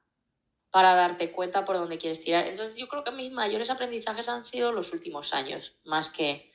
para 0.72 0.96
darte 0.96 1.30
cuenta 1.30 1.64
por 1.64 1.76
dónde 1.76 1.98
quieres 1.98 2.20
tirar. 2.20 2.48
Entonces 2.48 2.76
yo 2.76 2.88
creo 2.88 3.04
que 3.04 3.12
mis 3.12 3.30
mayores 3.30 3.70
aprendizajes 3.70 4.28
han 4.28 4.44
sido 4.44 4.72
los 4.72 4.92
últimos 4.92 5.32
años, 5.32 5.76
más 5.84 6.08
que 6.08 6.47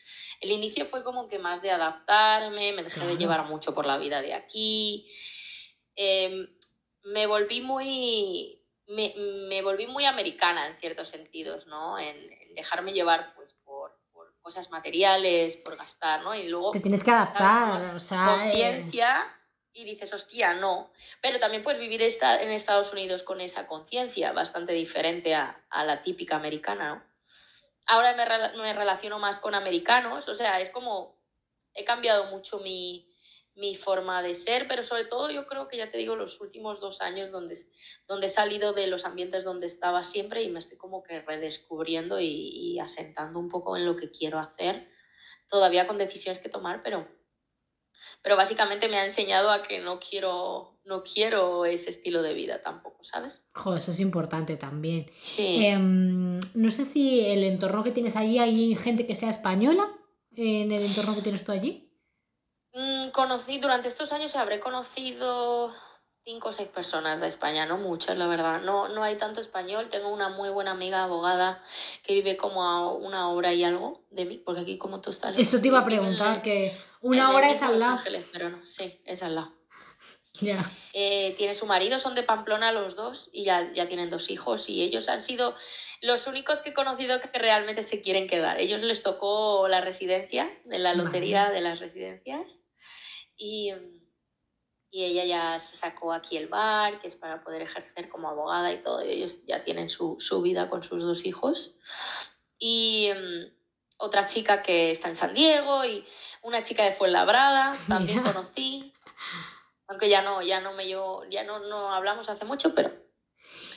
el 0.44 0.52
inicio 0.52 0.86
fue 0.86 1.04
como 1.04 1.30
que 1.30 1.40
más 1.40 1.62
de 1.62 1.72
adaptarme, 1.72 2.74
me 2.74 2.84
dejé 2.84 3.06
de 3.08 3.16
llevar 3.16 3.46
mucho 3.46 3.74
por 3.74 3.86
la 3.86 3.98
vida 3.98 4.22
de 4.22 4.34
aquí. 4.34 5.10
Em, 5.96 6.48
me 7.04 7.28
volví 7.28 7.62
muy. 7.62 8.60
Me, 8.88 9.62
volví 9.62 9.88
muy 9.88 10.06
americana 10.06 10.68
en 10.68 10.78
ciertos 10.78 11.08
sentidos, 11.08 11.66
¿no? 11.68 11.98
En, 11.98 12.16
dejarme 12.56 12.92
llevar 12.92 13.34
pues, 13.36 13.56
por, 13.64 13.98
cosas 14.42 14.70
materiales, 14.70 15.56
por 15.56 15.78
gastar, 15.78 16.22
¿no? 16.24 16.36
Y 16.36 16.48
luego. 16.48 16.72
Te 16.72 16.82
tienes 16.82 17.04
que 17.04 17.12
adaptar, 17.12 17.96
o 17.96 18.00
sea. 18.02 18.26
Eh. 18.26 18.40
Conciencia. 18.42 19.40
Y 19.76 19.86
dices, 19.86 20.14
hostia, 20.14 20.54
no. 20.54 20.92
Pero 21.22 21.40
también 21.40 21.64
puedes 21.64 21.80
vivir 21.80 22.02
en 22.02 22.52
Estados 22.52 22.92
Unidos 22.92 23.24
con 23.24 23.42
esa 23.42 23.66
conciencia 23.66 24.34
bastante 24.34 24.74
diferente 24.74 25.34
a, 25.34 25.66
a 25.70 25.84
la 25.84 26.02
típica 26.04 26.36
americana, 26.36 26.96
¿no? 26.96 27.13
Ahora 27.86 28.16
me, 28.16 28.62
me, 28.62 28.74
relaciono 28.74 29.20
más 29.20 29.40
con 29.40 29.56
americanos, 29.56 30.28
o 30.28 30.34
sea, 30.34 30.60
es 30.60 30.70
como 30.70 31.22
he 31.74 31.84
cambiado 31.86 32.26
mucho 32.26 32.60
mi, 32.60 33.12
mi, 33.56 33.76
forma 33.76 34.22
de 34.22 34.36
ser, 34.36 34.68
pero 34.68 34.84
sobre 34.84 35.06
todo 35.06 35.32
yo 35.32 35.48
creo 35.48 35.68
que 35.68 35.78
ya 35.78 35.90
te 35.92 35.98
digo 35.98 36.16
los 36.16 36.40
últimos 36.42 36.80
dos 36.80 37.02
años 37.02 37.32
donde, 37.32 37.56
donde 38.08 38.28
he 38.28 38.30
salido 38.30 38.74
de 38.74 38.88
los 38.88 39.06
ambientes 39.06 39.44
donde 39.44 39.68
estaba 39.68 40.04
siempre 40.04 40.44
y 40.44 40.50
me 40.50 40.60
estoy 40.60 40.78
como 40.78 41.04
que 41.04 41.22
redescubriendo 41.22 42.20
y, 42.20 42.28
y 42.28 42.80
asentando 42.80 43.40
un 43.40 43.50
poco 43.50 43.76
en 43.76 43.86
lo 43.86 43.96
que 43.96 44.12
quiero 44.12 44.40
hacer, 44.40 44.88
todavía 45.50 45.88
con 45.88 45.98
decisiones 45.98 46.40
que 46.40 46.50
tomar, 46.50 46.84
pero 46.84 47.08
pero 48.22 48.36
básicamente 48.38 48.88
me 48.88 48.98
ha 48.98 49.06
enseñado 49.06 49.52
a 49.52 49.64
que 49.64 49.80
no 49.80 50.00
quiero, 50.00 50.73
no 50.86 51.04
quiero 51.04 51.66
ese 51.66 51.90
estilo 51.90 52.22
de 52.22 52.34
vida 52.34 52.62
tampoco, 52.62 53.04
¿sabes? 53.04 53.48
Jo, 53.54 53.76
eso 53.76 53.92
es 53.92 54.00
importante 54.00 54.58
también. 54.58 55.10
Sí. 55.22 55.66
Em, 55.66 56.40
no 56.54 56.70
sé 56.72 56.86
si 56.86 57.26
el 57.26 57.44
entorno 57.44 57.84
que 57.84 57.92
tienes 57.92 58.16
allí 58.16 58.40
hay 58.40 58.76
gente 58.76 59.06
que 59.06 59.16
sea 59.16 59.30
española 59.30 59.90
en 60.36 60.72
el 60.72 60.84
entorno 60.84 61.16
que 61.16 61.22
tienes 61.22 61.44
tú 61.44 61.52
allí. 61.52 61.90
Mm, 62.74 63.10
conocí, 63.10 63.60
durante 63.60 63.88
estos 63.88 64.12
años 64.12 64.36
habré 64.36 64.60
conocido 64.60 65.72
cinco 66.26 66.50
o 66.50 66.54
seis 66.54 66.70
personas 66.70 67.20
de 67.20 67.28
España, 67.28 67.66
no 67.66 67.78
muchas, 67.78 68.18
la 68.18 68.28
verdad. 68.28 68.62
No, 68.62 68.88
no 68.90 69.04
hay 69.04 69.18
tanto 69.18 69.40
español. 69.40 69.90
Tengo 69.90 70.10
una 70.10 70.30
muy 70.30 70.50
buena 70.50 70.72
amiga 70.72 71.04
abogada 71.04 71.62
que 72.04 72.14
vive 72.14 72.38
como 72.38 72.64
a 72.64 72.92
una 72.94 73.30
hora 73.30 73.54
y 73.54 73.64
algo 73.64 74.02
de 74.10 74.26
mí, 74.26 74.42
porque 74.44 74.62
aquí 74.62 74.78
como 74.78 75.02
tú 75.02 75.12
estás... 75.12 75.38
Eso 75.38 75.62
te 75.62 75.68
iba 75.68 75.80
a 75.80 75.86
preguntar, 75.86 76.42
que 76.42 76.76
una 77.02 77.32
hora 77.32 77.50
es 77.50 77.62
al 77.62 77.80
lado. 77.80 77.94
Ángeles, 77.94 78.26
pero 78.32 78.50
no, 78.50 78.66
sí, 78.66 79.02
es 79.06 79.22
al 79.22 79.36
lado. 79.36 79.54
Ya. 80.40 80.70
Eh, 80.94 81.36
tiene 81.38 81.54
su 81.54 81.66
marido, 81.66 82.00
son 82.00 82.16
de 82.16 82.24
Pamplona 82.24 82.72
los 82.72 82.96
dos 82.96 83.30
y 83.32 83.46
ya, 83.46 83.72
ya 83.74 83.88
tienen 83.88 84.10
dos 84.10 84.30
hijos 84.30 84.70
y 84.70 84.82
ellos 84.82 85.10
han 85.10 85.22
sido 85.22 85.56
los 86.02 86.28
únicos 86.28 86.60
que 86.62 86.72
he 86.72 86.74
conocido 86.74 87.20
que 87.22 87.38
realmente 87.38 87.82
se 87.82 88.02
quieren 88.02 88.28
quedar. 88.28 88.60
Ellos 88.60 88.82
les 88.82 89.04
tocó 89.04 89.68
la 89.68 89.82
residencia, 89.82 90.50
en 90.70 90.84
la 90.84 90.94
lotería 90.96 91.50
de 91.50 91.62
las 91.62 91.80
residencias 91.80 92.66
y 93.38 93.74
y 94.94 95.06
ella 95.06 95.26
ya 95.26 95.58
se 95.58 95.76
sacó 95.76 96.14
aquí 96.14 96.38
el 96.38 96.48
bar, 96.48 97.00
que 97.00 97.08
es 97.08 97.16
para 97.16 97.44
poder 97.44 97.64
ejercer 97.64 98.10
como 98.10 98.30
abogada 98.30 98.72
y 98.72 98.80
todo, 98.80 99.04
y 99.04 99.10
ellos 99.10 99.44
ya 99.48 99.60
tienen 99.60 99.90
su, 99.90 100.18
vida 100.44 100.70
con 100.70 100.84
sus 100.84 101.02
dos 101.02 101.26
hijos. 101.26 101.78
Y 102.60 103.10
mm, 103.12 103.52
otra 103.98 104.28
chica 104.28 104.62
que 104.62 104.92
está 104.92 105.08
en 105.10 105.16
San 105.16 105.34
Diego 105.34 105.84
y 105.84 106.06
una 106.44 106.62
chica 106.62 106.84
de 106.84 106.92
Fuenlabrada, 106.92 107.76
también 107.88 108.22
conocí, 108.24 108.93
aunque 109.94 110.10
ya 110.10 110.22
no, 110.22 110.42
ya 110.42 110.60
no 110.60 110.74
me 110.74 110.90
yo, 110.90 111.24
ya 111.30 111.44
no, 111.44 111.60
no 111.60 111.94
hablamos 111.94 112.30
hace 112.30 112.46
mucho, 112.46 112.74
pero 112.74 112.92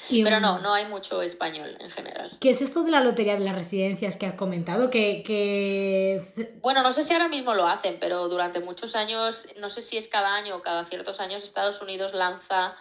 Y, 0.08 0.22
Pero 0.24 0.40
no, 0.40 0.60
no 0.60 0.72
hay 0.72 0.86
mucho 0.86 1.20
español 1.20 1.76
en 1.80 1.90
general. 1.90 2.38
¿Qué 2.40 2.50
es 2.50 2.62
esto 2.62 2.84
de 2.84 2.90
la 2.90 3.00
lotería 3.00 3.34
de 3.34 3.44
las 3.44 3.54
residencias 3.54 4.16
que 4.16 4.26
has 4.26 4.34
comentado? 4.34 4.88
Que, 4.88 5.22
que... 5.24 6.60
Bueno, 6.62 6.82
no 6.82 6.92
sé 6.92 7.02
si 7.02 7.12
ahora 7.12 7.28
mismo 7.28 7.54
lo 7.54 7.66
hacen, 7.66 7.98
pero 8.00 8.28
durante 8.28 8.60
muchos 8.60 8.94
años, 8.94 9.48
no 9.58 9.68
sé 9.68 9.80
si 9.80 9.96
es 9.96 10.08
cada 10.08 10.36
año 10.36 10.56
o 10.56 10.62
cada 10.62 10.84
ciertos 10.84 11.20
años, 11.20 11.42
Estados 11.42 11.82
Unidos 11.82 12.14
lanza, 12.14 12.76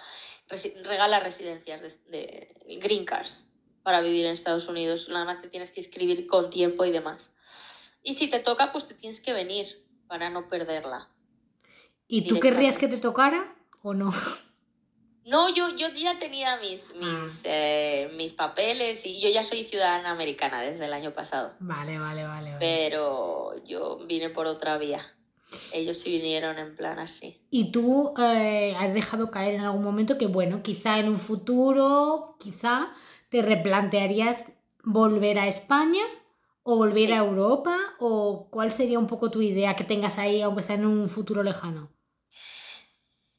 regala 0.83 1.19
residencias 1.19 1.81
de, 1.81 2.55
de 2.67 2.75
green 2.77 3.05
cards 3.05 3.49
para 3.81 4.01
vivir 4.01 4.25
en 4.25 4.31
Estados 4.31 4.67
Unidos. 4.67 5.09
Nada 5.09 5.25
más 5.25 5.41
te 5.41 5.47
tienes 5.47 5.71
que 5.71 5.81
inscribir 5.81 6.27
con 6.27 6.49
tiempo 6.49 6.85
y 6.85 6.91
demás. 6.91 7.33
Y 8.03 8.13
si 8.13 8.29
te 8.29 8.39
toca, 8.39 8.71
pues 8.71 8.87
te 8.87 8.93
tienes 8.93 9.19
que 9.19 9.33
venir 9.33 9.83
para 10.07 10.29
no 10.29 10.47
perderla. 10.47 11.09
¿Y 12.07 12.27
tú 12.27 12.39
querrías 12.39 12.77
que 12.77 12.87
te 12.87 12.97
tocara 12.97 13.55
o 13.81 13.93
no? 13.93 14.13
No, 15.25 15.49
yo, 15.49 15.69
yo 15.75 15.87
ya 15.89 16.19
tenía 16.19 16.57
mis, 16.57 16.93
Ah. 17.01 17.21
mis, 17.23 17.41
eh, 17.45 18.11
mis 18.15 18.33
papeles 18.33 19.05
y 19.07 19.19
yo 19.19 19.29
ya 19.29 19.43
soy 19.43 19.63
ciudadana 19.63 20.11
americana 20.11 20.61
desde 20.61 20.85
el 20.85 20.93
año 20.93 21.13
pasado. 21.13 21.53
Vale, 21.59 21.97
vale, 21.97 22.23
vale. 22.23 22.51
vale. 22.51 22.57
Pero 22.59 23.53
yo 23.65 23.97
vine 24.07 24.29
por 24.29 24.45
otra 24.45 24.77
vía. 24.77 25.01
Ellos 25.71 25.97
sí 25.97 26.11
vinieron 26.11 26.59
en 26.59 26.75
plan 26.75 26.99
así. 26.99 27.41
Y 27.49 27.71
tú 27.71 28.13
eh, 28.19 28.75
has 28.77 28.93
dejado 28.93 29.31
caer 29.31 29.55
en 29.55 29.61
algún 29.61 29.83
momento 29.83 30.17
que, 30.19 30.27
bueno, 30.27 30.61
quizá 30.61 30.99
en 30.99 31.09
un 31.09 31.17
futuro, 31.19 32.35
quizá 32.39 32.91
te 33.29 33.41
replantearías 33.41 34.45
volver 34.83 35.39
a 35.39 35.47
España 35.47 36.03
o 36.61 36.75
volver 36.75 37.07
Sí. 37.09 37.13
a 37.13 37.17
Europa 37.17 37.77
o 37.99 38.47
cuál 38.51 38.71
sería 38.73 38.99
un 38.99 39.07
poco 39.07 39.31
tu 39.31 39.41
idea 39.41 39.75
que 39.75 39.83
tengas 39.85 40.19
ahí, 40.19 40.41
aunque 40.41 40.61
sea 40.61 40.75
en 40.75 40.85
un 40.85 41.09
futuro 41.09 41.41
lejano. 41.41 41.89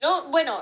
No, 0.07 0.29
bueno, 0.29 0.61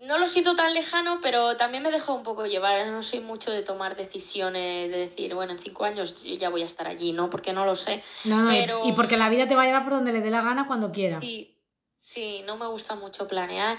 no 0.00 0.18
lo 0.18 0.26
siento 0.26 0.54
tan 0.54 0.74
lejano, 0.74 1.20
pero 1.22 1.56
también 1.56 1.82
me 1.82 1.90
dejo 1.90 2.12
un 2.12 2.22
poco 2.22 2.44
llevar. 2.44 2.86
No 2.88 3.02
soy 3.02 3.20
mucho 3.20 3.50
de 3.50 3.62
tomar 3.62 3.96
decisiones, 3.96 4.90
de 4.90 4.98
decir, 4.98 5.34
bueno, 5.34 5.52
en 5.52 5.58
cinco 5.58 5.86
años 5.86 6.22
yo 6.22 6.34
ya 6.34 6.50
voy 6.50 6.60
a 6.60 6.66
estar 6.66 6.86
allí, 6.86 7.12
¿no? 7.12 7.30
Porque 7.30 7.54
no 7.54 7.64
lo 7.64 7.74
sé. 7.74 8.04
No, 8.24 8.42
no, 8.42 8.52
y- 8.52 8.60
Pero- 8.60 8.82
y 8.86 8.92
porque 8.92 9.16
la 9.16 9.30
vida 9.30 9.46
te 9.48 9.54
va 9.56 9.62
a 9.62 9.64
llevar 9.64 9.84
por 9.84 9.94
donde 9.94 10.12
le 10.12 10.20
dé 10.20 10.28
la 10.30 10.42
gana 10.42 10.66
cuando 10.66 10.92
quiera. 10.92 11.18
Sí, 11.18 11.56
sí, 11.96 12.42
no 12.44 12.58
me 12.58 12.66
gusta 12.66 12.94
mucho 12.94 13.26
planear. 13.26 13.78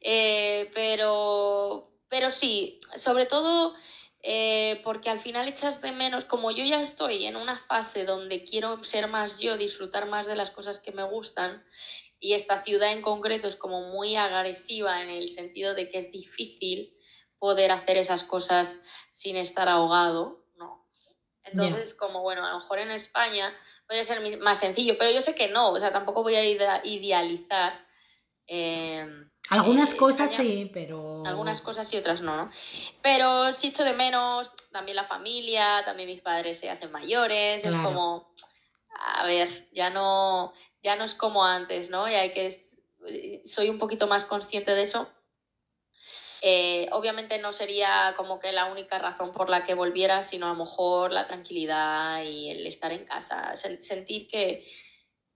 Eh, 0.00 0.68
pero, 0.74 1.88
pero 2.08 2.30
sí, 2.30 2.80
sobre 2.96 3.26
todo 3.26 3.72
eh, 4.22 4.80
porque 4.84 5.10
al 5.10 5.18
final 5.18 5.48
echas 5.48 5.80
de 5.82 5.92
menos, 5.92 6.24
como 6.24 6.50
yo 6.50 6.64
ya 6.64 6.82
estoy 6.82 7.26
en 7.26 7.36
una 7.36 7.56
fase 7.58 8.04
donde 8.04 8.44
quiero 8.44 8.82
ser 8.84 9.08
más 9.08 9.38
yo, 9.38 9.56
disfrutar 9.56 10.06
más 10.06 10.26
de 10.26 10.36
las 10.36 10.50
cosas 10.50 10.80
que 10.80 10.92
me 10.92 11.04
gustan, 11.04 11.64
y 12.20 12.34
esta 12.34 12.60
ciudad 12.60 12.92
en 12.92 13.02
concreto 13.02 13.46
es 13.46 13.56
como 13.56 13.82
muy 13.92 14.16
agresiva 14.16 15.02
en 15.02 15.10
el 15.10 15.28
sentido 15.28 15.74
de 15.74 15.88
que 15.88 15.98
es 15.98 16.10
difícil 16.10 16.94
poder 17.38 17.70
hacer 17.70 17.96
esas 17.96 18.24
cosas 18.24 18.82
sin 19.12 19.36
estar 19.36 19.68
ahogado, 19.68 20.44
¿no? 20.56 20.84
Entonces, 21.44 21.94
como 21.94 22.22
bueno, 22.22 22.44
a 22.46 22.52
lo 22.52 22.58
mejor 22.58 22.78
en 22.80 22.90
España 22.90 23.54
puede 23.86 24.04
ser 24.04 24.38
más 24.38 24.58
sencillo, 24.60 24.96
pero 24.98 25.10
yo 25.12 25.20
sé 25.20 25.34
que 25.34 25.48
no, 25.48 25.70
o 25.72 25.78
sea, 25.80 25.92
tampoco 25.92 26.22
voy 26.22 26.34
a 26.36 26.44
ide- 26.44 26.80
idealizar. 26.84 27.86
eh, 28.46 29.06
Algunas 29.50 29.92
eh, 29.92 29.96
cosas 29.96 30.30
España. 30.32 30.48
sí, 30.50 30.70
pero... 30.72 31.22
algunas 31.26 31.60
cosas 31.60 31.92
y 31.92 31.96
otras 31.96 32.20
no, 32.20 32.36
¿no? 32.36 32.50
Pero 33.02 33.52
sí 33.52 33.68
echo 33.68 33.84
de 33.84 33.92
menos 33.92 34.52
también 34.72 34.96
la 34.96 35.04
familia, 35.04 35.82
también 35.84 36.08
mis 36.08 36.20
padres 36.22 36.58
se 36.58 36.70
hacen 36.70 36.90
mayores, 36.92 37.62
es 37.64 37.68
Claro. 37.68 37.82
como, 37.82 38.34
a 39.00 39.24
ver, 39.26 39.68
ya 39.72 39.90
no, 39.90 40.52
ya 40.82 40.96
no 40.96 41.04
es 41.04 41.14
como 41.14 41.44
antes, 41.44 41.90
¿no? 41.90 42.08
Y 42.08 42.14
hay 42.14 42.32
que, 42.32 42.50
soy 43.44 43.68
un 43.70 43.78
poquito 43.78 44.06
más 44.06 44.24
consciente 44.24 44.74
de 44.74 44.82
eso. 44.82 45.08
Eh, 46.40 46.88
obviamente 46.92 47.38
no 47.40 47.50
sería 47.50 48.14
como 48.16 48.38
que 48.38 48.52
la 48.52 48.66
única 48.66 48.98
razón 49.00 49.32
por 49.32 49.50
la 49.50 49.64
que 49.64 49.74
volviera, 49.74 50.22
sino 50.22 50.46
a 50.46 50.50
lo 50.50 50.54
mejor 50.54 51.10
la 51.10 51.26
tranquilidad 51.26 52.22
y 52.22 52.50
el 52.50 52.64
estar 52.66 52.92
en 52.92 53.04
casa, 53.04 53.54
sen- 53.56 53.80
sentir 53.80 54.28
que, 54.28 54.64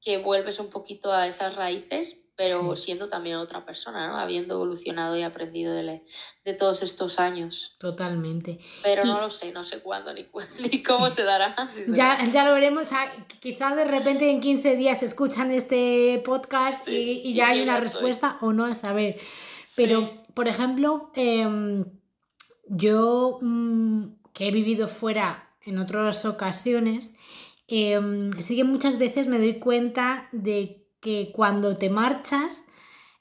que 0.01 0.19
vuelves 0.19 0.61
un 0.61 0.71
poquito 0.71 1.13
a 1.13 1.27
esas 1.27 1.57
raíces, 1.57 2.19
pero 2.45 2.75
Sí. 2.77 2.83
siendo 2.85 3.09
también 3.09 3.37
otra 3.37 3.65
persona, 3.65 4.09
¿no? 4.09 4.17
Habiendo 4.17 4.55
evolucionado 4.55 5.17
y 5.17 5.23
aprendido 5.23 5.75
de, 5.75 5.83
le- 5.83 6.05
de 6.45 6.53
todos 6.55 6.83
estos 6.83 7.19
años. 7.21 7.77
Totalmente. 7.79 8.59
Pero 8.83 9.03
Y- 9.05 9.09
no 9.09 9.21
lo 9.21 9.31
sé, 9.31 9.53
no 9.53 9.63
sé 9.65 9.81
cuándo 9.81 10.13
ni, 10.13 10.25
cu- 10.25 10.41
ni 10.73 10.83
cómo 10.83 11.11
se 11.11 11.23
dará. 11.23 11.55
si 11.75 11.85
se 11.85 11.95
Ya, 11.95 12.19
ya 12.33 12.45
lo 12.45 12.55
veremos. 12.55 12.87
o 12.87 12.91
sea, 12.91 13.27
quizá 13.41 13.75
de 13.75 13.85
repente 13.85 14.31
en 14.31 14.41
15 14.41 14.77
días 14.77 15.03
escuchan 15.03 15.51
este 15.51 16.21
podcast 16.25 16.85
Sí, 16.85 17.23
y, 17.25 17.31
y 17.31 17.35
ya 17.35 17.49
hay 17.49 17.63
una 17.63 17.79
estoy. 17.79 17.91
respuesta 17.91 18.39
o 18.41 18.53
no 18.53 18.65
a 18.65 18.75
saber. 18.75 19.19
Pero, 19.77 20.01
Sí. 20.01 20.11
por 20.35 20.49
ejemplo, 20.49 21.11
em, 21.15 21.85
yo 22.69 23.39
mm, 23.41 24.05
que 24.33 24.49
he 24.49 24.51
vivido 24.51 24.89
fuera 24.89 25.49
en 25.65 25.79
otras 25.79 26.25
ocasiones, 26.25 27.17
em, 27.69 28.33
sí 28.41 28.57
que 28.57 28.65
muchas 28.65 28.99
veces 28.99 29.27
me 29.27 29.39
doy 29.39 29.59
cuenta 29.59 30.29
de 30.33 30.82
que 31.03 31.33
cuando 31.35 31.77
te 31.77 31.91
marchas, 31.91 32.65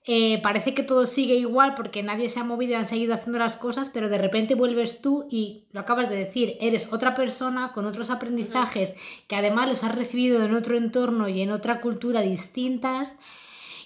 eh, 0.06 0.40
parece 0.42 0.74
que 0.74 0.84
todo 0.84 1.06
sigue 1.06 1.36
igual 1.36 1.76
porque 1.76 2.02
nadie 2.04 2.30
se 2.30 2.40
ha 2.40 2.44
movido 2.44 2.72
y 2.72 2.76
han 2.76 2.86
seguido 2.86 3.14
haciendo 3.14 3.40
las 3.40 3.56
cosas, 3.56 3.90
pero 3.94 4.08
de 4.08 4.18
repente 4.18 4.56
vuelves 4.56 5.02
tú 5.02 5.28
y 5.30 5.66
lo 5.74 5.82
acabas 5.82 6.10
de 6.10 6.16
decir, 6.16 6.58
eres 6.62 6.94
otra 6.94 7.14
persona 7.14 7.72
con 7.74 7.86
otros 7.86 8.10
aprendizajes 8.10 8.96
que 9.28 9.36
además 9.36 9.68
los 9.68 9.84
has 9.84 9.96
recibido 9.96 10.44
en 10.46 10.56
otro 10.56 10.78
entorno 10.78 11.28
y 11.28 11.42
en 11.42 11.52
otra 11.52 11.82
cultura 11.82 12.22
distintas. 12.22 13.20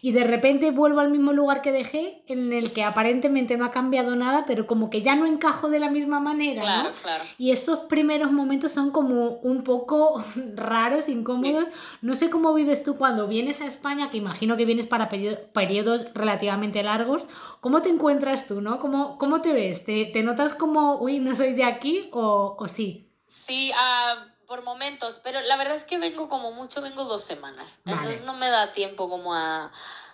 Y 0.05 0.11
de 0.11 0.23
repente 0.23 0.69
vuelvo 0.69 0.99
al 0.99 1.09
mismo 1.09 1.33
lugar 1.33 1.63
que 1.63 1.71
dejé, 1.71 2.21
en 2.27 2.53
el 2.53 2.71
que 2.73 2.83
aparentemente 2.83 3.57
no 3.57 3.65
ha 3.65 3.71
cambiado 3.71 4.15
nada, 4.15 4.43
pero 4.45 4.67
como 4.67 4.91
que 4.91 5.01
ya 5.01 5.15
no 5.15 5.25
encajo 5.25 5.67
de 5.67 5.79
la 5.79 5.89
misma 5.89 6.19
manera, 6.19 6.61
Claro, 6.61 6.89
¿no? 6.89 6.95
claro. 7.01 7.23
Y 7.39 7.49
esos 7.49 7.79
primeros 7.85 8.31
momentos 8.31 8.71
son 8.71 8.91
como 8.91 9.29
un 9.41 9.63
poco 9.63 10.23
raros, 10.55 11.09
incómodos. 11.09 11.65
No 12.03 12.13
sé 12.13 12.29
cómo 12.29 12.53
vives 12.53 12.83
tú 12.83 12.97
cuando 12.97 13.27
vienes 13.27 13.61
a 13.61 13.65
España, 13.65 14.11
que 14.11 14.17
imagino 14.17 14.57
que 14.57 14.65
vienes 14.65 14.85
para 14.85 15.09
perio- 15.09 15.39
periodos 15.53 16.13
relativamente 16.13 16.83
largos. 16.83 17.25
¿Cómo 17.59 17.81
te 17.81 17.89
encuentras 17.89 18.45
tú, 18.45 18.61
no? 18.61 18.77
¿Cómo, 18.77 19.17
cómo 19.17 19.41
te 19.41 19.53
ves? 19.53 19.85
¿Te, 19.85 20.05
te 20.05 20.21
notas 20.21 20.53
como, 20.53 20.99
uy, 21.01 21.17
no 21.17 21.33
soy 21.33 21.53
de 21.53 21.63
aquí 21.63 22.09
o, 22.11 22.55
o 22.59 22.67
sí? 22.67 23.09
Sí, 23.25 23.71
ah, 23.75 24.27
por 24.45 24.63
momentos, 24.63 25.19
pero 25.23 25.41
la 25.41 25.57
verdad 25.57 25.75
es 25.75 25.83
que 25.83 25.97
vengo 25.97 26.29
como 26.29 26.51
mucho, 26.51 26.81
vengo 26.81 27.03
dos 27.05 27.23
semanas. 27.23 27.79
Vale. 27.85 27.97
Entonces 27.97 28.23
no 28.25 28.33
me 28.33 28.49
da 28.49 28.71
tiempo 28.73 29.09
como 29.09 29.33
a, 29.33 29.71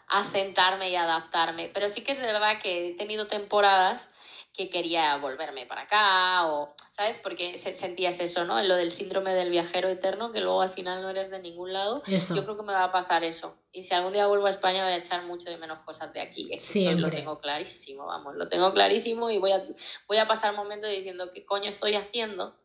a 0.08 0.24
sentarme 0.26 0.90
y 0.90 0.96
adaptarme. 0.96 1.70
Pero 1.74 1.90
sí 1.90 2.02
que 2.04 2.12
es 2.14 2.22
verdad 2.22 2.60
que 2.62 2.90
he 2.90 2.94
tenido 2.96 3.28
temporadas 3.28 4.10
que 4.54 4.70
quería 4.70 5.16
volverme 5.16 5.66
para 5.66 5.84
acá 5.84 6.46
o, 6.48 6.76
¿sabes? 6.92 7.18
Porque 7.24 7.58
se- 7.58 7.74
sentías 7.78 8.20
eso, 8.20 8.44
¿no? 8.44 8.62
Lo 8.62 8.76
del 8.76 8.92
síndrome 8.92 9.34
del 9.34 9.50
viajero 9.50 9.88
eterno, 9.88 10.34
que 10.34 10.42
luego 10.42 10.62
al 10.62 10.70
final 10.70 11.02
no 11.02 11.10
eres 11.10 11.30
de 11.32 11.40
ningún 11.40 11.72
lado. 11.72 12.04
Eso. 12.06 12.36
Yo 12.36 12.44
creo 12.44 12.58
que 12.58 12.64
me 12.64 12.74
va 12.74 12.84
a 12.84 12.92
pasar 12.92 13.24
eso. 13.24 13.56
Y 13.72 13.84
si 13.84 13.94
algún 13.94 14.12
día 14.12 14.28
vuelvo 14.28 14.48
a 14.48 14.50
España 14.50 14.84
voy 14.84 14.92
a 14.92 14.98
echar 14.98 15.24
mucho 15.24 15.50
de 15.50 15.56
menos 15.56 15.82
cosas 15.84 16.12
de 16.12 16.20
aquí. 16.20 16.50
Es 16.54 16.66
que 16.74 16.80
estoy- 16.90 17.00
lo 17.00 17.10
tengo 17.10 17.38
clarísimo, 17.38 18.06
vamos, 18.08 18.36
lo 18.36 18.50
tengo 18.50 18.74
clarísimo 18.74 19.30
y 19.30 19.38
voy 19.38 19.54
a, 19.54 19.64
voy 20.10 20.18
a 20.18 20.28
pasar 20.28 20.54
momentos 20.54 20.90
diciendo 20.90 21.30
qué 21.34 21.46
coño 21.46 21.70
estoy 21.70 21.96
haciendo. 21.96 22.60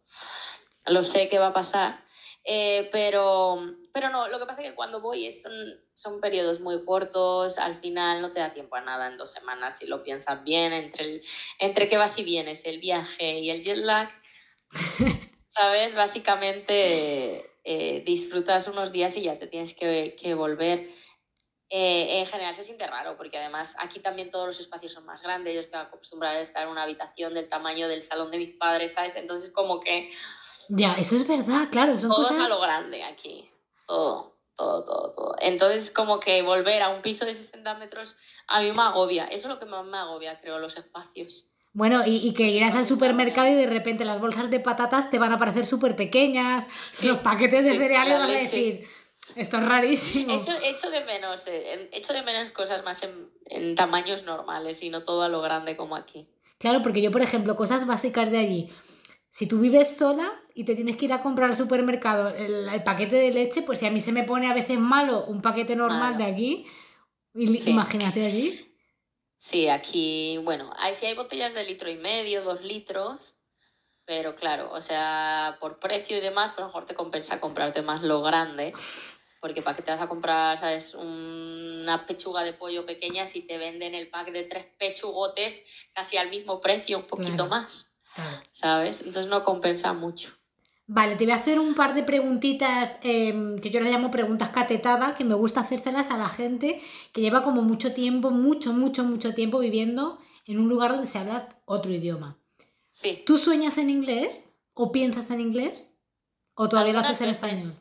Lo 0.87 1.03
sé 1.03 1.29
que 1.29 1.39
va 1.39 1.49
a 1.49 1.53
pasar. 1.53 2.05
Eh, 2.49 2.89
pero, 2.93 3.61
pero 3.93 4.09
no, 4.11 4.29
lo 4.29 4.39
que 4.39 4.47
pasa 4.47 4.63
es 4.63 4.69
que 4.71 4.75
cuando 4.77 5.01
voy 5.01 5.27
es- 5.27 5.43
son, 5.43 5.53
son 5.97 6.21
periodos 6.21 6.61
muy 6.61 6.85
cortos, 6.85 7.59
al 7.59 7.75
final 7.75 8.23
no 8.23 8.31
te 8.31 8.39
da 8.39 8.53
tiempo 8.55 8.77
a 8.77 8.81
nada 8.81 9.09
en 9.09 9.17
dos 9.17 9.33
semanas 9.33 9.79
si 9.79 9.87
lo 9.87 10.05
piensas 10.05 10.45
bien, 10.45 10.73
entre, 10.73 11.05
el, 11.05 11.21
entre 11.59 11.89
que 11.89 11.97
vas 11.97 12.17
y 12.19 12.23
vienes, 12.25 12.65
el 12.65 12.79
viaje 12.79 13.41
y 13.41 13.51
el 13.51 13.65
jet 13.65 13.79
lag, 13.79 14.09
¿sabes? 15.49 15.95
Básicamente 15.97 17.51
eh, 17.65 18.03
disfrutas 18.07 18.69
unos 18.69 18.93
días 18.93 19.17
y 19.17 19.23
ya 19.23 19.39
te 19.39 19.49
tienes 19.49 19.75
que, 19.75 20.15
que 20.21 20.35
volver. 20.35 20.89
Eh, 21.69 22.21
en 22.21 22.27
general 22.27 22.55
se 22.55 22.63
siente 22.63 22.87
raro 22.87 23.17
porque 23.17 23.39
además 23.39 23.75
aquí 23.81 23.99
también 23.99 24.31
todos 24.31 24.47
los 24.47 24.61
espacios 24.61 24.93
son 24.93 25.05
más 25.05 25.21
grandes, 25.21 25.53
yo 25.53 25.59
estoy 25.59 25.81
acostumbrada 25.81 26.37
a 26.37 26.41
estar 26.41 26.63
en 26.63 26.69
una 26.69 26.85
habitación 26.85 27.35
del 27.35 27.49
tamaño 27.49 27.89
del 27.89 28.03
salón 28.03 28.31
de 28.31 28.39
mis 28.39 28.55
padres, 28.57 28.93
¿sabes? 28.93 29.17
Entonces 29.17 29.51
como 29.51 29.81
que 29.81 30.09
Ya, 30.71 30.95
eso 30.95 31.17
es 31.17 31.27
verdad, 31.27 31.69
claro, 31.71 31.97
son 31.99 32.11
todo 32.11 32.23
cosas... 32.23 32.37
es 32.37 32.43
a 32.43 32.49
lo 32.49 32.61
grande 32.61 33.03
aquí, 33.05 33.51
todo, 33.87 34.37
todo, 34.57 34.85
todo, 34.85 35.13
todo. 35.13 35.37
Entonces 35.41 35.91
como 35.91 36.19
que 36.21 36.43
volver 36.43 36.83
a 36.83 36.89
un 36.89 37.03
piso 37.03 37.25
de 37.25 37.35
60 37.35 37.75
metros 37.75 38.17
a 38.49 38.63
mí 38.63 38.73
me 38.73 38.83
agobia, 38.83 39.27
eso 39.27 39.49
es 39.49 39.55
lo 39.55 39.61
que 39.61 39.67
más 39.67 39.85
me 39.85 39.99
agobia, 39.99 40.41
creo, 40.41 40.59
los 40.59 40.77
espacios. 40.77 41.49
Bueno, 41.73 42.07
y, 42.07 42.27
y 42.27 42.33
que 42.33 42.45
irás 42.45 42.75
al 42.75 42.87
supermercado 42.87 43.49
y 43.49 43.55
de 43.55 43.67
repente 43.67 44.05
las 44.07 44.19
bolsas 44.19 44.51
de 44.51 44.61
patatas 44.61 45.11
te 45.11 45.19
van 45.19 45.33
a 45.33 45.39
parecer 45.39 45.67
súper 45.67 45.95
pequeñas, 45.95 46.67
Sí, 46.87 47.07
los 47.07 47.19
paquetes 47.19 47.67
de 47.67 47.73
sí, 47.73 47.79
cereales 47.79 48.19
vas 48.19 48.31
a 48.31 48.33
decir, 48.33 48.89
esto 49.35 49.57
es 49.59 49.67
rarísimo. 49.67 50.33
Echo, 50.33 50.53
echo 50.63 50.91
de 50.91 51.05
menos, 51.05 51.47
eh, 51.47 51.91
echo 51.93 52.15
de 52.15 52.23
menos 52.23 52.51
cosas 52.53 52.83
más 52.83 53.03
en, 53.03 53.29
en 53.47 53.75
tamaños 53.75 54.25
normales 54.25 54.83
y 54.83 54.89
no 54.89 55.03
todo 55.03 55.23
a 55.23 55.29
lo 55.29 55.43
grande 55.43 55.77
como 55.77 55.97
aquí. 55.97 56.27
Claro, 56.59 56.81
porque 56.83 57.03
yo, 57.03 57.11
por 57.11 57.21
ejemplo, 57.21 57.57
cosas 57.57 57.87
básicas 57.87 58.31
de 58.31 58.39
allí. 58.39 58.73
Si 59.37 59.47
tú 59.47 59.61
vives 59.61 59.95
sola 59.99 60.33
y 60.55 60.65
te 60.65 60.75
tienes 60.75 60.97
que 60.97 61.05
ir 61.05 61.13
a 61.13 61.21
comprar 61.21 61.51
al 61.51 61.57
supermercado 61.59 62.31
el, 62.35 62.71
el 62.71 62.83
paquete 62.83 63.17
de 63.17 63.31
leche, 63.31 63.61
pues 63.61 63.81
si 63.81 63.85
a 63.87 63.91
mí 63.91 64.01
se 64.01 64.11
me 64.11 64.23
pone 64.23 64.51
a 64.51 64.55
veces 64.55 64.79
malo 64.79 65.27
un 65.27 65.43
paquete 65.43 65.77
normal 65.77 66.15
Malo. 66.15 66.25
de 66.25 66.33
aquí, 66.33 66.67
Sí. 67.35 67.71
imagínate 67.71 68.25
allí. 68.25 68.75
Sí, 69.37 69.69
aquí, 69.69 70.39
bueno, 70.43 70.71
hay, 70.79 70.95
sí 70.95 71.05
hay 71.05 71.15
botellas 71.15 71.53
de 71.53 71.65
litro 71.65 71.91
y 71.91 71.97
medio, 71.97 72.45
dos 72.45 72.63
litros, 72.63 73.35
pero 74.07 74.35
claro, 74.35 74.73
o 74.73 74.81
sea, 74.81 75.59
por 75.61 75.81
precio 75.81 76.17
y 76.17 76.21
demás, 76.21 76.53
pues 76.53 76.61
a 76.61 76.63
lo 76.63 76.67
mejor 76.69 76.87
te 76.87 76.95
compensa 76.95 77.39
comprarte 77.39 77.83
más 77.83 78.03
lo 78.03 78.23
grande, 78.23 78.73
porque 79.43 79.61
para 79.61 79.77
qué 79.77 79.83
te 79.83 79.91
vas 79.91 80.01
a 80.01 80.09
comprar, 80.09 80.57
¿sabes? 80.57 80.95
Una 80.95 82.07
pechuga 82.07 82.43
de 82.43 82.55
pollo 82.55 82.87
pequeña 82.87 83.27
si 83.27 83.43
te 83.43 83.59
venden 83.59 83.95
el 83.95 84.09
pack 84.09 84.33
de 84.33 84.45
tres 84.45 84.65
pechugotes 84.79 85.63
casi 85.93 86.17
al 86.17 86.31
mismo 86.31 86.63
precio, 86.63 86.97
un 86.97 87.05
poquito 87.07 87.35
Claro. 87.35 87.51
más. 87.51 87.96
¿Sabes? 88.51 89.01
Entonces 89.01 89.27
no 89.27 89.45
compensa 89.45 89.93
mucho. 89.93 90.31
Vale, 90.89 91.17
te 91.17 91.25
voy 91.25 91.33
a 91.33 91.37
hacer 91.37 91.59
un 91.59 91.75
par 91.75 91.95
de 91.95 92.05
preguntitas 92.05 92.97
em, 93.03 93.59
que 93.59 93.71
yo 93.71 93.81
las 93.81 93.91
llamo 93.91 94.11
preguntas 94.13 94.51
catetadas, 94.51 95.17
que 95.17 95.25
me 95.25 95.35
gusta 95.35 95.61
hacérselas 95.61 96.11
a 96.11 96.17
la 96.17 96.29
gente 96.29 96.81
que 97.13 97.21
lleva 97.21 97.43
como 97.43 97.63
mucho 97.63 97.93
tiempo, 97.93 98.31
mucho, 98.31 98.73
mucho, 98.73 99.03
mucho 99.03 99.35
tiempo 99.35 99.59
viviendo 99.59 100.19
en 100.47 100.61
un 100.61 100.69
lugar 100.69 100.93
donde 100.93 101.07
se 101.07 101.19
habla 101.19 101.49
otro 101.65 101.93
idioma. 101.93 102.39
Sí. 102.93 103.25
¿Tú 103.27 103.37
sueñas 103.37 103.79
en 103.79 103.91
inglés 103.91 104.49
o 104.75 104.93
piensas 104.93 105.31
en 105.31 105.41
inglés? 105.41 105.93
¿O 106.55 106.69
todavía 106.69 106.93
lo 106.93 107.01
haces 107.01 107.21
en 107.21 107.27
veces. 107.29 107.43
español? 107.43 107.73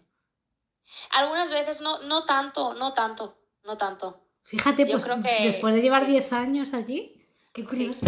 Algunas 1.12 1.52
veces 1.52 1.82
no, 1.82 2.02
no 2.04 2.26
tanto, 2.26 2.74
no 2.74 2.94
tanto, 2.94 3.38
no 3.64 3.78
tanto. 3.78 4.20
Fíjate, 4.44 4.86
Yo 4.86 4.92
pues 4.92 5.04
creo 5.04 5.20
que 5.20 5.46
después 5.46 5.74
de 5.76 5.82
llevar 5.82 6.06
sí. 6.06 6.12
10 6.12 6.34
años 6.34 6.74
allí, 6.74 7.24
qué 7.54 7.64
curioso. 7.64 8.06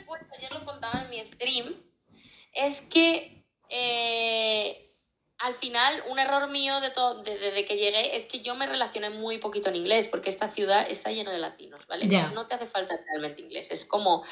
Cuento, 0.00 0.26
ayer 0.36 0.52
lo 0.52 0.64
contaba 0.64 1.02
en 1.02 1.10
mi 1.10 1.24
stream, 1.24 1.74
es 2.54 2.80
que 2.80 3.44
eh, 3.68 4.94
al 5.38 5.54
final 5.54 6.04
un 6.08 6.18
error 6.18 6.48
mío 6.48 6.80
de 6.80 6.90
todo, 6.90 7.22
de- 7.22 7.38
desde 7.38 7.64
que 7.64 7.76
llegué 7.76 8.16
es 8.16 8.26
que 8.26 8.40
yo 8.40 8.54
me 8.54 8.66
relacioné 8.66 9.10
muy 9.10 9.38
poquito 9.38 9.68
en 9.70 9.76
inglés, 9.76 10.08
porque 10.08 10.30
esta 10.30 10.48
ciudad 10.48 10.86
está 10.90 11.10
lleno 11.10 11.30
de 11.30 11.38
latinos, 11.38 11.86
¿vale? 11.86 12.02
Ya. 12.08 12.18
Entonces 12.18 12.34
no 12.34 12.46
te 12.46 12.54
hace 12.54 12.66
falta 12.66 12.96
realmente 13.06 13.42
inglés, 13.42 13.70
es 13.70 13.84
como... 13.84 14.24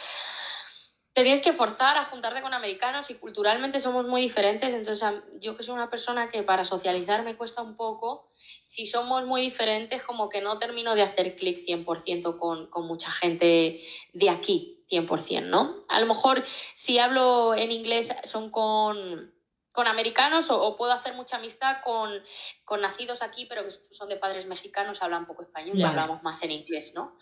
Te 1.13 1.23
tienes 1.25 1.41
que 1.41 1.53
forzar 1.53 1.97
a 1.99 2.05
juntarte 2.05 2.41
con 2.41 2.55
americanos 2.55 3.11
y 3.11 3.15
culturalmente 3.17 3.81
somos 3.81 4.07
muy 4.07 4.21
diferentes, 4.23 4.73
entonces 4.73 5.05
yo 5.41 5.57
que 5.57 5.65
soy 5.65 5.75
una 5.75 5.91
persona 5.91 6.29
que 6.31 6.45
para 6.45 6.65
socializar 6.65 7.25
me 7.25 7.37
cuesta 7.37 7.63
un 7.63 7.75
poco, 7.77 8.31
si 8.65 8.87
somos 8.87 9.27
muy 9.27 9.41
diferentes 9.41 10.05
como 10.05 10.29
que 10.29 10.41
no 10.41 10.61
termino 10.61 10.95
de 10.95 11.03
hacer 11.03 11.35
clic 11.35 11.59
100% 11.67 12.39
con, 12.39 12.69
con 12.71 12.87
mucha 12.87 13.11
gente 13.11 13.81
de 14.13 14.31
aquí, 14.31 14.80
100%, 14.91 15.47
¿no? 15.47 15.85
A 15.89 16.01
lo 16.01 16.07
mejor 16.07 16.43
si 16.75 16.99
hablo 16.99 17.55
en 17.55 17.71
inglés 17.71 18.13
son 18.25 18.51
con, 18.51 19.35
con 19.73 19.87
americanos 19.87 20.51
o, 20.51 20.63
o 20.63 20.77
puedo 20.77 20.93
hacer 20.93 21.15
mucha 21.15 21.37
amistad 21.37 21.77
con, 21.85 22.11
con 22.65 22.81
nacidos 22.81 23.23
aquí, 23.23 23.47
pero 23.47 23.65
que 23.65 23.71
son 23.71 24.09
de 24.09 24.17
padres 24.17 24.47
mexicanos, 24.47 25.03
hablan 25.03 25.27
poco 25.27 25.43
español 25.43 25.79
y 25.79 25.83
hablamos 25.83 26.23
más 26.23 26.43
en 26.43 26.51
inglés, 26.51 26.93
¿no? 26.95 27.17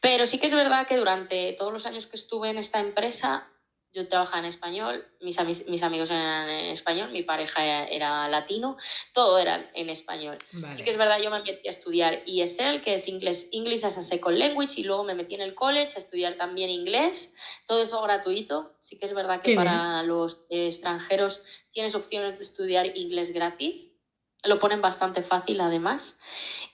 Pero 0.00 0.26
sí 0.26 0.38
que 0.38 0.46
es 0.46 0.54
verdad 0.54 0.86
que 0.86 0.96
durante 0.96 1.52
todos 1.54 1.72
los 1.72 1.86
años 1.86 2.06
que 2.06 2.16
estuve 2.16 2.50
en 2.50 2.58
esta 2.58 2.80
empresa, 2.80 3.48
yo 3.92 4.06
trabajaba 4.06 4.38
en 4.38 4.44
español, 4.44 5.04
mis, 5.20 5.38
mis 5.68 5.82
amigos 5.82 6.10
eran 6.10 6.48
en 6.48 6.70
español, 6.70 7.10
mi 7.10 7.22
pareja 7.22 7.64
era, 7.64 7.86
era 7.86 8.28
latino, 8.28 8.76
todo 9.12 9.38
era 9.38 9.68
en 9.74 9.90
español. 9.90 10.38
Vale. 10.52 10.74
Sí 10.74 10.84
que 10.84 10.90
es 10.90 10.96
verdad, 10.96 11.20
yo 11.20 11.30
me 11.30 11.40
metí 11.40 11.66
a 11.66 11.70
estudiar 11.70 12.22
ESL, 12.26 12.82
que 12.82 12.94
es 12.94 13.08
English, 13.08 13.48
English 13.50 13.84
as 13.84 13.98
a 13.98 14.02
Second 14.02 14.38
Language, 14.38 14.80
y 14.80 14.84
luego 14.84 15.02
me 15.02 15.14
metí 15.14 15.34
en 15.34 15.40
el 15.40 15.54
college 15.54 15.94
a 15.96 15.98
estudiar 15.98 16.36
también 16.36 16.70
inglés, 16.70 17.34
todo 17.66 17.82
eso 17.82 18.00
gratuito. 18.02 18.76
Sí 18.80 18.96
que 18.96 19.06
es 19.06 19.14
verdad 19.14 19.40
que 19.40 19.50
Qué 19.50 19.56
para 19.56 20.02
los 20.04 20.46
eh, 20.50 20.66
extranjeros 20.66 21.42
tienes 21.70 21.94
opciones 21.94 22.38
de 22.38 22.44
estudiar 22.44 22.96
inglés 22.96 23.32
gratis, 23.32 23.96
lo 24.44 24.58
ponen 24.58 24.80
bastante 24.80 25.22
fácil 25.22 25.60
además. 25.60 26.18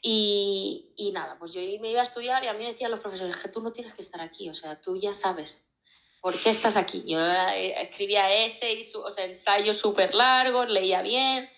Y, 0.02 0.92
y 0.96 1.12
nada, 1.12 1.38
pues 1.38 1.54
yo 1.54 1.60
me 1.80 1.90
iba 1.90 2.00
a 2.00 2.04
estudiar 2.04 2.44
y 2.44 2.48
a 2.48 2.52
mí 2.52 2.60
me 2.60 2.70
decían 2.70 2.90
los 2.90 3.00
profesores 3.00 3.36
que 3.36 3.48
tú 3.48 3.62
no 3.62 3.72
tienes 3.72 3.94
que 3.94 4.02
estar 4.02 4.20
aquí, 4.20 4.48
o 4.50 4.54
sea, 4.54 4.80
tú 4.80 4.98
ya 4.98 5.14
sabes. 5.14 5.72
¿Por 6.20 6.38
qué 6.40 6.50
estás 6.50 6.76
aquí? 6.76 7.04
Yo 7.06 7.20
eh, 7.20 7.80
escribía 7.82 8.44
essays, 8.44 8.94
o 8.94 9.10
sea, 9.10 9.24
ensayos 9.24 9.76
súper 9.76 10.14
largos, 10.14 10.70
leía 10.70 11.02
bien, 11.02 11.48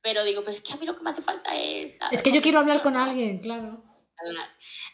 pero 0.00 0.24
digo, 0.24 0.42
pero 0.42 0.52
es 0.52 0.60
que 0.60 0.72
a 0.72 0.76
mí 0.76 0.86
lo 0.86 0.96
que 0.96 1.02
me 1.02 1.10
hace 1.10 1.22
falta 1.22 1.56
es... 1.56 1.98
Es 2.10 2.22
que 2.22 2.32
yo 2.32 2.42
quiero 2.42 2.58
hablar 2.58 2.82
con 2.82 2.96
alguien, 2.96 3.38
claro. 3.38 3.82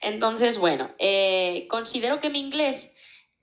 Entonces, 0.01 0.59
bueno, 0.59 0.91
eh, 0.99 1.66
considero 1.68 2.20
que 2.20 2.31
mi 2.31 2.41
inglés 2.41 2.95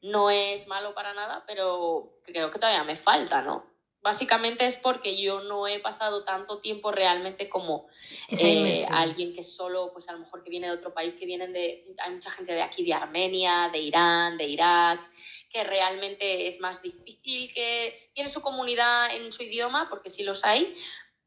no 0.02 0.30
es 0.30 0.68
malo 0.68 0.94
para 0.94 1.14
nada, 1.14 1.44
pero 1.48 2.20
creo 2.24 2.52
que 2.52 2.60
todavía 2.60 2.84
me 2.84 2.96
falta, 2.96 3.42
¿no? 3.42 3.69
Básicamente 4.02 4.66
es 4.66 4.78
porque 4.78 5.22
yo 5.22 5.42
no 5.44 5.68
he 5.68 5.80
pasado 5.80 6.24
tanto 6.24 6.60
tiempo 6.60 6.92
realmente 6.92 7.50
como 7.50 7.88
eh, 8.30 8.86
alguien 8.92 9.34
que 9.34 9.44
solo, 9.44 9.92
pues 9.92 10.08
a 10.08 10.14
lo 10.14 10.20
mejor 10.20 10.42
que 10.42 10.50
viene 10.50 10.68
de 10.68 10.74
otro 10.74 10.94
país, 10.94 11.14
que 11.14 11.26
vienen 11.26 11.52
de, 11.52 11.96
hay 11.98 12.14
mucha 12.14 12.32
gente 12.32 12.54
de 12.54 12.62
aquí, 12.62 12.86
de 12.86 12.94
Armenia, 12.94 13.70
de 13.74 13.80
Irán, 13.80 14.38
de 14.38 14.46
Irak, 14.46 15.02
que 15.50 15.66
realmente 15.66 16.48
es 16.48 16.62
más 16.62 16.82
difícil, 16.82 17.54
que 17.54 18.12
tiene 18.14 18.30
su 18.30 18.42
comunidad 18.42 19.14
en 19.14 19.34
su 19.34 19.44
idioma, 19.44 19.90
porque 19.90 20.10
sí 20.10 20.24
los 20.24 20.46
hay, 20.46 20.76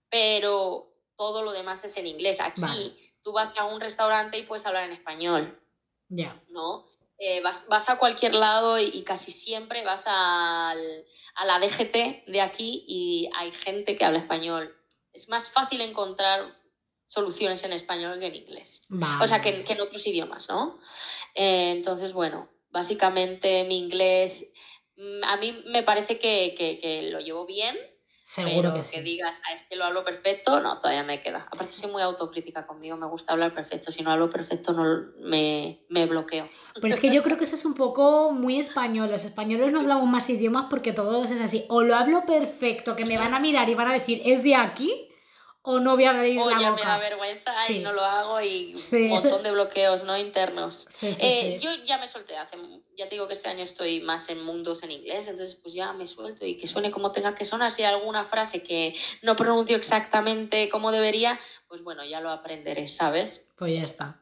pero 0.09 0.95
todo 1.15 1.43
lo 1.43 1.53
demás 1.53 1.85
es 1.85 1.97
en 1.99 2.07
inglés. 2.07 2.41
Aquí 2.41 2.63
Vale. 2.63 2.97
tú 3.23 3.33
vas 3.33 3.59
a 3.59 3.65
un 3.67 3.81
restaurante 3.81 4.39
y 4.39 4.45
puedes 4.45 4.65
hablar 4.65 4.85
en 4.85 4.93
español, 4.93 5.61
Ya. 6.09 6.43
¿no? 6.49 6.87
Eh, 7.25 7.41
vas, 7.41 7.67
vas 7.69 7.89
a 7.89 7.99
cualquier 7.99 8.35
lado 8.35 8.81
y, 8.81 8.85
y 8.93 9.03
casi 9.05 9.31
siempre 9.31 9.85
vas 9.85 10.05
al- 10.09 11.05
a 11.37 11.45
la 11.45 11.61
DGT 11.61 12.25
de 12.27 12.41
aquí 12.41 12.85
y 12.89 13.31
hay 13.37 13.53
gente 13.53 13.95
que 13.97 14.05
habla 14.05 14.19
español. 14.19 14.75
Es 15.13 15.29
más 15.29 15.49
fácil 15.49 15.81
encontrar 15.83 16.53
soluciones 17.07 17.63
en 17.63 17.75
español 17.75 18.19
que 18.19 18.27
en 18.27 18.35
inglés. 18.35 18.87
Vale. 18.89 19.23
O 19.23 19.27
sea, 19.29 19.41
que, 19.41 19.63
que 19.63 19.75
en 19.75 19.81
otros 19.83 20.05
idiomas, 20.05 20.49
¿no? 20.49 20.81
Eh, 21.37 21.71
entonces, 21.71 22.13
bueno, 22.13 22.51
básicamente 22.71 23.63
mi 23.65 23.79
inglés, 23.79 24.53
mm, 24.97 25.23
a 25.25 25.37
mí 25.37 25.63
me 25.67 25.85
parece 25.85 26.19
que, 26.19 26.55
que- 26.59 26.81
que 26.81 27.03
lo 27.03 27.21
llevo 27.21 27.47
bien, 27.47 27.79
Seguro 28.33 28.73
pero 28.73 28.85
que 28.91 29.03
digas, 29.03 29.43
"Ah, 29.47 29.53
es 29.53 29.65
que 29.65 29.77
lo 29.77 29.85
hablo 29.85 30.05
perfecto, 30.05 30.59
no, 30.61 30.79
todavía 30.79 31.03
me 31.03 31.21
queda. 31.21 31.47
Aparte, 31.51 31.73
soy 31.75 31.91
muy 31.91 32.01
autocrítica 32.01 32.67
conmigo, 32.67 32.97
me 32.97 33.07
gusta 33.07 33.35
hablar 33.35 33.53
perfecto. 33.55 33.91
Si 33.93 34.03
no 34.03 34.11
hablo 34.11 34.31
perfecto, 34.31 34.73
no 34.73 35.13
me, 35.21 35.85
me 35.91 36.07
bloqueo. 36.07 36.47
Pero 36.81 36.95
es 36.95 37.01
que 37.01 37.13
yo 37.13 37.23
creo 37.23 37.37
que 37.37 37.45
eso 37.45 37.57
es 37.57 37.67
un 37.67 37.75
poco 37.75 38.33
muy 38.33 38.59
español. 38.59 39.11
Los 39.11 39.27
españoles 39.27 39.71
no 39.71 39.81
hablamos 39.81 40.09
más 40.09 40.31
idiomas 40.31 40.67
porque 40.71 40.93
todos 40.95 41.31
es 41.31 41.43
así. 41.43 41.67
O 41.69 41.83
lo 41.83 41.95
hablo 41.95 42.25
perfecto, 42.25 42.97
que 42.97 43.05
me 43.05 43.19
van 43.19 43.35
a 43.35 43.39
mirar 43.39 43.69
y 43.69 43.75
van 43.75 43.89
a 43.89 43.93
decir, 43.93 44.23
¿es 44.25 44.43
de 44.43 44.55
aquí? 44.55 45.12
O 45.65 45.79
no 45.79 45.95
voy 45.95 46.05
a 46.07 46.11
abrir 46.11 46.41
O 46.41 46.51
la 46.51 46.61
ya 46.61 46.71
me 46.73 46.77
boca. 46.79 46.89
da 46.89 46.99
vergüenza 46.99 47.55
Sí. 47.67 47.77
y 47.77 47.79
no 47.79 47.93
lo 47.93 48.03
hago 48.05 48.41
y 48.41 48.79
Sí, 48.81 48.97
un 48.97 49.13
eso- 49.13 49.23
montón 49.29 49.43
de 49.45 49.53
bloqueos 49.53 50.03
no 50.03 50.19
internos. 50.19 50.89
Sí, 50.91 51.15
sí, 51.15 51.21
Eh, 51.21 51.59
sí. 51.61 51.65
Yo 51.65 51.71
ya 51.85 51.99
me 51.99 52.09
solté 52.09 52.37
hace, 52.37 52.57
ya 52.97 53.09
te 53.09 53.15
digo 53.15 53.29
que 53.29 53.35
este 53.35 53.49
año 53.49 53.63
estoy 53.63 54.01
más 54.01 54.29
en 54.29 54.43
mundos 54.43 54.83
en 54.83 54.91
inglés, 54.91 55.29
entonces 55.29 55.55
pues 55.55 55.73
ya 55.73 55.93
me 55.93 56.07
suelto 56.07 56.45
y 56.45 56.57
que 56.57 56.67
suene 56.67 56.91
como 56.91 57.13
tenga 57.13 57.35
que 57.37 57.45
sonar. 57.45 57.71
Si 57.71 57.83
hay 57.85 57.95
alguna 57.95 58.25
frase 58.25 58.65
que 58.65 58.93
no 59.23 59.37
pronuncio 59.37 59.77
exactamente 59.77 60.69
como 60.69 60.91
debería, 60.91 61.39
pues 61.69 61.85
bueno, 61.85 62.05
ya 62.05 62.21
lo 62.21 62.31
aprenderé, 62.31 62.89
¿sabes? 62.89 63.49
Pues 63.57 63.75
ya 63.77 63.85
está. 63.85 64.21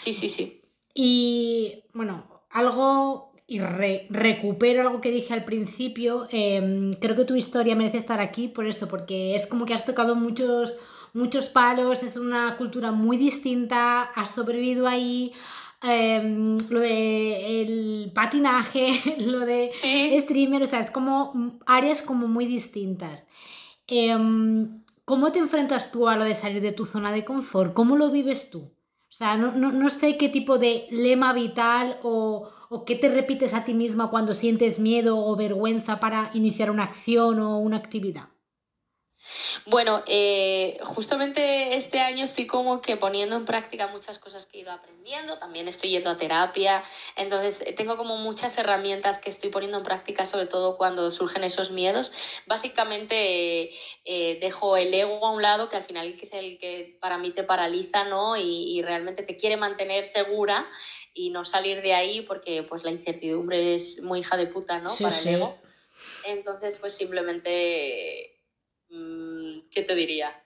Sí, 0.00 0.12
sí, 0.12 0.28
sí. 0.28 0.62
Y 0.94 1.84
bueno, 1.92 2.42
algo, 2.50 3.32
y 3.48 3.60
re- 3.60 4.06
recupero 4.10 4.82
algo 4.82 5.00
que 5.00 5.10
dije 5.12 5.32
al 5.34 5.44
principio, 5.44 6.26
em, 6.30 6.92
creo 6.94 7.14
que 7.16 7.24
tu 7.24 7.36
historia 7.36 7.76
merece 7.76 7.98
estar 7.98 8.20
aquí 8.20 8.48
por 8.48 8.66
esto, 8.66 8.88
porque 8.88 9.34
es 9.36 9.46
como 9.46 9.64
que 9.66 9.74
has 9.74 9.84
tocado 9.84 10.16
muchos, 10.16 10.76
muchos 11.14 11.46
palos, 11.46 12.02
es 12.02 12.16
una 12.16 12.56
cultura 12.56 12.90
muy 12.92 13.16
distinta, 13.16 14.02
has 14.02 14.32
sobrevivido 14.32 14.88
ahí, 14.88 15.32
em, 15.82 16.56
lo 16.70 16.80
de 16.80 17.62
el 17.62 18.12
patinaje, 18.14 19.00
lo 19.20 19.40
de 19.40 19.70
streamer, 20.20 20.62
o 20.62 20.66
sea, 20.66 20.80
es 20.80 20.90
como 20.90 21.58
áreas 21.66 22.02
como 22.02 22.26
muy 22.28 22.46
distintas. 22.46 23.26
Em, 23.86 24.82
¿Cómo 25.04 25.30
te 25.30 25.38
enfrentas 25.38 25.92
tú 25.92 26.08
a 26.08 26.16
lo 26.16 26.24
de 26.24 26.34
salir 26.34 26.60
de 26.60 26.72
tu 26.72 26.84
zona 26.84 27.12
de 27.12 27.24
confort? 27.24 27.72
¿Cómo 27.74 27.96
lo 27.96 28.10
vives 28.10 28.50
tú? 28.50 28.72
O 29.08 29.12
sea, 29.12 29.36
no, 29.36 29.52
no- 29.52 29.70
no 29.70 29.88
sé 29.88 30.16
qué 30.18 30.28
tipo 30.28 30.58
de 30.58 30.88
lema 30.90 31.32
vital 31.32 31.98
o, 32.02 32.50
o 32.68 32.84
qué 32.84 32.94
te 32.94 33.08
repites 33.08 33.54
a 33.54 33.64
ti 33.64 33.74
misma 33.74 34.10
cuando 34.10 34.34
sientes 34.34 34.78
miedo 34.78 35.18
o 35.18 35.36
vergüenza 35.36 36.00
para 36.00 36.30
iniciar 36.34 36.70
una 36.70 36.84
acción 36.84 37.38
o 37.40 37.58
una 37.58 37.76
actividad. 37.76 38.35
Bueno, 39.64 40.02
eh, 40.06 40.78
justamente 40.82 41.74
este 41.74 42.00
año 42.00 42.24
estoy 42.24 42.46
como 42.46 42.82
que 42.82 42.96
poniendo 42.96 43.36
en 43.36 43.44
práctica 43.44 43.86
muchas 43.86 44.18
cosas 44.18 44.46
que 44.46 44.58
he 44.58 44.60
ido 44.60 44.72
aprendiendo, 44.72 45.38
también 45.38 45.68
estoy 45.68 45.90
yendo 45.90 46.10
a 46.10 46.18
terapia, 46.18 46.82
entonces 47.16 47.62
eh, 47.62 47.72
tengo 47.72 47.96
como 47.96 48.16
muchas 48.16 48.58
herramientas 48.58 49.18
que 49.18 49.30
estoy 49.30 49.50
poniendo 49.50 49.78
en 49.78 49.84
práctica, 49.84 50.26
sobre 50.26 50.46
todo 50.46 50.76
cuando 50.76 51.10
surgen 51.10 51.44
esos 51.44 51.70
miedos. 51.70 52.12
Básicamente 52.46 53.62
eh, 53.62 53.70
eh, 54.04 54.38
dejo 54.40 54.76
el 54.76 54.92
ego 54.92 55.24
a 55.24 55.32
un 55.32 55.42
lado, 55.42 55.68
que 55.68 55.76
al 55.76 55.82
final 55.82 56.06
es 56.08 56.32
el 56.32 56.58
que 56.58 56.98
para 57.00 57.18
mí 57.18 57.30
te 57.30 57.42
paraliza, 57.42 58.04
¿no? 58.04 58.36
Y, 58.36 58.76
y 58.76 58.82
realmente 58.82 59.22
te 59.22 59.36
quiere 59.36 59.56
mantener 59.56 60.04
segura 60.04 60.68
y 61.14 61.30
no 61.30 61.44
salir 61.44 61.82
de 61.82 61.94
ahí 61.94 62.20
porque 62.20 62.62
pues 62.62 62.84
la 62.84 62.90
incertidumbre 62.90 63.74
es 63.74 64.02
muy 64.02 64.20
hija 64.20 64.36
de 64.36 64.46
puta, 64.46 64.80
¿no? 64.80 64.90
Sí, 64.90 65.04
para 65.04 65.18
sí. 65.18 65.30
el 65.30 65.36
ego. 65.36 65.58
Entonces, 66.24 66.78
pues 66.78 66.94
simplemente, 66.94 68.35
¿qué 69.76 69.82
te 69.82 69.94
diría? 69.94 70.42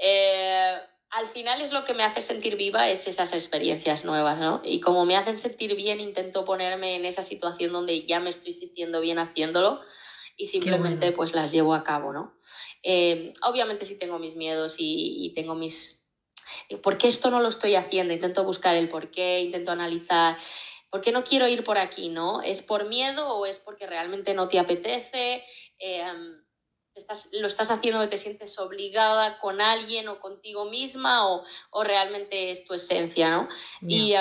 Eh, 0.00 0.76
al 1.10 1.26
final 1.26 1.60
es 1.62 1.72
lo 1.72 1.84
que 1.84 1.94
me 1.94 2.04
hace 2.04 2.22
sentir 2.22 2.54
viva, 2.54 2.88
es 2.88 3.08
esas 3.08 3.32
experiencias 3.32 4.04
nuevas, 4.04 4.38
¿no? 4.38 4.62
Y 4.64 4.78
como 4.78 5.04
me 5.04 5.16
hacen 5.16 5.36
sentir 5.36 5.74
bien, 5.74 5.98
intento 5.98 6.44
ponerme 6.44 6.94
en 6.94 7.06
esa 7.06 7.22
situación 7.22 7.72
donde 7.72 8.06
ya 8.06 8.20
me 8.20 8.30
estoy 8.30 8.52
sintiendo 8.52 9.00
bien 9.00 9.18
haciéndolo 9.18 9.80
y 10.36 10.46
simplemente 10.46 11.10
pues 11.10 11.34
las 11.34 11.50
llevo 11.50 11.74
a 11.74 11.82
cabo, 11.82 12.12
¿no? 12.12 12.38
Eh, 12.84 13.32
obviamente 13.42 13.84
sí 13.84 13.98
tengo 13.98 14.20
mis 14.20 14.36
miedos 14.36 14.76
y, 14.78 15.26
y 15.26 15.34
tengo 15.34 15.56
mis... 15.56 16.08
¿Por 16.84 16.98
qué 16.98 17.08
esto 17.08 17.32
no 17.32 17.40
lo 17.40 17.48
estoy 17.48 17.74
haciendo? 17.74 18.14
Intento 18.14 18.44
buscar 18.44 18.76
el 18.76 18.88
por 18.88 19.10
qué, 19.10 19.40
intento 19.40 19.72
analizar 19.72 20.38
¿por 20.88 21.00
qué 21.00 21.10
no 21.10 21.24
quiero 21.24 21.48
ir 21.48 21.64
por 21.64 21.78
aquí? 21.78 22.10
¿no? 22.10 22.42
¿Es 22.42 22.62
por 22.62 22.88
miedo 22.88 23.28
o 23.28 23.44
es 23.44 23.58
porque 23.58 23.88
realmente 23.88 24.34
no 24.34 24.46
te 24.46 24.60
apetece? 24.60 25.42
Estás, 27.00 27.28
¿Lo 27.32 27.46
estás 27.46 27.70
haciendo 27.70 28.00
que 28.00 28.08
te 28.08 28.18
sientes 28.18 28.58
obligada 28.58 29.38
con 29.40 29.60
alguien 29.60 30.08
o 30.08 30.20
contigo 30.20 30.64
misma 30.66 31.28
o, 31.28 31.44
o 31.70 31.84
realmente 31.84 32.50
es 32.50 32.64
tu 32.64 32.74
esencia? 32.74 33.30
¿no? 33.30 33.48
Y 33.82 34.14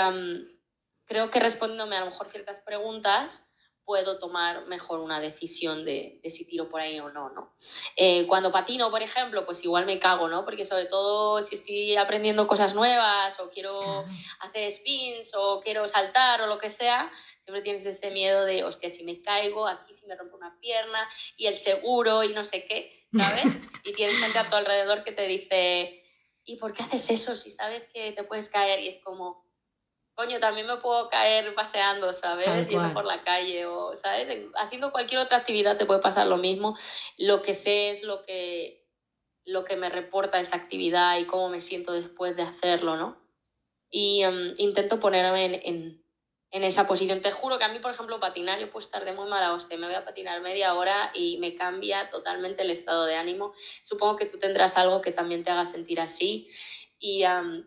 creo 1.05 1.30
que 1.30 1.39
respondiéndome 1.39 1.95
a 1.95 2.01
lo 2.01 2.07
mejor 2.07 2.28
ciertas 2.28 2.61
preguntas, 2.61 3.45
puedo 3.86 4.18
tomar 4.18 4.66
mejor 4.66 5.00
una 5.00 5.20
decisión 5.20 5.86
de, 5.86 6.20
de, 6.24 6.30
si 6.30 6.46
tiro 6.46 6.68
por 6.68 6.82
ahí 6.82 7.00
o 7.00 7.10
no, 7.10 7.30
¿no? 7.30 7.54
Eh, 7.96 8.26
cuando 8.28 8.52
patino, 8.52 8.90
por 8.90 9.04
ejemplo, 9.04 9.46
pues 9.46 9.64
igual 9.64 9.86
me 9.86 10.00
cago, 10.00 10.28
¿no? 10.28 10.44
Porque 10.44 10.66
sobre 10.66 10.86
todo 10.86 11.42
si 11.42 11.56
estoy 11.56 11.96
aprendiendo 11.96 12.48
cosas 12.48 12.74
nuevas 12.74 13.40
o 13.40 13.50
quiero 13.50 14.06
hacer 14.40 14.72
spins 14.72 15.32
o 15.36 15.62
quiero 15.62 15.88
saltar 15.88 16.42
o 16.42 16.48
lo 16.48 16.58
que 16.58 16.72
sea, 16.72 17.12
siempre 17.40 17.62
tienes 17.62 17.86
ese 17.86 18.10
miedo 18.10 18.44
de, 18.44 18.64
hostia, 18.64 18.90
si 18.90 19.04
me 19.04 19.22
caigo, 19.22 19.68
aquí 19.68 19.94
si 19.94 20.08
me 20.08 20.16
rompo 20.16 20.36
una 20.36 20.60
pierna 20.60 21.08
y 21.38 21.46
el 21.46 21.54
seguro 21.54 22.24
y 22.24 22.34
no 22.34 22.44
sé 22.44 22.66
qué, 22.66 23.08
¿sabes? 23.16 23.62
y 23.86 23.94
tienes 23.94 24.18
gente 24.18 24.40
a 24.40 24.50
tu 24.50 24.56
alrededor 24.56 25.04
que 25.04 25.12
te 25.12 25.28
dice, 25.28 26.04
¿y 26.44 26.58
por 26.58 26.74
qué 26.74 26.82
haces 26.82 27.10
eso 27.12 27.36
si 27.36 27.52
sabes 27.52 27.88
que 27.94 28.14
te 28.14 28.24
puedes 28.24 28.50
caer? 28.50 28.80
Y 28.80 28.88
es 28.88 28.98
como, 28.98 29.45
coño, 30.16 30.39
también 30.39 30.66
me 30.66 30.78
puedo 30.78 31.09
caer 31.09 31.53
paseando, 31.53 32.11
¿sabes? 32.13 32.70
Yendo 32.70 32.93
por 32.93 33.05
la 33.05 33.22
calle 33.24 33.66
o, 33.66 33.95
¿sabes? 33.95 34.47
Haciendo 34.55 34.91
cualquier 34.91 35.20
otra 35.20 35.38
actividad 35.38 35.78
te 35.78 35.86
puede 35.86 35.99
pasar 35.99 36.28
lo 36.28 36.38
mismo. 36.38 36.76
Lo 37.18 37.41
que 37.41 37.53
sé 37.53 37.89
es 37.89 38.01
lo 38.03 38.24
que, 38.24 38.88
lo 39.43 39.66
que 39.66 39.76
me 39.76 39.89
reporta 39.89 40.39
esa 40.39 40.55
actividad 40.55 41.20
y 41.20 41.26
cómo 41.26 41.49
me 41.49 41.61
siento 41.61 41.91
después 41.91 42.38
de 42.38 42.43
hacerlo, 42.43 42.95
¿no? 42.95 43.22
Y 43.89 44.26
um, 44.26 44.53
intento 44.57 44.99
ponerme 44.99 45.45
en, 45.45 45.53
en, 45.63 46.05
en, 46.51 46.63
esa 46.63 46.88
posición. 46.88 47.22
Te 47.22 47.32
juro 47.32 47.57
que 47.57 47.66
a 47.66 47.70
mí, 47.70 47.80
por 47.80 47.91
ejemplo, 47.91 48.20
patinar, 48.20 48.59
yo 48.59 48.72
puedo 48.72 48.86
estar 48.86 49.03
de 49.03 49.13
muy 49.13 49.28
mala 49.28 49.53
hostia, 49.53 49.78
me 49.78 49.86
voy 49.86 49.95
a 49.95 50.05
patinar 50.05 50.41
media 50.41 50.74
hora 50.76 51.11
y 51.13 51.38
me 51.38 51.55
cambia 51.55 52.09
totalmente 52.09 52.63
el 52.63 52.72
estado 52.72 53.05
de 53.05 53.16
ánimo. 53.16 53.53
Supongo 53.84 54.16
que 54.16 54.26
tú 54.26 54.39
tendrás 54.39 54.78
algo 54.78 55.01
que 55.01 55.11
también 55.11 55.43
te 55.43 55.51
haga 55.51 55.66
sentir 55.66 55.99
así. 55.99 56.47
Y, 56.97 57.26
um, 57.26 57.66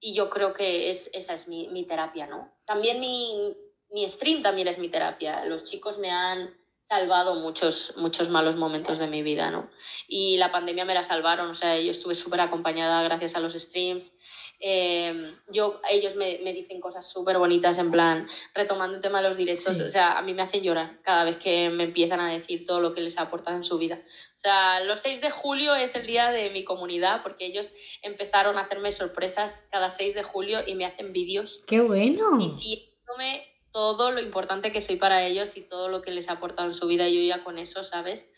y 0.00 0.14
yo 0.14 0.30
creo 0.30 0.52
que 0.52 0.90
es, 0.90 1.10
esa 1.12 1.34
es 1.34 1.48
mi, 1.48 1.68
mi 1.68 1.84
terapia, 1.84 2.26
¿no? 2.26 2.52
También 2.64 3.00
mi, 3.00 3.56
mi, 3.90 4.08
stream 4.08 4.42
también 4.42 4.68
es 4.68 4.78
mi 4.78 4.88
terapia. 4.88 5.44
Los 5.44 5.64
chicos 5.64 5.98
me 5.98 6.10
han 6.10 6.54
salvado 6.84 7.34
muchos, 7.36 7.94
muchos 7.96 8.30
malos 8.30 8.56
momentos 8.56 8.98
de 8.98 9.08
mi 9.08 9.22
vida, 9.22 9.50
¿no? 9.50 9.70
Y 10.06 10.38
la 10.38 10.52
pandemia 10.52 10.84
me 10.84 10.94
la 10.94 11.02
salvaron, 11.02 11.50
o 11.50 11.54
sea, 11.54 11.78
yo 11.78 11.90
estuve 11.90 12.14
súper 12.14 12.40
acompañada 12.40 13.02
gracias 13.02 13.34
a 13.34 13.40
los 13.40 13.54
streams. 13.54 14.14
Eh, 14.60 15.34
yo, 15.48 15.80
ellos 15.88 16.16
me, 16.16 16.40
me 16.42 16.52
dicen 16.52 16.80
cosas 16.80 17.08
súper 17.08 17.38
bonitas, 17.38 17.78
en 17.78 17.90
plan, 17.90 18.26
retomando 18.54 18.96
el 18.96 19.02
tema 19.02 19.22
de 19.22 19.28
los 19.28 19.36
directos, 19.36 19.76
sí. 19.76 19.82
o 19.84 19.88
sea, 19.88 20.18
a 20.18 20.22
mí 20.22 20.34
me 20.34 20.42
hacen 20.42 20.62
llorar 20.62 21.00
cada 21.02 21.24
vez 21.24 21.36
que 21.36 21.70
me 21.70 21.84
empiezan 21.84 22.18
a 22.20 22.32
decir 22.32 22.64
todo 22.64 22.80
lo 22.80 22.92
que 22.92 23.00
les 23.00 23.18
ha 23.18 23.22
aportado 23.22 23.56
en 23.56 23.62
su 23.62 23.78
vida. 23.78 24.00
O 24.02 24.38
sea, 24.38 24.80
los 24.80 24.98
6 25.00 25.20
de 25.20 25.30
julio 25.30 25.74
es 25.74 25.94
el 25.94 26.06
día 26.06 26.30
de 26.30 26.50
mi 26.50 26.64
comunidad 26.64 27.22
porque 27.22 27.46
ellos 27.46 27.70
empezaron 28.02 28.58
a 28.58 28.62
hacerme 28.62 28.90
sorpresas 28.90 29.68
cada 29.70 29.90
6 29.90 30.14
de 30.14 30.22
julio 30.24 30.58
y 30.66 30.74
me 30.74 30.84
hacen 30.84 31.12
vídeos. 31.12 31.62
¡Qué 31.66 31.80
bueno! 31.80 32.38
Diciéndome 32.38 33.46
todo 33.70 34.10
lo 34.10 34.20
importante 34.20 34.72
que 34.72 34.80
soy 34.80 34.96
para 34.96 35.24
ellos 35.24 35.56
y 35.56 35.60
todo 35.60 35.88
lo 35.88 36.02
que 36.02 36.10
les 36.10 36.28
ha 36.28 36.32
aportado 36.32 36.66
en 36.66 36.74
su 36.74 36.88
vida. 36.88 37.08
Yo 37.08 37.20
ya 37.20 37.44
con 37.44 37.58
eso, 37.58 37.84
¿sabes? 37.84 38.28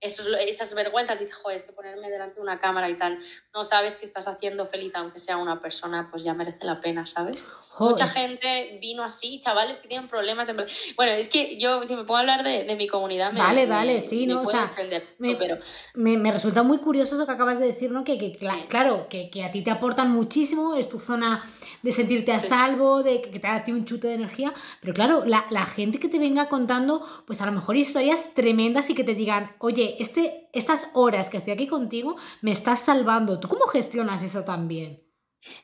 Esos, 0.00 0.26
esas 0.46 0.74
vergüenzas, 0.74 1.18
dices, 1.18 1.36
joder, 1.36 1.56
es 1.56 1.62
que 1.62 1.72
ponerme 1.72 2.10
delante 2.10 2.36
de 2.36 2.40
una 2.40 2.58
cámara 2.58 2.88
y 2.88 2.96
tal, 2.96 3.18
no 3.54 3.64
sabes 3.64 3.96
que 3.96 4.06
estás 4.06 4.26
haciendo 4.28 4.64
feliz, 4.64 4.94
aunque 4.94 5.18
sea 5.18 5.36
una 5.36 5.60
persona, 5.60 6.08
pues 6.10 6.24
ya 6.24 6.32
merece 6.32 6.64
la 6.64 6.80
pena, 6.80 7.06
¿sabes? 7.06 7.44
Joder. 7.44 7.92
Mucha 7.92 8.06
gente 8.06 8.78
vino 8.80 9.02
así, 9.02 9.40
chavales 9.40 9.78
que 9.78 9.88
tienen 9.88 10.08
problemas. 10.08 10.48
En... 10.48 10.56
Bueno, 10.96 11.12
es 11.12 11.28
que 11.28 11.58
yo, 11.58 11.84
si 11.84 11.96
me 11.96 12.04
puedo 12.04 12.18
hablar 12.18 12.42
de, 12.42 12.64
de 12.64 12.76
mi 12.76 12.88
comunidad, 12.88 13.32
me, 13.32 13.40
Dale, 13.40 13.66
dale, 13.66 13.94
me, 13.94 14.00
sí, 14.00 14.26
me 14.26 14.34
¿no? 14.34 14.42
O 14.42 14.46
sea, 14.46 14.62
extender, 14.62 15.06
me, 15.18 15.36
pero... 15.36 15.58
me, 15.94 16.16
me, 16.16 16.32
resulta 16.32 16.62
muy 16.62 16.78
curioso 16.78 17.16
eso 17.16 17.26
que 17.26 17.32
acabas 17.32 17.58
de 17.58 17.66
decir, 17.66 17.90
¿no? 17.90 18.02
Que, 18.02 18.16
que 18.16 18.38
claro, 18.68 19.06
que, 19.08 19.28
que, 19.28 19.44
a 19.44 19.50
ti 19.50 19.62
te 19.62 19.70
aportan 19.70 20.10
muchísimo, 20.10 20.76
es 20.76 20.88
tu 20.88 20.98
zona 20.98 21.42
de 21.82 21.92
sentirte 21.92 22.32
a 22.32 22.40
sí. 22.40 22.48
salvo, 22.48 23.02
de 23.02 23.20
que 23.20 23.38
te 23.38 23.46
da 23.46 23.56
a 23.56 23.64
ti 23.64 23.72
un 23.72 23.84
chute 23.84 24.08
de 24.08 24.14
energía, 24.14 24.54
pero 24.80 24.94
claro, 24.94 25.24
la, 25.26 25.46
la 25.50 25.66
gente 25.66 25.98
que 25.98 26.08
te 26.08 26.18
venga 26.18 26.48
contando, 26.48 27.06
pues 27.26 27.40
a 27.40 27.46
lo 27.46 27.52
mejor 27.52 27.76
historias 27.76 28.32
tremendas 28.34 28.88
y 28.90 28.94
que 28.94 29.04
te 29.04 29.14
digan, 29.14 29.52
oye, 29.58 29.89
este, 29.98 30.48
estas 30.52 30.90
horas 30.94 31.28
que 31.28 31.36
estoy 31.36 31.52
aquí 31.52 31.66
contigo 31.66 32.16
me 32.42 32.52
estás 32.52 32.80
salvando. 32.80 33.40
¿Tú 33.40 33.48
cómo 33.48 33.66
gestionas 33.66 34.22
eso 34.22 34.44
también? 34.44 35.02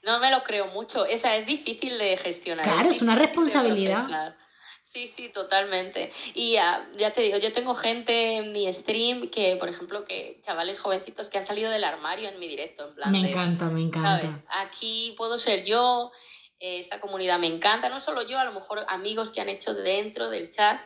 No 0.02 0.18
me 0.20 0.30
lo 0.30 0.42
creo 0.42 0.66
mucho. 0.68 1.04
Esa 1.06 1.36
es 1.36 1.46
difícil 1.46 1.98
de 1.98 2.16
gestionar. 2.16 2.64
Claro, 2.64 2.90
es, 2.90 2.96
es 2.96 3.02
una 3.02 3.16
responsabilidad. 3.16 4.34
Sí, 4.82 5.08
sí, 5.08 5.28
totalmente. 5.28 6.10
Y 6.32 6.52
ya, 6.52 6.88
ya 6.96 7.12
te 7.12 7.20
digo, 7.20 7.36
yo 7.36 7.52
tengo 7.52 7.74
gente 7.74 8.38
en 8.38 8.52
mi 8.52 8.72
stream 8.72 9.28
que, 9.28 9.56
por 9.56 9.68
ejemplo, 9.68 10.06
que 10.06 10.40
chavales 10.42 10.78
jovencitos 10.78 11.28
que 11.28 11.36
han 11.36 11.44
salido 11.44 11.70
del 11.70 11.84
armario 11.84 12.30
en 12.30 12.38
mi 12.38 12.48
directo. 12.48 12.88
En 12.88 12.94
plan 12.94 13.12
me 13.12 13.22
de, 13.22 13.28
encanta, 13.28 13.66
me 13.66 13.82
encanta. 13.82 14.22
¿sabes? 14.22 14.44
Aquí 14.48 15.14
puedo 15.18 15.36
ser 15.36 15.64
yo, 15.64 16.12
eh, 16.60 16.78
esta 16.78 16.98
comunidad 16.98 17.38
me 17.38 17.46
encanta, 17.46 17.90
no 17.90 18.00
solo 18.00 18.26
yo, 18.26 18.38
a 18.38 18.44
lo 18.44 18.52
mejor 18.52 18.86
amigos 18.88 19.32
que 19.32 19.42
han 19.42 19.50
hecho 19.50 19.74
dentro 19.74 20.30
del 20.30 20.50
chat, 20.50 20.80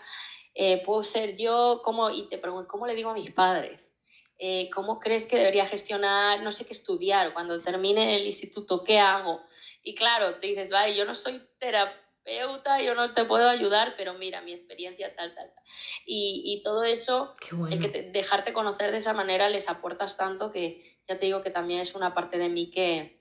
eh, 0.55 0.82
puedo 0.84 1.03
ser 1.03 1.36
yo, 1.36 1.80
¿cómo? 1.84 2.11
y 2.11 2.28
te 2.28 2.38
pregunto, 2.38 2.68
¿cómo 2.68 2.86
le 2.86 2.94
digo 2.94 3.11
a 3.11 3.14
mis 3.14 3.30
padres? 3.30 3.94
Eh, 4.38 4.70
¿Cómo 4.72 4.98
crees 4.98 5.26
que 5.26 5.36
debería 5.36 5.66
gestionar, 5.66 6.42
no 6.42 6.51
sé 6.51 6.64
qué 6.64 6.72
estudiar, 6.72 7.34
cuando 7.34 7.61
termine 7.61 8.16
el 8.16 8.24
instituto, 8.24 8.82
qué 8.82 8.98
hago? 8.98 9.42
Y 9.82 9.94
claro, 9.94 10.36
te 10.36 10.46
dices, 10.46 10.70
vale, 10.70 10.96
yo 10.96 11.05
no 11.05 11.14
soy 11.14 11.42
terapeuta, 11.59 12.80
yo 12.80 12.94
no 12.94 13.12
te 13.12 13.26
puedo 13.26 13.48
ayudar, 13.48 13.94
pero 13.98 14.14
mira, 14.14 14.40
mi 14.40 14.53
experiencia 14.53 15.14
tal, 15.14 15.34
tal, 15.34 15.53
tal. 15.55 15.64
Y, 16.07 16.42
y 16.46 16.62
todo 16.62 16.84
eso, 16.84 17.34
bueno. 17.53 17.74
el 17.74 17.80
que 17.80 17.88
te, 17.88 18.03
dejarte 18.11 18.55
conocer 18.55 18.92
de 18.92 18.96
esa 18.96 19.12
manera 19.12 19.51
les 19.51 19.68
aportas 19.68 20.16
tanto 20.16 20.51
que 20.51 20.82
ya 21.07 21.18
te 21.18 21.26
digo 21.26 21.42
que 21.42 21.51
también 21.51 21.80
es 21.80 21.94
una 21.94 22.14
parte 22.14 22.38
de 22.38 22.48
mí 22.48 22.70
que 22.70 23.20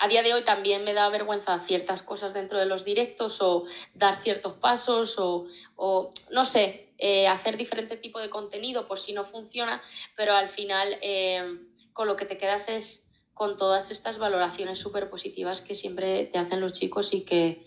a 0.00 0.08
día 0.08 0.22
de 0.22 0.32
hoy 0.32 0.42
también 0.42 0.82
me 0.82 0.94
da 0.94 1.10
vergüenza 1.10 1.58
ciertas 1.58 2.02
cosas 2.02 2.32
dentro 2.32 2.58
de 2.58 2.64
los 2.64 2.86
directos 2.86 3.42
o 3.42 3.66
dar 3.92 4.16
ciertos 4.16 4.54
pasos 4.54 5.18
o, 5.18 5.46
o 5.76 6.10
no 6.30 6.46
sé, 6.46 6.94
eh, 6.96 7.28
hacer 7.28 7.58
diferente 7.58 7.98
tipo 7.98 8.18
de 8.18 8.30
contenido 8.30 8.88
por 8.88 8.98
si 8.98 9.12
no 9.12 9.24
funciona, 9.24 9.82
pero 10.16 10.32
al 10.32 10.48
final 10.48 10.96
eh, 11.02 11.60
con 11.92 12.08
lo 12.08 12.16
que 12.16 12.24
te 12.24 12.38
quedas 12.38 12.70
es 12.70 13.08
con 13.34 13.58
todas 13.58 13.90
estas 13.90 14.16
valoraciones 14.16 14.78
súper 14.78 15.10
positivas 15.10 15.60
que 15.60 15.74
siempre 15.74 16.24
te 16.24 16.38
hacen 16.38 16.62
los 16.62 16.72
chicos 16.72 17.12
y 17.12 17.26
que, 17.26 17.66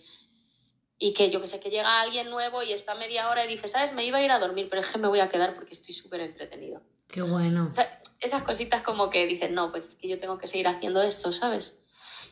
y 0.98 1.14
que 1.14 1.30
yo 1.30 1.40
que 1.40 1.46
sé, 1.46 1.60
que 1.60 1.70
llega 1.70 2.02
alguien 2.02 2.32
nuevo 2.32 2.64
y 2.64 2.74
está 2.74 2.96
media 2.96 3.30
hora 3.30 3.46
y 3.46 3.48
dice, 3.48 3.68
¿sabes? 3.68 3.94
Me 3.94 4.06
iba 4.06 4.18
a 4.18 4.24
ir 4.24 4.32
a 4.32 4.40
dormir, 4.40 4.70
pero 4.72 4.82
es 4.82 4.90
que 4.90 4.98
me 4.98 5.08
voy 5.08 5.20
a 5.20 5.30
quedar 5.30 5.54
porque 5.54 5.74
estoy 5.74 5.94
súper 5.94 6.22
entretenido. 6.22 6.82
Qué 7.10 7.22
bueno. 7.22 7.68
O 7.70 7.72
sea, 7.72 8.02
esas 8.22 8.42
cositas 8.42 8.82
como 8.82 9.12
que 9.12 9.28
dicen, 9.28 9.54
no, 9.54 9.72
pues 9.72 9.90
es 9.90 9.96
que 9.96 10.08
yo 10.08 10.20
tengo 10.20 10.40
que 10.40 10.48
seguir 10.48 10.68
haciendo 10.68 11.04
esto, 11.04 11.32
¿sabes? 11.32 11.83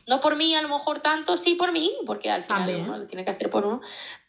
No 0.06 0.20
por 0.20 0.36
mí, 0.36 0.54
a 0.54 0.62
lo 0.62 0.68
mejor 0.68 1.00
tanto, 1.00 1.36
sí 1.36 1.54
por 1.54 1.72
mí, 1.72 1.92
porque 2.06 2.30
al 2.30 2.42
final 2.42 2.66
También. 2.66 2.84
uno 2.84 2.98
lo 2.98 3.06
tiene 3.06 3.24
que 3.24 3.30
hacer 3.30 3.50
por 3.50 3.64
uno, 3.66 3.80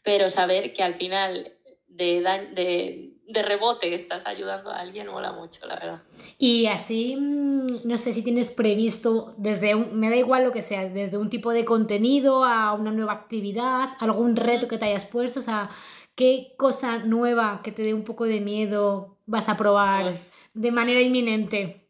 pero 0.03 0.29
saber 0.29 0.73
que 0.73 0.83
al 0.83 0.93
final 0.93 1.51
de, 1.87 2.21
de, 2.53 3.13
de 3.27 3.41
rebote 3.43 3.93
estás 3.93 4.25
ayudando 4.27 4.69
a 4.69 4.79
alguien 4.79 5.07
mola 5.07 5.31
mucho, 5.31 5.65
la 5.65 5.75
verdad. 5.75 6.03
Y 6.37 6.65
así, 6.67 7.15
mm, 7.15 7.85
no 7.85 7.97
sé 7.97 8.13
si 8.13 8.23
tienes 8.23 8.51
previsto, 8.51 9.33
desde 9.37 9.75
un, 9.75 9.99
me 9.99 10.09
da 10.09 10.15
igual 10.15 10.43
lo 10.43 10.51
que 10.51 10.61
sea, 10.61 10.87
desde 10.89 11.17
un 11.17 11.29
tipo 11.29 11.51
de 11.51 11.65
contenido 11.65 12.43
a 12.43 12.73
una 12.73 12.91
nueva 12.91 13.13
actividad, 13.13 13.89
algún 13.99 14.35
reto 14.35 14.67
que 14.67 14.77
te 14.77 14.85
hayas 14.85 15.05
puesto, 15.05 15.39
o 15.39 15.43
sea, 15.43 15.69
¿qué 16.15 16.53
cosa 16.57 16.97
nueva 16.99 17.61
que 17.63 17.71
te 17.71 17.83
dé 17.83 17.93
un 17.93 18.03
poco 18.03 18.25
de 18.25 18.41
miedo 18.41 19.17
vas 19.25 19.49
a 19.49 19.57
probar 19.57 20.17
de 20.53 20.71
manera 20.71 20.99
inminente? 21.01 21.89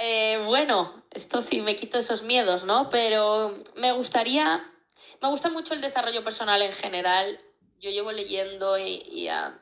Eh, 0.00 0.42
bueno, 0.46 0.99
esto 1.10 1.42
sí 1.42 1.60
me 1.60 1.76
quito 1.76 1.98
esos 1.98 2.22
miedos, 2.22 2.64
¿no? 2.64 2.88
Pero 2.90 3.54
me 3.76 3.92
gustaría, 3.92 4.64
me 5.20 5.28
gusta 5.28 5.50
mucho 5.50 5.74
el 5.74 5.80
desarrollo 5.80 6.22
personal 6.22 6.62
en 6.62 6.72
general. 6.72 7.40
Yo 7.78 7.90
llevo 7.90 8.12
leyendo 8.12 8.78
y, 8.78 9.02
y 9.10 9.28
uh, 9.28 9.52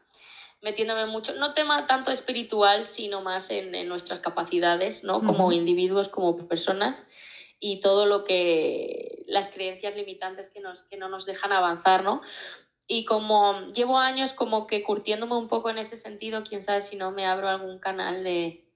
metiéndome 0.61 1.07
mucho, 1.07 1.35
no 1.35 1.55
tema 1.55 1.87
tanto 1.87 2.11
espiritual, 2.11 2.85
sino 2.85 3.23
más 3.23 3.51
en, 3.51 3.75
en 3.75 3.89
nuestras 3.89 4.21
capacidades, 4.21 5.05
¿no? 5.05 5.21
Como 5.21 5.47
uh 5.47 5.51
-huh. 5.51 5.57
individuos, 5.57 6.09
como 6.09 6.37
personas 6.49 7.07
y 7.61 7.81
todo 7.81 8.07
lo 8.07 8.25
que 8.25 9.25
las 9.27 9.49
creencias 9.49 9.97
limitantes 9.97 10.49
que, 10.49 10.61
nos, 10.61 10.83
que 10.83 10.97
no 10.97 11.09
nos 11.09 11.27
dejan 11.27 11.53
avanzar, 11.53 12.05
¿no? 12.05 12.21
Y 12.87 13.05
como 13.05 13.61
llevo 13.73 13.99
años 13.99 14.33
como 14.33 14.67
que 14.67 14.83
curtiéndome 14.83 15.35
un 15.37 15.49
poco 15.49 15.71
en 15.71 15.79
ese 15.79 15.97
sentido, 15.97 16.43
quién 16.45 16.63
sabe 16.63 16.81
si 16.81 16.97
no 16.97 17.11
me 17.11 17.27
abro 17.27 17.49
algún 17.49 17.79
canal 17.79 18.25
de, 18.25 18.67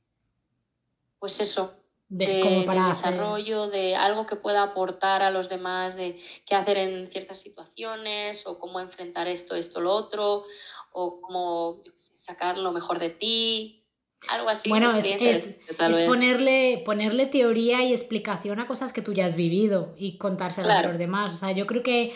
pues 1.19 1.41
eso, 1.41 1.82
de, 2.13 2.67
desarrollo, 2.89 3.69
de 3.69 3.97
algo 3.97 4.27
que 4.27 4.37
pueda 4.37 4.63
aportar 4.63 5.23
a 5.23 5.31
los 5.31 5.49
demás, 5.49 5.97
de 5.97 6.21
qué 6.47 6.55
hacer 6.55 6.77
en 6.77 7.09
ciertas 7.09 7.41
situaciones, 7.41 8.47
o 8.47 8.59
cómo 8.59 8.81
enfrentar 8.81 9.29
esto, 9.29 9.55
esto, 9.57 9.81
lo 9.81 9.93
otro, 9.93 10.45
o 10.93 11.21
cómo 11.23 11.81
sacar 11.97 12.59
lo 12.59 12.73
mejor 12.73 12.99
de 12.99 13.09
ti, 13.09 13.87
algo 14.29 14.51
así. 14.51 14.69
Bueno, 14.69 14.95
es, 14.95 15.57
ponerle, 16.07 16.83
ponerle 16.85 17.27
teoría 17.27 17.83
y 17.83 17.93
explicación 17.93 18.61
a 18.61 18.67
cosas 18.67 18.93
que 18.93 19.01
tú 19.01 19.15
ya 19.15 19.25
has 19.25 19.37
vivido 19.37 19.95
y 19.97 20.19
contárselas 20.19 20.85
a 20.85 20.89
los 20.89 20.99
demás. 20.99 21.33
O 21.33 21.37
sea, 21.37 21.53
yo 21.53 21.67
creo 21.67 21.83
que 21.83 22.15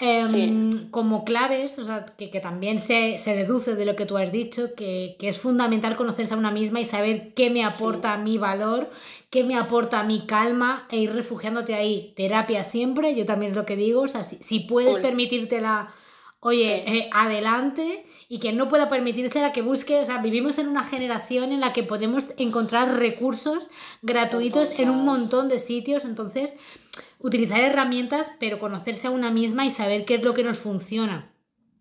Em, 0.00 0.90
como 0.90 1.24
claves, 1.24 1.76
o 1.80 1.84
sea, 1.84 2.06
que, 2.06 2.40
también 2.40 2.78
se, 2.78 3.18
deduce 3.26 3.74
de 3.74 3.84
lo 3.84 3.96
que 3.96 4.06
tú 4.06 4.16
has 4.16 4.30
dicho, 4.30 4.74
que, 4.76 5.16
es 5.20 5.38
fundamental 5.38 5.96
conocerse 5.96 6.34
a 6.34 6.36
una 6.36 6.52
misma 6.52 6.80
y 6.80 6.84
saber 6.84 7.34
qué 7.34 7.50
me 7.50 7.64
aporta 7.64 8.16
mi 8.16 8.38
valor, 8.38 8.90
qué 9.28 9.42
me 9.42 9.56
aporta 9.56 10.04
mi 10.04 10.24
calma 10.24 10.86
e 10.90 10.98
ir 10.98 11.12
refugiándote 11.12 11.74
ahí. 11.74 12.12
Terapia 12.16 12.62
siempre, 12.62 13.16
yo 13.16 13.26
también 13.26 13.50
es 13.50 13.56
lo 13.56 13.66
que 13.66 13.74
digo, 13.74 14.02
o 14.02 14.08
sea, 14.08 14.22
si, 14.22 14.60
puedes 14.60 14.98
permitírtela, 14.98 15.92
oye, 16.40 16.84
eh, 16.86 17.10
adelante 17.12 18.06
y 18.28 18.38
que 18.38 18.52
no 18.52 18.68
pueda 18.68 18.88
permitírsela 18.88 19.52
que 19.52 19.62
busque, 19.62 20.00
o 20.00 20.06
sea, 20.06 20.18
vivimos 20.18 20.58
en 20.58 20.68
una 20.68 20.84
generación 20.84 21.52
en 21.52 21.60
la 21.60 21.72
que 21.72 21.82
podemos 21.82 22.26
encontrar 22.36 22.98
recursos 22.98 23.70
gratuitos 24.02 24.70
en 24.78 24.90
un 24.90 25.04
montón 25.04 25.48
de 25.48 25.58
sitios, 25.58 26.04
entonces 26.04 26.54
utilizar 27.18 27.60
herramientas, 27.60 28.36
pero 28.38 28.58
conocerse 28.58 29.06
a 29.06 29.10
una 29.10 29.30
misma 29.30 29.66
y 29.66 29.70
saber 29.70 30.04
qué 30.04 30.16
es 30.16 30.22
lo 30.22 30.34
que 30.34 30.44
nos 30.44 30.58
funciona. 30.58 31.32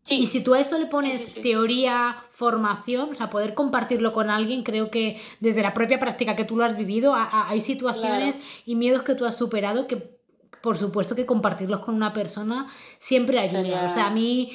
Y 0.09 0.27
si 0.27 0.41
tú 0.41 0.53
a 0.53 0.61
eso 0.61 0.79
le 0.79 0.85
pones 0.85 1.35
teoría, 1.41 2.23
formación, 2.29 3.09
o 3.11 3.13
sea, 3.13 3.29
poder 3.29 3.53
compartirlo 3.53 4.13
con 4.13 4.29
alguien, 4.29 4.63
creo 4.63 4.89
que 4.89 5.19
desde 5.41 5.61
la 5.61 5.73
propia 5.73 5.99
práctica 5.99 6.37
que 6.37 6.45
tú 6.45 6.55
lo 6.55 6.63
has 6.63 6.77
vivido, 6.77 7.13
hay 7.13 7.59
situaciones 7.59 8.39
y 8.65 8.75
miedos 8.75 9.03
que 9.03 9.15
tú 9.15 9.25
has 9.25 9.37
superado 9.37 9.85
que 9.85 10.16
por 10.61 10.77
supuesto 10.77 11.15
que 11.15 11.25
compartirlos 11.25 11.79
con 11.81 11.95
una 11.95 12.13
persona 12.13 12.67
siempre 12.97 13.39
ayuda. 13.39 13.87
O 13.87 13.93
sea, 13.93 14.07
a 14.07 14.11
mí 14.11 14.51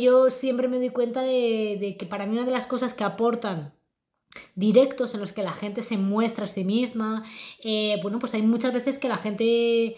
yo 0.00 0.30
siempre 0.30 0.68
me 0.68 0.78
doy 0.78 0.90
cuenta 0.90 1.22
de, 1.22 1.76
de, 1.80 1.96
que 1.98 2.06
para 2.06 2.26
mí 2.26 2.36
una 2.36 2.44
de 2.44 2.52
las 2.52 2.66
cosas 2.66 2.94
que 2.94 3.04
aportan 3.04 3.74
directos 4.54 5.14
en 5.14 5.20
los 5.20 5.32
que 5.32 5.42
la 5.42 5.52
gente 5.52 5.82
se 5.82 5.96
muestra 5.96 6.44
a 6.44 6.48
sí 6.48 6.64
misma, 6.64 7.24
eh, 7.62 7.98
bueno, 8.02 8.18
pues 8.18 8.34
hay 8.34 8.42
muchas 8.42 8.72
veces 8.72 8.98
que 8.98 9.08
la 9.08 9.16
gente 9.16 9.96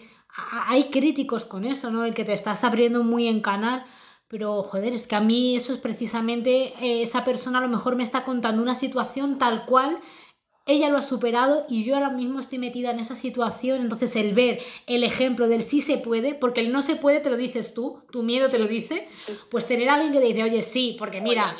hay 0.67 0.89
críticos 0.91 1.45
con 1.45 1.65
eso, 1.65 1.91
¿no? 1.91 2.05
El 2.05 2.13
que 2.13 2.25
te 2.25 2.33
estás 2.33 2.63
abriendo 2.63 3.03
muy 3.03 3.27
en 3.27 3.41
canal. 3.41 3.83
Pero, 4.29 4.61
joder, 4.61 4.93
es 4.93 5.07
que 5.07 5.15
a 5.15 5.21
mí 5.21 5.55
eso 5.55 5.73
es 5.73 5.79
precisamente, 5.79 6.73
eh, 6.85 7.01
esa 7.01 7.23
persona 7.23 7.59
a 7.59 7.61
lo 7.61 7.69
mejor 7.69 7.95
me 7.95 8.03
está 8.03 8.25
contando 8.25 8.61
una 8.61 8.75
situación 8.75 9.37
tal 9.37 9.65
cual, 9.65 9.99
ella 10.67 10.89
lo 10.89 10.97
ha 10.97 11.03
superado 11.03 11.65
y 11.69 11.83
yo 11.83 11.95
ahora 11.95 12.09
mismo 12.09 12.39
estoy 12.39 12.59
metida 12.59 12.91
en 12.91 12.99
esa 12.99 13.15
situación. 13.15 13.81
Entonces, 13.81 14.15
el 14.15 14.33
ver 14.33 14.61
el 14.85 15.03
ejemplo 15.03 15.47
del 15.47 15.63
sí 15.63 15.81
se 15.81 15.97
puede, 15.97 16.35
porque 16.35 16.61
el 16.61 16.71
no 16.71 16.81
se 16.81 16.95
puede 16.95 17.19
te 17.19 17.29
lo 17.29 17.37
dices 17.37 17.73
tú, 17.73 18.03
tu 18.11 18.23
miedo 18.23 18.47
te 18.47 18.59
lo 18.59 18.67
dice, 18.67 19.07
pues 19.49 19.67
tener 19.67 19.89
a 19.89 19.95
alguien 19.95 20.11
que 20.11 20.19
te 20.19 20.25
dice, 20.25 20.43
oye, 20.43 20.61
sí, 20.61 20.95
porque 20.99 21.21
mira, 21.21 21.55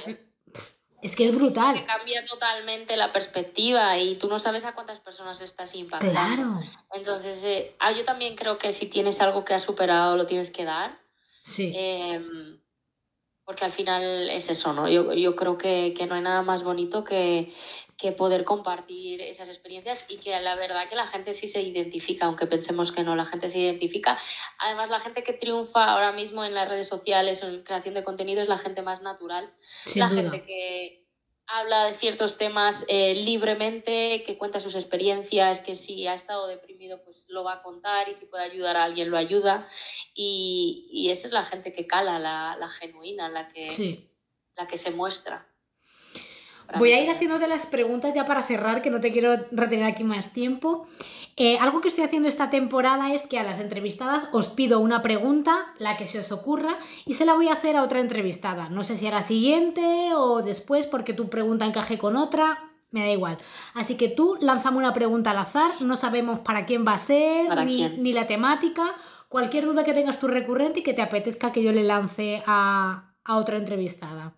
es 1.01 1.15
que 1.15 1.29
es 1.29 1.35
brutal. 1.35 1.75
Que 1.75 1.85
cambia 1.85 2.25
totalmente 2.25 2.97
la 2.97 3.11
perspectiva 3.13 3.97
y 3.97 4.15
tú 4.17 4.27
no 4.27 4.39
sabes 4.39 4.65
a 4.65 4.73
cuántas 4.73 4.99
personas 4.99 5.41
estás 5.41 5.75
impactando. 5.75 6.13
Claro. 6.13 6.59
Entonces, 6.93 7.43
eh, 7.43 7.75
ah, 7.79 7.91
yo 7.91 8.03
también 8.03 8.35
creo 8.35 8.57
que 8.57 8.71
si 8.71 8.87
tienes 8.87 9.21
algo 9.21 9.45
que 9.45 9.53
has 9.53 9.63
superado, 9.63 10.17
lo 10.17 10.25
tienes 10.25 10.51
que 10.51 10.65
dar. 10.65 10.99
Sí. 11.45 11.71
Em, 11.75 12.59
porque 13.45 13.63
al 13.63 13.71
final 13.71 14.29
es 14.29 14.49
eso, 14.49 14.73
¿no? 14.73 14.89
Yo, 14.89 15.13
yo 15.13 15.35
creo 15.35 15.57
que, 15.57 15.93
que, 15.95 16.07
no 16.07 16.15
hay 16.15 16.21
nada 16.21 16.41
más 16.41 16.63
bonito 16.63 17.05
que, 17.05 17.53
que 17.97 18.11
poder 18.11 18.43
compartir 18.43 19.21
esas 19.21 19.49
experiencias 19.49 20.05
y 20.07 20.17
que 20.17 20.39
la 20.39 20.55
verdad 20.55 20.87
que 20.87 20.95
la 20.95 21.07
gente 21.07 21.33
sí 21.33 21.47
se 21.47 21.61
identifica, 21.63 22.27
aunque 22.27 22.45
pensemos 22.45 22.91
que 22.91 23.03
no, 23.03 23.15
la 23.15 23.25
gente 23.25 23.49
se 23.49 23.57
identifica. 23.57 24.17
Además, 24.59 24.91
la 24.91 24.99
gente 24.99 25.23
que 25.23 25.33
triunfa 25.33 25.85
ahora 25.85 26.11
mismo 26.11 26.45
en 26.45 26.53
las 26.53 26.69
redes 26.69 26.87
sociales 26.87 27.41
en 27.41 27.63
creación 27.63 27.95
de 27.95 28.03
contenido 28.03 28.41
es 28.41 28.49
la 28.49 28.59
gente 28.59 28.83
más 28.83 29.01
natural, 29.01 29.51
la 29.95 30.09
gente 30.09 30.43
que 30.43 31.07
habla 31.47 31.85
de 31.85 31.93
ciertos 31.93 32.37
temas 32.37 32.85
eh, 32.87 33.15
libremente, 33.15 34.21
que 34.23 34.37
cuenta 34.37 34.59
sus 34.59 34.75
experiencias, 34.75 35.61
que 35.61 35.75
si 35.75 36.05
ha 36.05 36.13
estado 36.13 36.45
deprimido 36.45 37.01
pues 37.03 37.25
lo 37.29 37.43
va 37.43 37.53
a 37.53 37.63
contar 37.63 38.09
y 38.09 38.13
si 38.13 38.25
puede 38.25 38.43
ayudar 38.43 38.77
a 38.77 38.83
alguien 38.83 39.09
lo 39.09 39.17
ayuda. 39.17 39.65
Y, 40.13 40.87
y 40.91 41.09
esa 41.09 41.27
es 41.27 41.33
la 41.33 41.43
gente 41.43 41.71
que 41.71 41.87
cala, 41.87 42.19
la, 42.19 42.57
la 42.59 42.69
genuina, 42.69 43.29
la 43.29 43.47
que, 43.47 44.09
la 44.55 44.67
que 44.67 44.77
se 44.77 44.91
muestra. 44.91 45.47
Voy 46.77 46.91
a 46.91 47.01
ir 47.01 47.09
haciéndote 47.09 47.47
las 47.47 47.65
preguntas 47.65 48.13
ya 48.13 48.25
para 48.25 48.41
cerrar, 48.41 48.81
que 48.81 48.89
no 48.89 48.99
te 48.99 49.11
quiero 49.11 49.35
retener 49.51 49.85
aquí 49.85 50.03
más 50.03 50.33
tiempo. 50.33 50.85
Eh, 51.37 51.57
algo 51.59 51.81
que 51.81 51.87
estoy 51.87 52.03
haciendo 52.03 52.27
esta 52.27 52.49
temporada 52.49 53.13
es 53.13 53.27
que 53.27 53.39
a 53.39 53.43
las 53.43 53.59
entrevistadas 53.59 54.27
os 54.31 54.49
pido 54.49 54.79
una 54.79 55.01
pregunta, 55.01 55.67
la 55.77 55.95
que 55.95 56.07
se 56.07 56.19
os 56.19 56.31
ocurra, 56.31 56.77
y 57.05 57.13
se 57.13 57.25
la 57.25 57.35
voy 57.35 57.47
a 57.47 57.53
hacer 57.53 57.77
a 57.77 57.83
otra 57.83 57.99
entrevistada. 57.99 58.69
No 58.69 58.83
sé 58.83 58.97
si 58.97 59.07
a 59.07 59.11
la 59.11 59.21
siguiente 59.21 60.13
o 60.15 60.41
después, 60.41 60.87
porque 60.87 61.13
tu 61.13 61.29
pregunta 61.29 61.65
encaje 61.65 61.97
con 61.97 62.15
otra, 62.15 62.71
me 62.91 63.01
da 63.01 63.11
igual. 63.11 63.37
Así 63.73 63.95
que 63.95 64.09
tú 64.09 64.37
lánzame 64.41 64.77
una 64.77 64.93
pregunta 64.93 65.31
al 65.31 65.37
azar, 65.37 65.71
no 65.81 65.95
sabemos 65.95 66.39
para 66.39 66.65
quién 66.65 66.85
va 66.85 66.93
a 66.93 66.99
ser, 66.99 67.55
ni, 67.65 67.87
ni, 67.89 68.13
la 68.13 68.27
temática. 68.27 68.95
Cualquier 69.29 69.65
duda 69.65 69.83
que 69.83 69.93
tengas 69.93 70.19
tú 70.19 70.27
recurrente 70.27 70.79
y 70.79 70.83
que 70.83 70.93
te 70.93 71.01
apetezca 71.01 71.51
que 71.51 71.63
yo 71.63 71.71
le 71.71 71.83
lance 71.83 72.41
a, 72.45 73.13
a 73.23 73.37
otra 73.37 73.57
entrevistada. 73.57 74.33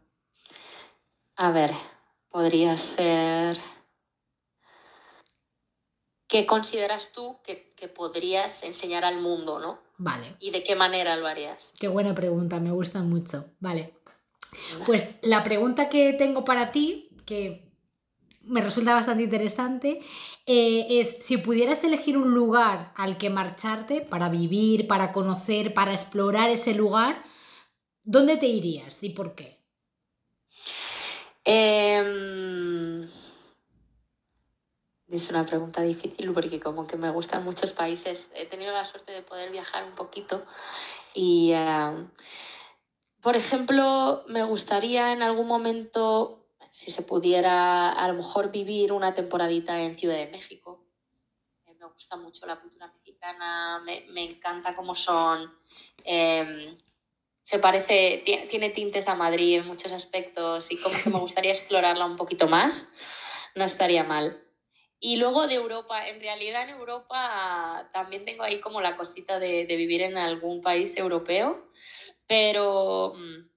A 1.35 1.51
ver, 1.51 1.71
podría 2.29 2.77
ser... 2.77 3.59
¿Qué 6.27 6.45
consideras 6.45 7.11
tú 7.11 7.39
que, 7.43 7.73
podrías 7.87 8.63
enseñar 8.63 9.03
al 9.03 9.19
mundo, 9.19 9.59
no? 9.59 9.79
Vale. 9.97 10.35
¿Y 10.39 10.51
de 10.51 10.61
qué 10.61 10.75
manera 10.75 11.15
lo 11.15 11.25
harías? 11.25 11.73
Qué 11.79 11.87
buena 11.87 12.13
pregunta, 12.13 12.59
me 12.59 12.71
gusta 12.71 13.01
mucho. 13.01 13.45
Vale. 13.59 13.95
Pues 14.85 15.17
la 15.23 15.41
pregunta 15.43 15.89
que 15.89 16.13
tengo 16.13 16.45
para 16.45 16.71
ti, 16.71 17.09
que 17.25 17.69
me 18.43 18.61
resulta 18.61 18.93
bastante 18.93 19.23
interesante, 19.23 20.01
eh, 20.45 20.99
es 20.99 21.17
si 21.21 21.37
pudieras 21.37 21.83
elegir 21.83 22.17
un 22.17 22.33
lugar 22.33 22.93
al 22.95 23.17
que 23.17 23.31
marcharte 23.31 24.01
para 24.01 24.29
vivir, 24.29 24.87
para 24.87 25.11
conocer, 25.11 25.73
para 25.73 25.93
explorar 25.93 26.51
ese 26.51 26.75
lugar, 26.75 27.23
¿dónde 28.03 28.37
te 28.37 28.47
irías 28.47 29.01
y 29.01 29.09
por 29.11 29.33
qué? 29.33 29.58
Em, 31.51 33.01
es 35.07 35.29
una 35.31 35.43
pregunta 35.47 35.81
difícil 35.81 36.31
porque 36.31 36.59
como 36.59 36.85
que 36.85 36.95
me 36.95 37.09
gustan 37.09 37.43
muchos 37.43 37.73
países. 37.73 38.29
He 38.35 38.45
tenido 38.45 38.71
la 38.71 38.85
suerte 38.85 39.13
de 39.13 39.23
poder 39.23 39.49
viajar 39.49 39.83
un 39.83 39.95
poquito 39.95 40.45
y, 41.15 41.51
em, 41.53 42.11
por 43.19 43.35
ejemplo, 43.35 44.23
me 44.27 44.43
gustaría 44.43 45.11
en 45.11 45.23
algún 45.23 45.47
momento, 45.47 46.45
si 46.69 46.91
se 46.91 47.01
pudiera, 47.01 47.93
a 47.93 48.07
lo 48.07 48.13
mejor 48.13 48.51
vivir 48.51 48.93
una 48.93 49.15
temporadita 49.15 49.81
en 49.81 49.95
Ciudad 49.95 50.17
de 50.17 50.27
México. 50.27 50.85
Eh, 51.65 51.73
me 51.73 51.87
gusta 51.87 52.15
mucho 52.15 52.45
la 52.45 52.57
cultura 52.61 52.93
mexicana, 52.93 53.81
me, 53.83 54.23
encanta 54.23 54.75
cómo 54.75 54.93
son 54.93 55.51
em, 56.03 56.77
se 57.41 57.59
parece, 57.59 58.23
tiene 58.49 58.69
tintes 58.69 59.07
a 59.07 59.15
Madrid 59.15 59.57
en 59.57 59.67
muchos 59.67 59.91
aspectos 59.91 60.71
y 60.71 60.77
como 60.77 60.95
que 61.01 61.09
me 61.09 61.19
gustaría 61.19 61.51
explorarla 61.51 62.05
un 62.05 62.15
poquito 62.15 62.47
más, 62.47 62.93
no 63.55 63.63
estaría 63.63 64.03
mal. 64.03 64.43
Y 64.99 65.15
luego 65.15 65.47
de 65.47 65.55
Europa, 65.55 66.07
en 66.09 66.19
realidad 66.19 66.63
en 66.63 66.69
Europa 66.71 67.87
también 67.93 68.25
tengo 68.25 68.43
ahí 68.43 68.59
como 68.59 68.81
la 68.81 68.97
cosita 68.97 69.39
de, 69.39 69.65
vivir 69.65 70.01
en 70.01 70.17
algún 70.17 70.61
país 70.61 70.97
europeo, 70.97 71.69
pero 72.27 73.13
mm, 73.15 73.49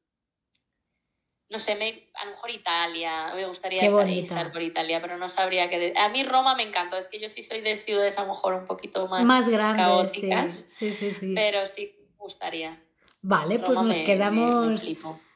no 1.50 1.58
sé, 1.58 1.74
me, 1.74 2.10
a 2.14 2.24
lo 2.24 2.30
mejor 2.30 2.50
Italia, 2.50 3.32
me 3.34 3.44
gustaría 3.46 3.84
estar, 3.84 4.52
por 4.52 4.62
Italia, 4.62 5.00
pero 5.02 5.18
no 5.18 5.28
sabría 5.28 5.68
qué. 5.68 5.92
A 5.96 6.08
mí 6.10 6.22
Roma 6.22 6.54
me 6.54 6.62
encantó, 6.62 6.96
es 6.96 7.08
que 7.08 7.18
yo 7.18 7.28
sí 7.28 7.42
soy 7.42 7.60
de 7.60 7.76
ciudades 7.76 8.16
a 8.18 8.22
lo 8.22 8.28
mejor 8.28 8.54
un 8.54 8.66
poquito 8.66 9.08
más, 9.08 9.26
más 9.26 9.48
grandes, 9.48 9.84
caóticas, 9.84 10.66
sí. 10.78 10.92
Sí, 10.92 11.10
sí, 11.10 11.34
pero 11.34 11.66
sí 11.66 11.94
me 11.98 12.16
gustaría. 12.18 12.80
Vale, 13.22 13.60
pues 13.60 13.80
nos 13.80 13.96
quedamos. 13.98 14.84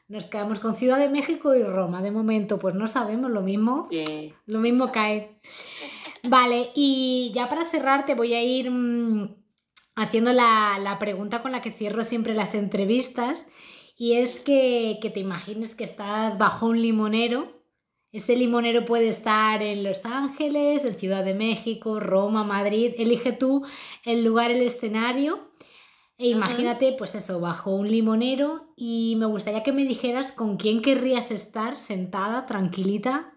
nos 0.09 0.25
quedamos 0.25 0.59
con 0.59 0.75
Ciudad 0.75 0.99
de 0.99 1.09
México 1.09 1.55
y 1.55 1.63
Roma. 1.63 2.01
De 2.01 2.11
momento, 2.11 2.59
pues 2.59 2.75
no 2.75 2.87
sabemos 2.87 3.31
lo 3.31 3.41
mismo. 3.41 3.87
Lo 4.45 4.59
mismo 4.59 4.91
cae. 4.91 5.39
Vale, 6.23 6.69
y 6.75 7.31
ya 7.33 7.47
para 7.47 7.63
cerrar 7.63 8.05
te 8.05 8.13
voy 8.13 8.33
a 8.33 8.43
ir 8.43 8.69
mm, 8.69 9.35
haciendo 9.95 10.33
la, 10.33 10.97
pregunta 10.99 11.41
con 11.41 11.53
la 11.53 11.61
que 11.61 11.71
cierro 11.71 12.03
siempre 12.03 12.33
las 12.33 12.53
entrevistas. 12.55 13.45
Y 13.97 14.13
es 14.13 14.41
que, 14.41 14.99
que 15.01 15.09
te 15.09 15.21
imagines 15.21 15.73
que 15.73 15.85
estás 15.85 16.37
bajo 16.37 16.67
un 16.67 16.81
limonero. 16.81 17.53
Ese 18.11 18.35
limonero 18.35 18.83
puede 18.85 19.07
estar 19.07 19.63
en 19.63 19.83
Los 19.83 20.05
Ángeles, 20.05 20.83
en 20.83 20.93
Ciudad 20.93 21.23
de 21.23 21.33
México, 21.33 21.99
Roma, 21.99 22.43
Madrid. 22.43 22.93
Elige 22.97 23.31
tú 23.31 23.65
el 24.03 24.25
lugar, 24.25 24.51
el 24.51 24.61
escenario 24.61 25.47
e 26.17 26.29
imagínate, 26.29 26.95
pues 26.97 27.13
eso, 27.13 27.39
bajo 27.39 27.71
un 27.71 27.89
limonero 27.89 28.73
y 28.75 29.15
me 29.17 29.27
gustaría 29.27 29.61
que 29.61 29.71
me 29.71 29.83
dijeras 29.83 30.31
con 30.31 30.57
quién 30.57 30.81
querrías 30.81 31.29
estar 31.29 31.77
sentada, 31.77 32.45
tranquilita, 32.47 33.33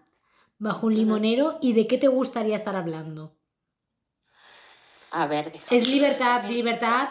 bajo 0.57 0.87
un 0.87 0.95
limonero 0.95 1.59
y 1.61 1.73
de 1.73 1.87
qué 1.87 1.97
te 1.97 2.07
gustaría 2.07 2.55
estar 2.55 2.75
hablando. 2.75 3.37
A 5.11 5.27
ver, 5.27 5.51
déjame. 5.51 5.77
Es 5.77 5.87
libertad, 5.87 6.49
libertad. 6.49 7.09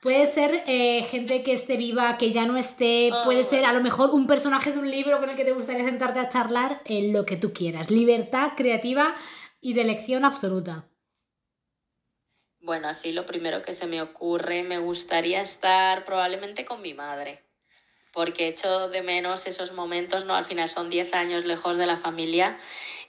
Puede 0.00 0.26
ser 0.26 0.62
eh, 0.66 1.02
gente 1.10 1.42
que 1.42 1.54
esté 1.54 1.76
viva, 1.76 2.16
que 2.18 2.30
ya 2.30 2.46
no 2.46 2.56
esté, 2.56 3.10
Ah, 3.12 3.22
puede 3.24 3.42
ser 3.42 3.64
a 3.64 3.72
lo 3.72 3.80
mejor 3.80 4.10
un 4.10 4.28
personaje 4.28 4.72
de 4.72 4.78
un 4.78 4.88
libro 4.88 5.18
con 5.18 5.30
el 5.30 5.36
que 5.36 5.44
te 5.44 5.52
gustaría 5.52 5.84
sentarte 5.84 6.20
a 6.20 6.28
charlar, 6.28 6.82
en 6.84 7.12
lo 7.12 7.24
que 7.24 7.36
tú 7.36 7.52
quieras. 7.52 7.90
Libertad 7.90 8.52
creativa 8.56 9.16
y 9.60 9.72
de 9.72 9.80
elección 9.80 10.24
absoluta. 10.24 10.87
Bueno, 12.60 12.88
así 12.88 13.12
lo 13.12 13.24
primero 13.26 13.62
que 13.62 13.72
se 13.72 13.86
me 13.86 14.02
ocurre, 14.02 14.62
me 14.62 14.78
gustaría 14.78 15.40
estar 15.40 16.04
probablemente 16.04 16.64
con 16.64 16.82
mi 16.82 16.92
madre, 16.94 17.44
porque 18.12 18.48
echo 18.48 18.88
de 18.88 19.02
menos 19.02 19.46
esos 19.46 19.72
momentos, 19.72 20.24
¿no? 20.24 20.34
Al 20.34 20.44
final 20.44 20.68
son 20.68 20.90
10 20.90 21.12
años 21.14 21.44
lejos 21.44 21.76
de 21.78 21.86
la 21.86 21.98
familia 21.98 22.58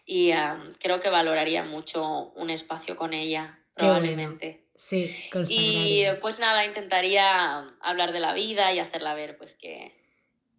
y 0.06 0.32
ah, 0.32 0.64
creo 0.80 1.00
que 1.00 1.10
valoraría 1.10 1.64
mucho 1.64 2.32
un 2.36 2.50
espacio 2.50 2.95
con 2.95 3.14
ella, 3.14 3.66
bueno. 3.76 3.76
probablemente. 3.76 4.66
Sí, 4.76 5.16
Y 5.47 6.06
pues 6.22 6.39
nada, 6.39 6.66
intentaría 6.66 7.60
hablar 7.82 8.12
de 8.14 8.20
la 8.20 8.34
vida 8.34 8.72
y 8.74 8.80
hacerla 8.80 9.14
ver 9.16 9.38
pues 9.38 9.56
que, 9.56 9.95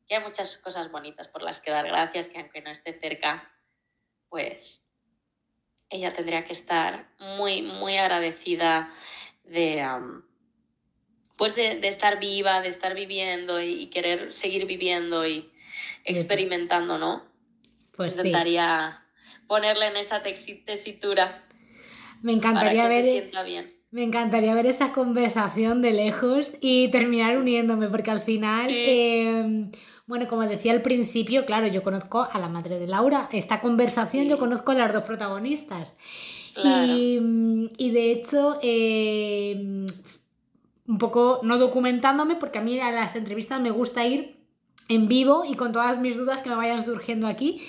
que 0.06 0.16
hay 0.16 0.22
muchas 0.22 0.56
cosas 0.58 0.90
bonitas 0.90 1.28
por 1.28 1.42
las 1.42 1.60
que 1.60 1.70
dar 1.70 1.86
gracias, 1.86 2.28
que 2.28 2.38
aunque 2.38 2.62
no 2.62 2.70
esté 2.70 2.98
cerca, 2.98 3.52
pues 4.28 4.82
ella 5.90 6.12
tendría 6.12 6.44
que 6.44 6.52
estar 6.52 7.08
muy, 7.36 7.62
muy 7.62 7.96
agradecida 7.96 8.90
de, 9.44 9.84
pues 11.36 11.54
de, 11.56 11.80
de 11.80 11.88
estar 11.88 12.20
viva, 12.20 12.60
de 12.60 12.68
estar 12.68 12.94
viviendo 12.94 13.60
y, 13.62 13.86
querer 13.88 14.32
seguir 14.32 14.66
viviendo 14.66 15.26
y 15.26 15.50
experimentando, 16.04 16.96
¿no? 16.98 17.24
Pues 17.96 18.14
sí. 18.14 18.20
Intentaría 18.20 19.02
ponerle 19.46 19.88
en 19.88 19.96
esa 19.96 20.22
tesitura 20.22 21.42
Me 22.22 22.36
para 22.36 22.72
encantaría 22.72 22.88
se 22.88 22.94
ver, 22.94 23.04
sienta 23.04 23.42
bien. 23.42 23.74
me 23.90 24.04
encantaría 24.04 24.54
ver 24.54 24.66
esa 24.66 24.92
conversación 24.92 25.82
de 25.82 25.92
lejos 25.92 26.54
y 26.60 26.88
terminar 26.90 27.36
uniéndome, 27.36 27.88
porque 27.88 28.12
al 28.12 28.20
final, 28.20 28.66
Sí. 28.66 28.84
eh, 28.86 29.70
bueno, 30.10 30.26
como 30.26 30.42
decía 30.42 30.72
al 30.72 30.82
principio, 30.82 31.46
claro, 31.46 31.68
yo 31.68 31.84
conozco 31.84 32.26
a 32.30 32.38
la 32.40 32.48
madre 32.48 32.80
de 32.80 32.88
Laura. 32.88 33.28
Esta 33.32 33.60
conversación 33.60 34.24
Sí. 34.24 34.28
yo 34.28 34.40
conozco 34.40 34.72
a 34.72 34.74
las 34.74 34.92
dos 34.92 35.04
protagonistas. 35.04 35.94
Claro. 36.54 36.92
Y, 36.92 37.20
mm, 37.20 37.68
y 37.78 37.90
de 37.92 38.10
hecho, 38.10 38.58
eh, 38.60 39.86
un 40.88 40.98
poco 40.98 41.38
no 41.44 41.58
documentándome, 41.58 42.34
porque 42.34 42.58
a 42.58 42.62
mí 42.62 42.80
a 42.80 42.90
las 42.90 43.14
entrevistas 43.14 43.60
me 43.60 43.70
gusta 43.70 44.04
ir 44.04 44.36
en 44.88 45.06
vivo 45.06 45.44
y 45.48 45.54
con 45.54 45.70
todas 45.70 46.00
mis 46.00 46.16
dudas 46.16 46.42
que 46.42 46.48
me 46.50 46.56
vayan 46.56 46.84
surgiendo 46.84 47.28
aquí. 47.28 47.62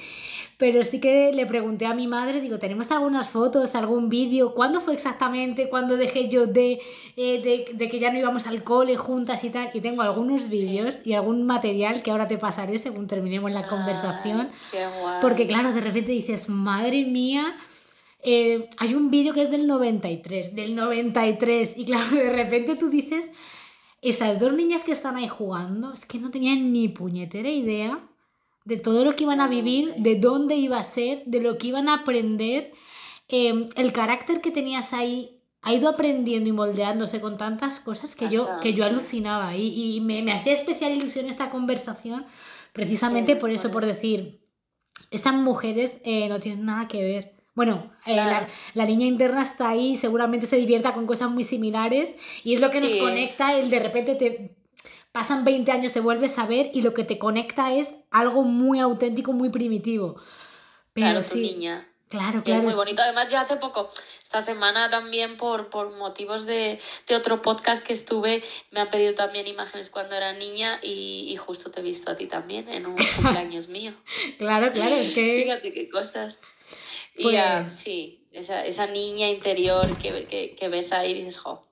Pero 0.62 0.84
sí 0.84 1.00
que 1.00 1.34
le 1.34 1.48
pregunté 1.48 1.88
a 1.88 1.96
mi 1.96 2.06
madre, 2.06 2.40
digo, 2.40 2.60
¿tenemos 2.60 2.92
algunas 2.92 3.28
fotos, 3.28 3.74
algún 3.74 4.10
vídeo? 4.10 4.54
¿Cuándo 4.54 4.80
fue 4.80 4.94
exactamente? 4.94 5.70
¿Cuándo 5.70 5.98
dejé 5.98 6.30
yo 6.30 6.46
de, 6.46 6.80
eh, 7.18 7.42
de, 7.42 7.74
de 7.74 7.90
que 7.90 7.98
ya 7.98 8.14
no 8.14 8.20
íbamos 8.20 8.46
al 8.46 8.64
cole 8.64 8.96
juntas 8.96 9.44
y 9.44 9.50
tal? 9.50 9.72
Y 9.74 9.82
tengo 9.82 10.04
algunos 10.04 10.50
vídeos 10.50 11.00
y 11.04 11.14
algún 11.14 11.48
material 11.48 12.04
que 12.04 12.12
ahora 12.12 12.28
te 12.28 12.38
pasaré 12.38 12.78
según 12.78 13.08
terminemos 13.08 13.50
la 13.50 13.68
conversación. 13.68 14.52
Ay, 14.52 14.60
qué 14.72 14.86
guay. 15.02 15.20
Porque 15.20 15.48
claro, 15.48 15.74
de 15.74 15.82
repente 15.82 16.12
dices, 16.12 16.48
madre 16.48 17.06
mía, 17.06 17.56
eh, 18.22 18.70
hay 18.78 18.94
un 18.94 19.10
vídeo 19.10 19.34
que 19.34 19.42
es 19.42 19.50
del 19.50 19.66
93, 19.66 20.54
del 20.54 20.76
93, 20.76 21.76
y 21.76 21.86
claro, 21.86 22.16
de 22.16 22.30
repente 22.30 22.76
tú 22.76 22.92
dices, 22.92 23.32
esas 24.04 24.40
dos 24.40 24.54
niñas 24.54 24.84
que 24.84 24.92
están 24.92 25.16
ahí 25.16 25.28
jugando, 25.28 25.92
es 25.92 26.06
que 26.06 26.20
no 26.20 26.30
tenían 26.30 26.72
ni 26.72 26.88
puñetera 26.88 27.50
idea 27.50 28.00
de 28.66 28.78
todo 28.78 29.04
lo 29.06 29.16
que 29.16 29.24
iban 29.24 29.42
a 29.42 29.48
vivir, 29.48 29.94
de 29.98 30.16
dónde 30.16 30.56
iba 30.56 30.78
a 30.78 30.84
ser, 30.84 31.24
de 31.26 31.40
lo 31.42 31.58
que 31.58 31.68
iban 31.68 31.90
a 31.90 31.96
aprender, 31.96 32.72
eh, 33.28 33.68
el 33.76 33.92
carácter 33.94 34.42
que 34.42 34.52
tenías 34.52 34.94
ahí 34.94 35.38
ha 35.64 35.74
ido 35.74 35.90
aprendiendo 35.90 36.50
y 36.50 36.54
moldeándose 36.54 37.22
con 37.22 37.38
tantas 37.38 37.80
cosas 37.80 38.16
que, 38.16 38.30
yo, 38.30 38.48
que 38.62 38.74
yo 38.74 38.84
alucinaba 38.84 39.56
y, 39.56 39.96
y 39.98 40.02
me, 40.02 40.22
me 40.24 40.34
hacía 40.34 40.54
especial 40.54 40.92
ilusión 40.92 41.28
esta 41.30 41.50
conversación 41.52 42.26
precisamente 42.74 43.34
Sí, 43.36 43.40
por 43.40 43.52
eso, 43.52 43.72
por 43.72 43.84
eso. 43.84 43.94
decir, 43.94 44.42
estas 45.12 45.36
mujeres 45.36 46.02
eh, 46.04 46.28
no 46.30 46.40
tienen 46.40 46.66
nada 46.66 46.88
que 46.88 47.04
ver. 47.04 47.36
Bueno, 47.54 47.92
eh, 48.06 48.16
la, 48.16 48.48
la 48.74 48.86
niña 48.86 49.06
interna 49.06 49.42
está 49.44 49.70
ahí, 49.70 49.98
seguramente 49.98 50.46
se 50.48 50.56
divierta 50.58 50.94
con 50.94 51.06
cosas 51.06 51.30
muy 51.30 51.44
similares 51.44 52.16
y 52.44 52.54
es 52.56 52.62
lo 52.62 52.72
que 52.72 52.80
nos 52.82 52.92
Sí. 52.92 53.00
conecta, 53.00 53.54
el 53.58 53.70
de 53.70 53.80
repente 53.80 54.16
te 54.16 54.56
pasan 55.12 55.44
20 55.44 55.72
años, 55.72 55.94
te 55.94 56.00
vuelves 56.00 56.38
a 56.38 56.46
ver 56.46 56.72
y 56.74 56.82
lo 56.82 56.94
que 56.94 57.04
te 57.04 57.18
conecta 57.20 57.74
es 57.74 57.94
algo 58.12 58.44
muy 58.44 58.80
auténtico, 58.80 59.34
muy 59.34 59.50
primitivo. 59.50 60.16
Pero 60.94 61.08
claro, 61.08 61.20
tu 61.22 61.34
sí, 61.36 61.42
niña. 61.42 61.88
claro, 62.10 62.44
claro. 62.44 62.60
es 62.60 62.66
muy 62.66 62.74
bonito. 62.74 63.02
Además, 63.02 63.30
ya 63.32 63.42
hace 63.42 63.56
poco, 63.58 63.90
esta 64.24 64.42
semana 64.42 64.90
también 64.90 65.38
por, 65.38 65.70
por 65.70 65.96
motivos 65.98 66.46
de, 66.46 66.80
de 67.08 67.16
otro 67.16 67.42
podcast 67.42 67.86
que 67.86 67.94
estuve, 67.94 68.44
me 68.72 68.80
han 68.82 68.90
pedido 68.90 69.14
también 69.16 69.48
imágenes 69.48 69.90
cuando 69.90 70.16
era 70.16 70.34
niña 70.34 70.80
y, 70.82 71.28
y 71.32 71.36
justo 71.38 71.72
te 71.72 71.80
he 71.80 71.84
visto 71.84 72.12
a 72.12 72.16
ti 72.16 72.28
también 72.28 72.68
en 72.70 72.86
un 72.86 72.96
cumpleaños 73.16 73.68
mío. 73.68 73.94
Claro, 74.38 74.72
claro, 74.72 74.96
es 74.96 75.12
que... 75.14 75.44
Fíjate 75.44 75.74
qué 75.74 75.90
cosas. 75.90 76.40
Y 77.16 77.24
Pues- 77.24 77.72
sí, 77.76 78.26
esa, 78.32 78.66
esa 78.66 78.88
niña 78.88 79.30
interior 79.30 79.98
que, 79.98 80.26
que, 80.26 80.56
que 80.56 80.68
ves 80.70 80.92
ahí 80.94 81.12
y 81.12 81.14
dices, 81.16 81.38
jo. 81.38 81.68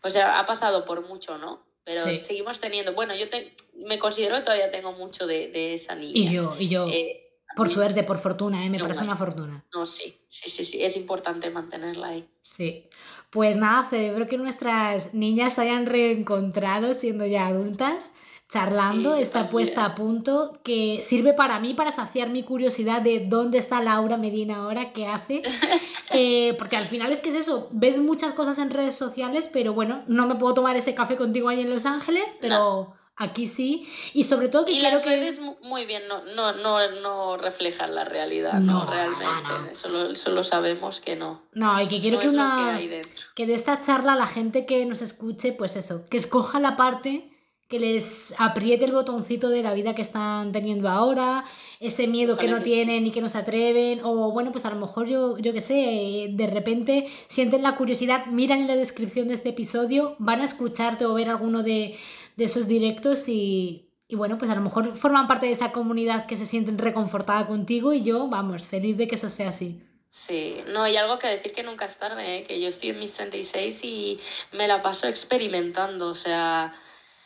Pues 0.00 0.14
ya 0.14 0.38
ha 0.40 0.46
pasado 0.46 0.84
por 0.84 1.06
mucho, 1.06 1.38
¿no? 1.38 1.64
Pero 1.84 2.04
Sí. 2.04 2.20
seguimos 2.22 2.60
teniendo. 2.60 2.94
Bueno, 2.94 3.14
yo 3.16 3.28
te, 3.28 3.52
me 3.76 3.98
considero 3.98 4.36
que 4.36 4.42
todavía 4.42 4.70
tengo 4.70 4.92
mucho 4.92 5.26
de, 5.26 5.48
de 5.48 5.74
esa 5.74 5.94
niña. 5.94 6.12
Y 6.14 6.32
yo, 6.32 6.54
y 6.58 6.68
yo, 6.68 6.86
Eh, 6.88 7.18
por 7.56 7.68
suerte, 7.68 8.02
por 8.04 8.18
fortuna, 8.18 8.64
¿eh? 8.64 8.70
me 8.70 8.78
Qué 8.78 8.84
parece 8.84 9.02
una 9.02 9.16
fortuna. 9.16 9.64
No, 9.74 9.84
sí, 9.84 10.16
sí, 10.26 10.48
sí, 10.48 10.64
sí. 10.64 10.82
Es 10.82 10.96
importante 10.96 11.50
mantenerla 11.50 12.08
ahí. 12.08 12.26
Sí. 12.42 12.88
Pues 13.30 13.56
nada, 13.56 13.88
celebro 13.88 14.26
que 14.26 14.38
nuestras 14.38 15.12
niñas 15.12 15.54
se 15.54 15.62
hayan 15.62 15.86
reencontrado 15.86 16.94
siendo 16.94 17.26
ya 17.26 17.46
adultas, 17.48 18.10
charlando, 18.52 19.16
Sí, 19.16 19.22
está 19.22 19.48
puesta 19.48 19.84
a 19.84 19.94
punto, 19.94 20.58
que 20.62 21.00
sirve 21.02 21.32
para 21.32 21.58
mí 21.58 21.74
para 21.74 21.90
saciar 21.92 22.28
mi 22.28 22.42
curiosidad 22.42 23.00
de 23.00 23.24
dónde 23.26 23.58
está 23.58 23.80
Laura 23.82 24.16
Medina 24.16 24.56
ahora, 24.56 24.92
qué 24.92 25.06
hace. 25.06 25.42
Eh, 26.14 26.54
porque 26.58 26.76
al 26.76 26.84
final 26.88 27.10
es 27.10 27.20
que 27.22 27.30
es 27.30 27.34
eso, 27.36 27.68
ves 27.70 27.96
muchas 27.96 28.34
cosas 28.34 28.58
en 28.58 28.68
redes 28.68 28.94
sociales, 28.94 29.48
pero 29.50 29.72
bueno, 29.72 30.02
no 30.08 30.26
me 30.26 30.34
puedo 30.34 30.52
tomar 30.52 30.76
ese 30.76 30.94
café 30.94 31.16
contigo 31.16 31.48
ahí 31.48 31.60
en 31.62 31.70
Los 31.70 31.86
Ángeles, 31.86 32.36
pero 32.38 32.92
aquí 33.16 33.48
sí. 33.48 33.88
Y 34.12 34.24
sobre 34.24 34.48
todo 34.48 34.66
que 34.66 34.72
Y 34.72 34.80
las 34.80 35.02
que... 35.02 35.08
redes 35.08 35.40
mu- 35.40 35.56
muy 35.62 35.86
bien 35.86 36.02
no, 36.08 36.22
no, 36.34 36.52
no, 36.52 36.90
no 37.00 37.38
reflejan 37.38 37.94
la 37.94 38.04
realidad, 38.04 38.60
no, 38.60 38.84
No, 38.84 38.90
realmente. 38.90 39.72
Eso, 39.72 39.88
lo, 39.88 40.10
eso 40.10 40.32
lo 40.32 40.44
sabemos 40.44 41.00
que 41.00 41.16
no. 41.16 41.40
No, 41.54 41.80
y 41.80 41.88
que 41.88 41.98
quiero 42.02 42.18
que 42.18 42.26
es 42.26 42.32
una... 42.34 42.76
que 42.78 43.00
que 43.34 43.46
de 43.46 43.54
esta 43.54 43.80
charla 43.80 44.14
la 44.14 44.26
gente 44.26 44.66
que 44.66 44.84
nos 44.84 45.00
escuche, 45.00 45.52
pues 45.54 45.76
eso, 45.76 46.06
que 46.10 46.18
escoja 46.18 46.60
la 46.60 46.76
parte 46.76 47.31
que 47.72 47.80
les 47.80 48.34
apriete 48.36 48.84
el 48.84 48.92
botoncito 48.92 49.48
de 49.48 49.62
la 49.62 49.72
vida 49.72 49.94
que 49.94 50.02
están 50.02 50.52
teniendo 50.52 50.90
ahora, 50.90 51.42
ese 51.80 52.06
miedo 52.06 52.36
que 52.36 52.46
no 52.46 52.58
que 52.58 52.64
sí. 52.64 52.70
tienen 52.70 53.06
y 53.06 53.10
que 53.12 53.22
no 53.22 53.30
se 53.30 53.38
atreven, 53.38 54.00
o 54.04 54.30
bueno, 54.30 54.52
pues 54.52 54.66
a 54.66 54.70
lo 54.70 54.76
mejor 54.76 55.08
yo, 55.08 55.38
yo 55.38 55.54
qué 55.54 55.62
sé, 55.62 56.28
de 56.34 56.46
repente 56.48 57.08
sienten 57.28 57.62
la 57.62 57.76
curiosidad, 57.76 58.26
miran 58.26 58.60
en 58.60 58.66
la 58.66 58.76
descripción 58.76 59.28
de 59.28 59.34
este 59.34 59.48
episodio, 59.48 60.16
van 60.18 60.42
a 60.42 60.44
escucharte 60.44 61.06
o 61.06 61.14
ver 61.14 61.30
alguno 61.30 61.62
de, 61.62 61.96
de 62.36 62.44
esos 62.44 62.68
directos 62.68 63.26
y, 63.26 63.88
y 64.06 64.16
bueno, 64.16 64.36
pues 64.36 64.50
a 64.50 64.54
lo 64.54 64.60
mejor 64.60 64.94
forman 64.94 65.26
parte 65.26 65.46
de 65.46 65.52
esa 65.52 65.72
comunidad 65.72 66.26
que 66.26 66.36
se 66.36 66.44
sienten 66.44 66.76
reconfortada 66.76 67.46
contigo 67.46 67.94
y 67.94 68.02
yo, 68.02 68.28
vamos, 68.28 68.64
feliz 68.64 68.98
de 68.98 69.08
que 69.08 69.14
eso 69.14 69.30
sea 69.30 69.48
así. 69.48 69.82
Sí, 70.10 70.62
no, 70.66 70.86
y 70.86 70.94
algo 70.98 71.18
que 71.18 71.28
decir 71.28 71.52
que 71.52 71.62
nunca 71.62 71.86
es 71.86 71.96
tarde, 71.96 72.36
¿eh? 72.36 72.44
que 72.44 72.60
yo 72.60 72.68
estoy 72.68 72.90
en 72.90 72.98
mis 72.98 73.14
36 73.14 73.82
y 73.82 74.20
me 74.52 74.68
la 74.68 74.82
paso 74.82 75.08
experimentando, 75.08 76.08
o 76.08 76.14
sea, 76.14 76.74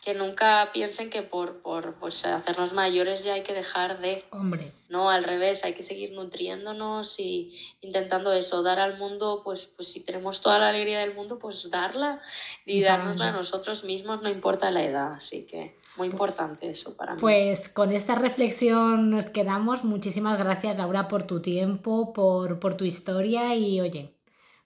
que 0.06 0.14
nunca 0.14 0.70
piensen 0.72 1.10
que 1.10 1.22
por, 1.22 1.62
por 1.62 1.94
pues, 1.94 2.24
hacernos 2.24 2.72
mayores 2.72 3.24
ya 3.24 3.34
hay 3.34 3.42
que 3.42 3.52
dejar 3.52 3.98
de, 3.98 4.24
Hombre, 4.30 4.70
no, 4.88 5.10
al 5.10 5.24
revés, 5.24 5.64
hay 5.64 5.74
que 5.74 5.82
seguir 5.82 6.12
nutriéndonos 6.12 7.18
y 7.18 7.52
intentando 7.80 8.32
eso, 8.32 8.62
dar 8.62 8.78
al 8.78 8.98
mundo, 8.98 9.40
pues, 9.42 9.66
pues 9.66 9.88
si 9.90 10.04
tenemos 10.04 10.42
toda 10.42 10.60
la 10.60 10.68
alegría 10.68 11.00
del 11.00 11.16
mundo, 11.16 11.40
pues 11.40 11.68
darla 11.72 12.20
y 12.64 12.78
Y 12.78 12.82
dárnosla 12.82 13.30
a 13.30 13.32
nosotros 13.32 13.82
mismos, 13.82 14.22
no 14.22 14.28
importa 14.28 14.70
la 14.70 14.84
edad, 14.84 15.12
así 15.14 15.44
que 15.44 15.76
muy 15.96 16.06
importante 16.06 16.68
eso 16.68 16.96
para 16.96 17.14
mí. 17.14 17.20
Pues 17.20 17.68
con 17.68 17.90
esta 17.90 18.14
reflexión 18.14 19.10
nos 19.10 19.26
quedamos. 19.26 19.82
Muchísimas 19.82 20.38
gracias, 20.38 20.78
Laura, 20.78 21.08
por 21.08 21.24
tu 21.24 21.42
tiempo, 21.42 22.12
por, 22.12 22.60
por 22.60 22.76
tu 22.76 22.84
historia 22.84 23.56
y, 23.56 23.80
oye, 23.80 24.14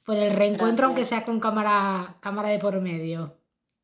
por 0.05 0.19
el 0.19 0.37
reencuentro, 0.37 0.67
Gracias. 0.67 0.85
aunque 0.85 1.05
sea 1.07 1.25
con 1.25 1.41
cámara, 1.41 2.19
cámara 2.21 2.51
de 2.51 2.59
por 2.59 2.79
medio. 2.83 3.40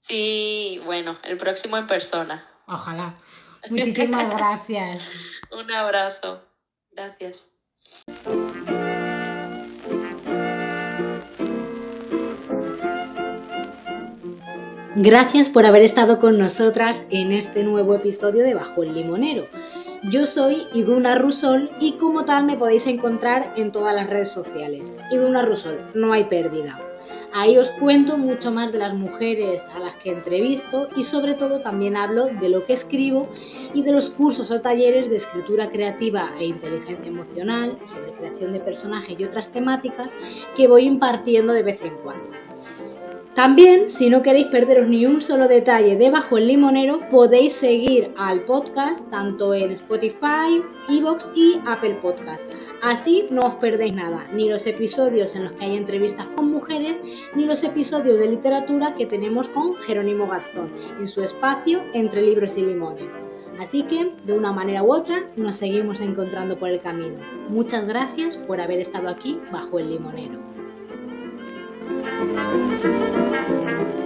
Sí, 0.06 0.80
bueno, 0.84 1.16
el 1.24 1.36
próximo 1.36 1.76
en 1.76 1.88
persona. 1.88 2.48
Ojalá. 2.68 3.12
Muchísimas 3.68 4.30
gracias. 4.36 5.10
Un 5.50 5.68
abrazo. 5.72 6.44
Gracias. 6.92 7.50
Gracias 14.94 15.50
por 15.50 15.66
haber 15.66 15.82
estado 15.82 16.20
con 16.20 16.38
nosotras 16.38 17.04
en 17.10 17.32
este 17.32 17.64
nuevo 17.64 17.96
episodio 17.96 18.44
de 18.44 18.54
Bajo 18.54 18.84
el 18.84 18.94
Limonero. 18.94 19.48
Yo 20.04 20.26
soy 20.26 20.68
Iduna 20.72 21.16
Rusol 21.16 21.68
y 21.80 21.94
como 21.94 22.24
tal 22.24 22.44
me 22.44 22.56
podéis 22.56 22.86
encontrar 22.86 23.54
en 23.56 23.72
todas 23.72 23.92
las 23.92 24.08
redes 24.08 24.30
sociales. 24.30 24.92
Iduna 25.10 25.42
Rusol, 25.42 25.90
no 25.94 26.12
hay 26.12 26.24
pérdida. 26.24 26.80
Ahí 27.38 27.58
os 27.58 27.70
cuento 27.72 28.16
mucho 28.16 28.50
más 28.50 28.72
de 28.72 28.78
las 28.78 28.94
mujeres 28.94 29.66
a 29.74 29.78
las 29.78 29.94
que 29.96 30.10
entrevisto 30.10 30.88
y 30.96 31.04
sobre 31.04 31.34
todo 31.34 31.60
también 31.60 31.94
hablo 31.94 32.28
de 32.28 32.48
lo 32.48 32.64
que 32.64 32.72
escribo 32.72 33.28
y 33.74 33.82
de 33.82 33.92
los 33.92 34.08
cursos 34.08 34.50
o 34.50 34.62
talleres 34.62 35.10
de 35.10 35.16
escritura 35.16 35.70
creativa 35.70 36.32
e 36.38 36.46
inteligencia 36.46 37.06
emocional, 37.06 37.78
sobre 37.88 38.14
creación 38.14 38.54
de 38.54 38.60
personajes 38.60 39.20
y 39.20 39.24
otras 39.24 39.52
temáticas 39.52 40.08
que 40.56 40.66
voy 40.66 40.86
impartiendo 40.86 41.52
de 41.52 41.62
vez 41.62 41.82
en 41.82 41.98
cuando. 41.98 42.45
También, 43.36 43.90
si 43.90 44.08
no 44.08 44.22
queréis 44.22 44.46
perderos 44.46 44.88
ni 44.88 45.04
un 45.04 45.20
solo 45.20 45.46
detalle 45.46 45.94
de 45.94 46.08
Bajo 46.08 46.38
el 46.38 46.46
Limonero, 46.46 47.06
podéis 47.10 47.52
seguir 47.52 48.10
al 48.16 48.44
podcast 48.44 49.10
tanto 49.10 49.52
en 49.52 49.72
Spotify, 49.72 50.64
Evox 50.88 51.28
y 51.34 51.60
Apple 51.66 51.98
Podcast. 52.00 52.46
Así 52.82 53.26
no 53.30 53.42
os 53.42 53.56
perdéis 53.56 53.92
nada, 53.92 54.26
ni 54.32 54.48
los 54.48 54.66
episodios 54.66 55.36
en 55.36 55.44
los 55.44 55.52
que 55.52 55.66
hay 55.66 55.76
entrevistas 55.76 56.26
con 56.28 56.50
mujeres, 56.50 56.98
ni 57.34 57.44
los 57.44 57.62
episodios 57.62 58.18
de 58.18 58.26
literatura 58.26 58.94
que 58.94 59.04
tenemos 59.04 59.50
con 59.50 59.76
Jerónimo 59.76 60.26
Garzón 60.26 60.72
en 60.98 61.06
su 61.06 61.22
espacio 61.22 61.82
Entre 61.92 62.22
Libros 62.22 62.56
y 62.56 62.62
Limones. 62.62 63.12
Así 63.60 63.82
que, 63.82 64.12
de 64.24 64.32
una 64.32 64.52
manera 64.52 64.82
u 64.82 64.94
otra, 64.94 65.24
nos 65.36 65.56
seguimos 65.56 66.00
encontrando 66.00 66.56
por 66.56 66.70
el 66.70 66.80
camino. 66.80 67.18
Muchas 67.50 67.86
gracias 67.86 68.38
por 68.38 68.62
haber 68.62 68.80
estado 68.80 69.10
aquí 69.10 69.38
bajo 69.52 69.78
el 69.78 69.90
limonero. 69.90 70.40
Thank 72.06 73.96
you. 73.98 74.05